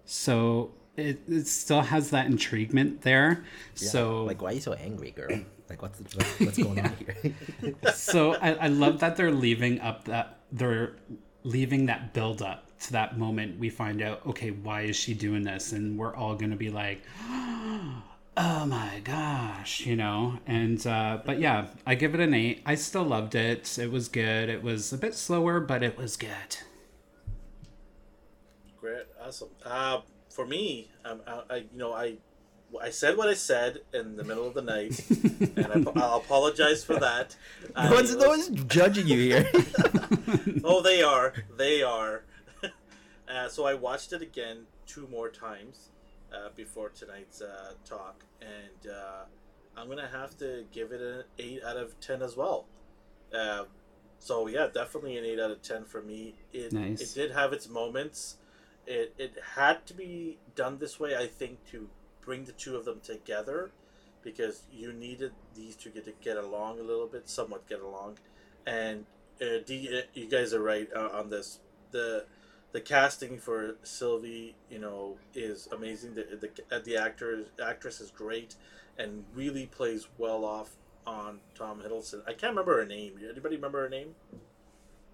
So 0.05 0.71
it, 0.97 1.19
it 1.29 1.47
still 1.47 1.81
has 1.81 2.09
that 2.09 2.25
intriguement 2.25 3.01
there. 3.01 3.45
So 3.75 4.23
like, 4.23 4.41
why 4.41 4.49
are 4.49 4.53
you 4.53 4.61
so 4.61 4.73
angry, 4.73 5.11
girl? 5.11 5.39
Like, 5.69 5.81
what's 5.81 5.99
what's, 5.99 6.39
what's 6.39 6.57
going 6.57 6.79
on 6.79 6.93
here? 6.95 7.75
so 7.93 8.33
I, 8.35 8.53
I 8.53 8.67
love 8.67 8.99
that 9.01 9.15
they're 9.15 9.31
leaving 9.31 9.79
up 9.79 10.05
that 10.05 10.39
they're 10.51 10.95
leaving 11.43 11.85
that 11.85 12.13
build 12.13 12.41
up 12.41 12.65
to 12.79 12.91
that 12.93 13.17
moment 13.17 13.57
we 13.59 13.69
find 13.69 14.01
out 14.01 14.23
okay 14.25 14.51
why 14.51 14.81
is 14.81 14.95
she 14.95 15.13
doing 15.13 15.43
this? 15.43 15.71
And 15.71 15.97
we're 15.97 16.15
all 16.15 16.35
gonna 16.35 16.55
be 16.55 16.69
like 16.69 17.03
oh 17.29 18.65
my 18.65 19.01
gosh 19.03 19.85
you 19.85 19.95
know? 19.95 20.39
And 20.47 20.85
uh 20.87 21.19
but 21.23 21.39
yeah 21.39 21.67
i 21.85 21.93
give 21.93 22.15
it 22.15 22.21
an 22.21 22.33
eight. 22.33 22.63
I 22.65 22.73
still 22.73 23.03
loved 23.03 23.35
it. 23.35 23.77
It 23.77 23.91
was 23.91 24.07
good. 24.07 24.49
It 24.49 24.63
was 24.63 24.91
a 24.93 24.97
bit 24.97 25.13
slower 25.13 25.59
but 25.59 25.83
it 25.83 25.95
was 25.97 26.17
good. 26.17 26.57
Great, 28.79 29.05
awesome. 29.21 29.49
Uh, 29.65 30.01
for 30.37 30.45
me, 30.45 30.87
um, 31.03 31.19
I, 31.25 31.41
I, 31.49 31.55
you 31.57 31.67
know, 31.73 31.93
I, 31.93 32.17
I 32.79 32.91
said 32.91 33.17
what 33.17 33.27
I 33.27 33.33
said 33.33 33.79
in 33.91 34.17
the 34.17 34.23
middle 34.23 34.45
of 34.45 34.53
the 34.53 34.61
night, 34.61 35.03
and 35.09 35.87
I, 35.87 35.99
I'll 35.99 36.17
apologize 36.17 36.83
for 36.83 36.93
that. 36.99 37.35
No 37.75 37.91
one's, 37.91 38.15
no 38.15 38.29
one's 38.29 38.49
judging 38.65 39.07
you 39.07 39.17
here. 39.17 39.49
oh, 40.63 40.83
they 40.83 41.01
are. 41.01 41.33
They 41.57 41.81
are. 41.81 42.23
uh, 43.27 43.49
so 43.49 43.65
I 43.65 43.73
watched 43.73 44.13
it 44.13 44.21
again 44.21 44.67
two 44.85 45.07
more 45.07 45.29
times 45.29 45.89
uh, 46.31 46.49
before 46.55 46.89
tonight's 46.89 47.41
uh, 47.41 47.71
talk, 47.83 48.23
and 48.41 48.91
uh, 48.91 49.23
I'm 49.75 49.89
gonna 49.89 50.09
have 50.11 50.37
to 50.37 50.65
give 50.71 50.91
it 50.91 51.01
an 51.01 51.23
eight 51.39 51.63
out 51.63 51.77
of 51.77 51.99
ten 51.99 52.21
as 52.21 52.37
well. 52.37 52.65
Uh, 53.33 53.63
so 54.19 54.47
yeah, 54.47 54.67
definitely 54.71 55.17
an 55.17 55.25
eight 55.25 55.39
out 55.39 55.49
of 55.49 55.63
ten 55.63 55.83
for 55.83 56.03
me. 56.03 56.35
It 56.53 56.73
Nice. 56.73 57.01
it 57.01 57.19
did 57.19 57.31
have 57.31 57.53
its 57.53 57.67
moments. 57.67 58.37
It 58.87 59.13
it 59.17 59.33
had 59.55 59.85
to 59.87 59.93
be 59.93 60.37
done 60.55 60.79
this 60.79 60.99
way, 60.99 61.15
I 61.15 61.27
think, 61.27 61.65
to 61.71 61.89
bring 62.21 62.45
the 62.45 62.53
two 62.53 62.75
of 62.77 62.85
them 62.85 63.01
together, 63.01 63.71
because 64.23 64.63
you 64.71 64.93
needed 64.93 65.33
these 65.55 65.75
two 65.75 65.89
get 65.89 66.05
to 66.05 66.13
get 66.21 66.37
along 66.37 66.79
a 66.79 66.83
little 66.83 67.07
bit, 67.07 67.29
somewhat 67.29 67.67
get 67.67 67.81
along, 67.81 68.17
and 68.65 69.05
uh, 69.41 69.59
D, 69.65 69.89
uh, 69.95 70.01
you 70.13 70.27
guys 70.27 70.53
are 70.53 70.61
right 70.61 70.89
uh, 70.95 71.09
on 71.13 71.29
this. 71.29 71.59
The 71.91 72.25
the 72.71 72.81
casting 72.81 73.37
for 73.37 73.75
Sylvie, 73.83 74.55
you 74.69 74.79
know, 74.79 75.17
is 75.33 75.67
amazing. 75.71 76.15
The 76.15 76.23
the, 76.39 76.75
uh, 76.75 76.79
the 76.83 76.97
actor 76.97 77.45
actress 77.63 78.01
is 78.01 78.11
great, 78.11 78.55
and 78.97 79.25
really 79.33 79.65
plays 79.65 80.07
well 80.17 80.43
off 80.43 80.77
on 81.05 81.39
Tom 81.55 81.81
Hiddleston. 81.81 82.21
I 82.27 82.33
can't 82.33 82.51
remember 82.51 82.77
her 82.79 82.85
name. 82.85 83.19
Anybody 83.29 83.55
remember 83.55 83.81
her 83.83 83.89
name? 83.89 84.15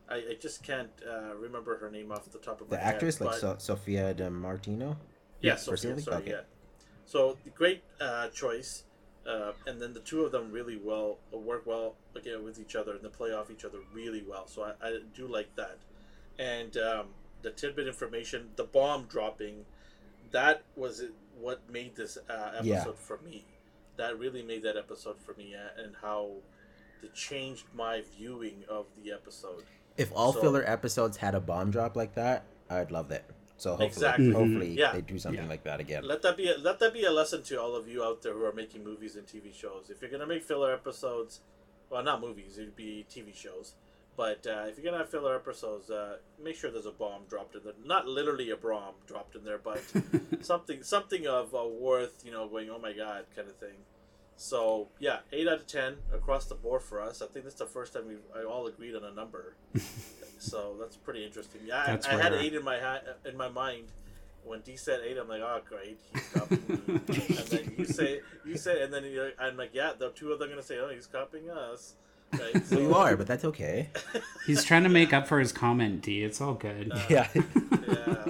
I, 0.10 0.16
I 0.16 0.38
just 0.39 0.64
can't 0.64 0.89
uh, 1.10 1.36
remember 1.36 1.78
her 1.78 1.89
name 1.89 2.12
off 2.12 2.26
the 2.32 2.38
top 2.39 2.62
of 2.62 2.70
my 2.70 2.78
the 2.78 2.84
head. 2.84 2.95
actress, 2.95 3.22
like 3.22 3.39
so- 3.39 3.56
Sophia 3.58 4.14
Di 4.14 4.30
Martino. 4.30 4.97
yeah, 5.41 5.56
Sophia, 5.56 5.99
sorry, 5.99 6.18
Okay. 6.24 6.32
yeah. 6.32 6.41
So 7.06 7.38
great 7.56 7.84
uh, 7.99 8.28
choice, 8.30 8.84
uh, 9.28 9.51
and 9.68 9.82
then 9.82 9.93
the 9.93 9.99
two 10.01 10.24
of 10.24 10.32
them 10.32 10.51
really 10.51 10.78
well 10.78 11.20
work 11.32 11.66
well 11.66 11.95
again 12.16 12.43
with 12.43 12.60
each 12.60 12.76
other 12.76 12.93
and 12.93 13.01
they 13.01 13.10
play 13.10 13.32
off 13.34 13.49
each 13.51 13.66
other 13.66 13.80
really 13.93 14.24
well. 14.28 14.47
So 14.47 14.64
I, 14.64 14.72
I 14.88 14.99
do 15.16 15.28
like 15.28 15.54
that, 15.56 15.78
and 16.39 16.76
um, 16.78 17.08
the 17.41 17.51
tidbit 17.51 17.88
information, 17.88 18.49
the 18.56 18.64
bomb 18.64 19.06
dropping, 19.06 19.66
that 20.32 20.64
was 20.76 21.04
what 21.39 21.62
made 21.70 21.95
this 21.95 22.18
uh, 22.30 22.51
episode 22.60 22.64
Yeah. 22.66 22.84
for 22.95 23.20
me. 23.20 23.45
That 23.97 24.18
really 24.18 24.41
made 24.43 24.64
that 24.64 24.76
episode 24.78 25.18
for 25.20 25.34
me, 25.36 25.54
uh, 25.56 25.82
and 25.82 25.95
how 26.01 26.32
it 27.04 27.14
changed 27.14 27.66
my 27.76 28.01
viewing 28.18 28.64
of 28.70 28.86
the 29.04 29.12
episode. 29.12 29.64
If 29.98 30.12
all 30.16 30.34
So- 30.34 30.41
filler 30.41 30.64
episodes 30.68 31.18
had 31.18 31.36
a 31.36 31.39
bomb 31.39 31.72
drop 31.72 31.96
like 31.96 32.16
that, 32.16 32.44
I'd 32.70 32.91
love 32.91 33.12
it. 33.12 33.24
So 33.58 33.72
hopefully, 33.72 33.88
Exactly. 33.88 34.32
hopefully 34.32 34.70
Yeah. 34.78 34.91
they 34.94 35.02
do 35.02 35.18
something 35.20 35.44
Yeah. 35.44 35.50
like 35.50 35.64
that 35.64 35.80
again. 35.80 36.04
Let 36.04 36.22
that 36.24 36.36
be 36.36 36.50
a, 36.50 36.58
let 36.58 36.80
that 36.80 36.91
be 36.94 37.06
a 37.06 37.12
lesson 37.12 37.44
to 37.44 37.62
all 37.62 37.76
of 37.76 37.88
you 37.88 38.04
out 38.04 38.22
there 38.22 38.34
who 38.34 38.44
are 38.46 38.52
making 38.52 38.84
movies 38.84 39.16
and 39.16 39.26
TV 39.28 39.54
shows. 39.54 39.89
If 39.89 40.02
you're 40.02 40.10
gonna 40.12 40.26
make 40.26 40.44
filler 40.44 40.74
episodes, 40.74 41.41
well, 41.89 42.04
not 42.04 42.20
movies, 42.20 42.58
it'd 42.58 42.76
be 42.76 43.06
TV 43.10 43.32
shows. 43.34 43.76
But 44.18 44.46
uh, 44.46 44.66
if 44.68 44.78
you're 44.78 44.84
gonna 44.86 44.98
have 44.98 45.10
filler 45.10 45.36
episodes, 45.36 45.89
uh, 45.89 46.18
make 46.39 46.56
sure 46.56 46.70
there's 46.72 46.86
a 46.86 46.91
bomb 46.91 47.24
dropped 47.30 47.56
in 47.56 47.64
there. 47.64 47.74
Not 47.84 48.08
literally 48.08 48.50
a 48.50 48.58
bomb 48.58 48.96
dropped 49.08 49.36
in 49.36 49.44
there, 49.44 49.58
but 49.60 49.80
something 50.41 50.84
something 50.84 51.26
of 51.28 51.56
uh, 51.56 51.64
worth, 51.66 52.24
you 52.26 52.32
know, 52.32 52.48
going 52.48 52.70
oh 52.70 52.80
my 52.80 52.94
god 52.94 53.26
kind 53.36 53.48
of 53.48 53.56
thing. 53.56 53.76
So 54.38 54.88
yeah, 54.99 55.19
eight 55.31 55.47
out 55.47 55.59
of 55.59 55.67
ten 55.67 55.95
across 56.13 56.45
the 56.45 56.55
board 56.55 56.81
for 56.81 57.01
us. 57.01 57.21
I 57.21 57.27
think 57.27 57.45
this 57.45 57.53
is 57.53 57.59
the 57.59 57.65
first 57.65 57.93
time 57.93 58.03
we 58.07 58.43
all 58.43 58.67
agreed 58.67 58.95
on 58.95 59.03
a 59.03 59.11
number. 59.11 59.55
so 60.39 60.75
that's 60.79 60.97
pretty 60.97 61.25
interesting. 61.25 61.61
Yeah, 61.65 61.84
I, 61.84 61.86
That's 61.91 62.07
I 62.07 62.21
had 62.21 62.34
eight 62.34 62.53
in 62.53 62.63
my 62.63 62.79
ha- 62.79 63.01
in 63.25 63.38
my 63.38 63.49
mind. 63.49 63.86
When 64.43 64.59
D 64.59 64.75
said 64.75 64.99
eight, 65.05 65.17
I'm 65.17 65.29
like, 65.29 65.41
oh 65.41 65.61
great, 65.65 65.97
he's 66.13 66.27
copying 66.34 66.61
and 66.67 67.07
then 67.07 67.75
you 67.77 67.86
say 67.86 68.19
you 68.43 68.57
say, 68.57 68.84
and 68.84 68.93
then 68.93 69.05
you're, 69.05 69.31
I'm 69.39 69.55
like, 69.55 69.69
yeah, 69.73 69.93
the 69.97 70.09
two 70.09 70.34
of 70.34 70.39
them 70.39 70.49
are 70.49 70.51
gonna 70.51 70.63
say, 70.63 70.79
oh, 70.79 70.89
he's 70.89 71.07
copying 71.07 71.49
us. 71.49 71.93
Right? 72.34 72.65
So 72.65 72.79
you 72.79 72.93
are, 72.93 73.15
but 73.15 73.27
that's 73.27 73.45
okay. 73.45 73.89
he's 74.45 74.63
trying 74.63 74.84
to 74.84 74.89
make 74.89 75.13
up 75.13 75.27
for 75.27 75.39
his 75.39 75.51
comment 75.51 76.01
d 76.01 76.23
it's 76.23 76.41
all 76.41 76.55
good 76.55 76.91
uh, 76.91 76.99
yeah. 77.09 77.27
yeah. 77.88 78.25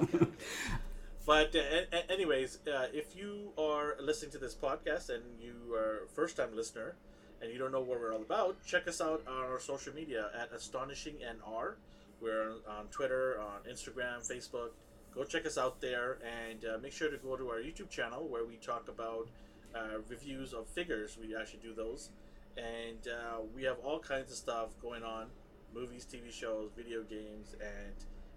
But 1.25 1.55
uh, 1.55 1.97
anyways, 2.09 2.59
uh, 2.67 2.87
if 2.91 3.15
you 3.15 3.53
are 3.57 3.95
listening 4.01 4.31
to 4.31 4.37
this 4.37 4.53
podcast 4.53 5.09
and 5.09 5.23
you 5.39 5.73
are 5.73 6.03
a 6.03 6.07
first-time 6.07 6.53
listener 6.53 6.95
and 7.41 7.49
you 7.49 7.57
don't 7.57 7.71
know 7.71 7.79
what 7.79 8.01
we're 8.01 8.13
all 8.13 8.21
about, 8.21 8.57
check 8.65 8.89
us 8.89 8.99
out 8.99 9.23
on 9.25 9.37
our 9.37 9.59
social 9.59 9.93
media 9.93 10.29
at 10.37 10.51
Astonishing 10.51 11.15
NR. 11.23 11.75
We're 12.21 12.55
on 12.69 12.87
Twitter, 12.91 13.39
on 13.39 13.61
Instagram, 13.71 14.19
Facebook. 14.29 14.71
Go 15.15 15.23
check 15.23 15.45
us 15.45 15.57
out 15.57 15.79
there 15.79 16.17
and 16.23 16.65
uh, 16.65 16.77
make 16.79 16.91
sure 16.91 17.09
to 17.09 17.17
go 17.17 17.37
to 17.37 17.49
our 17.51 17.59
YouTube 17.59 17.89
channel 17.89 18.27
where 18.27 18.43
we 18.45 18.55
talk 18.57 18.89
about 18.89 19.29
uh, 19.73 19.99
reviews 20.09 20.51
of 20.51 20.67
figures. 20.67 21.17
We 21.21 21.35
actually 21.37 21.59
do 21.63 21.73
those, 21.73 22.09
and 22.57 23.07
uh, 23.07 23.41
we 23.55 23.63
have 23.63 23.77
all 23.83 23.99
kinds 23.99 24.31
of 24.31 24.37
stuff 24.37 24.69
going 24.81 25.03
on: 25.03 25.27
movies, 25.73 26.05
TV 26.11 26.31
shows, 26.33 26.71
video 26.75 27.03
games, 27.03 27.55
and 27.61 27.93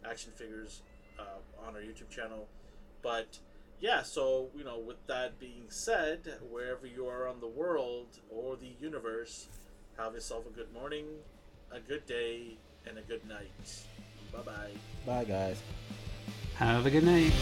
action 0.08 0.32
figures 0.36 0.82
uh, 1.18 1.66
on 1.66 1.74
our 1.74 1.80
YouTube 1.80 2.10
channel. 2.10 2.46
But 3.02 3.38
yeah, 3.80 4.02
so 4.02 4.48
you 4.56 4.64
know, 4.64 4.78
with 4.78 5.04
that 5.06 5.38
being 5.38 5.64
said, 5.68 6.20
wherever 6.50 6.86
you 6.86 7.06
are 7.06 7.28
on 7.28 7.40
the 7.40 7.48
world 7.48 8.18
or 8.30 8.56
the 8.56 8.72
universe, 8.80 9.48
have 9.98 10.14
yourself 10.14 10.44
a 10.46 10.50
good 10.50 10.72
morning, 10.72 11.06
a 11.70 11.80
good 11.80 12.06
day, 12.06 12.56
and 12.86 12.98
a 12.98 13.02
good 13.02 13.26
night. 13.28 13.82
Bye 14.32 14.40
bye. 14.42 14.70
Bye, 15.06 15.24
guys. 15.24 15.62
have 16.56 16.86
a 16.86 16.90
good 16.90 17.04
night 17.04 17.32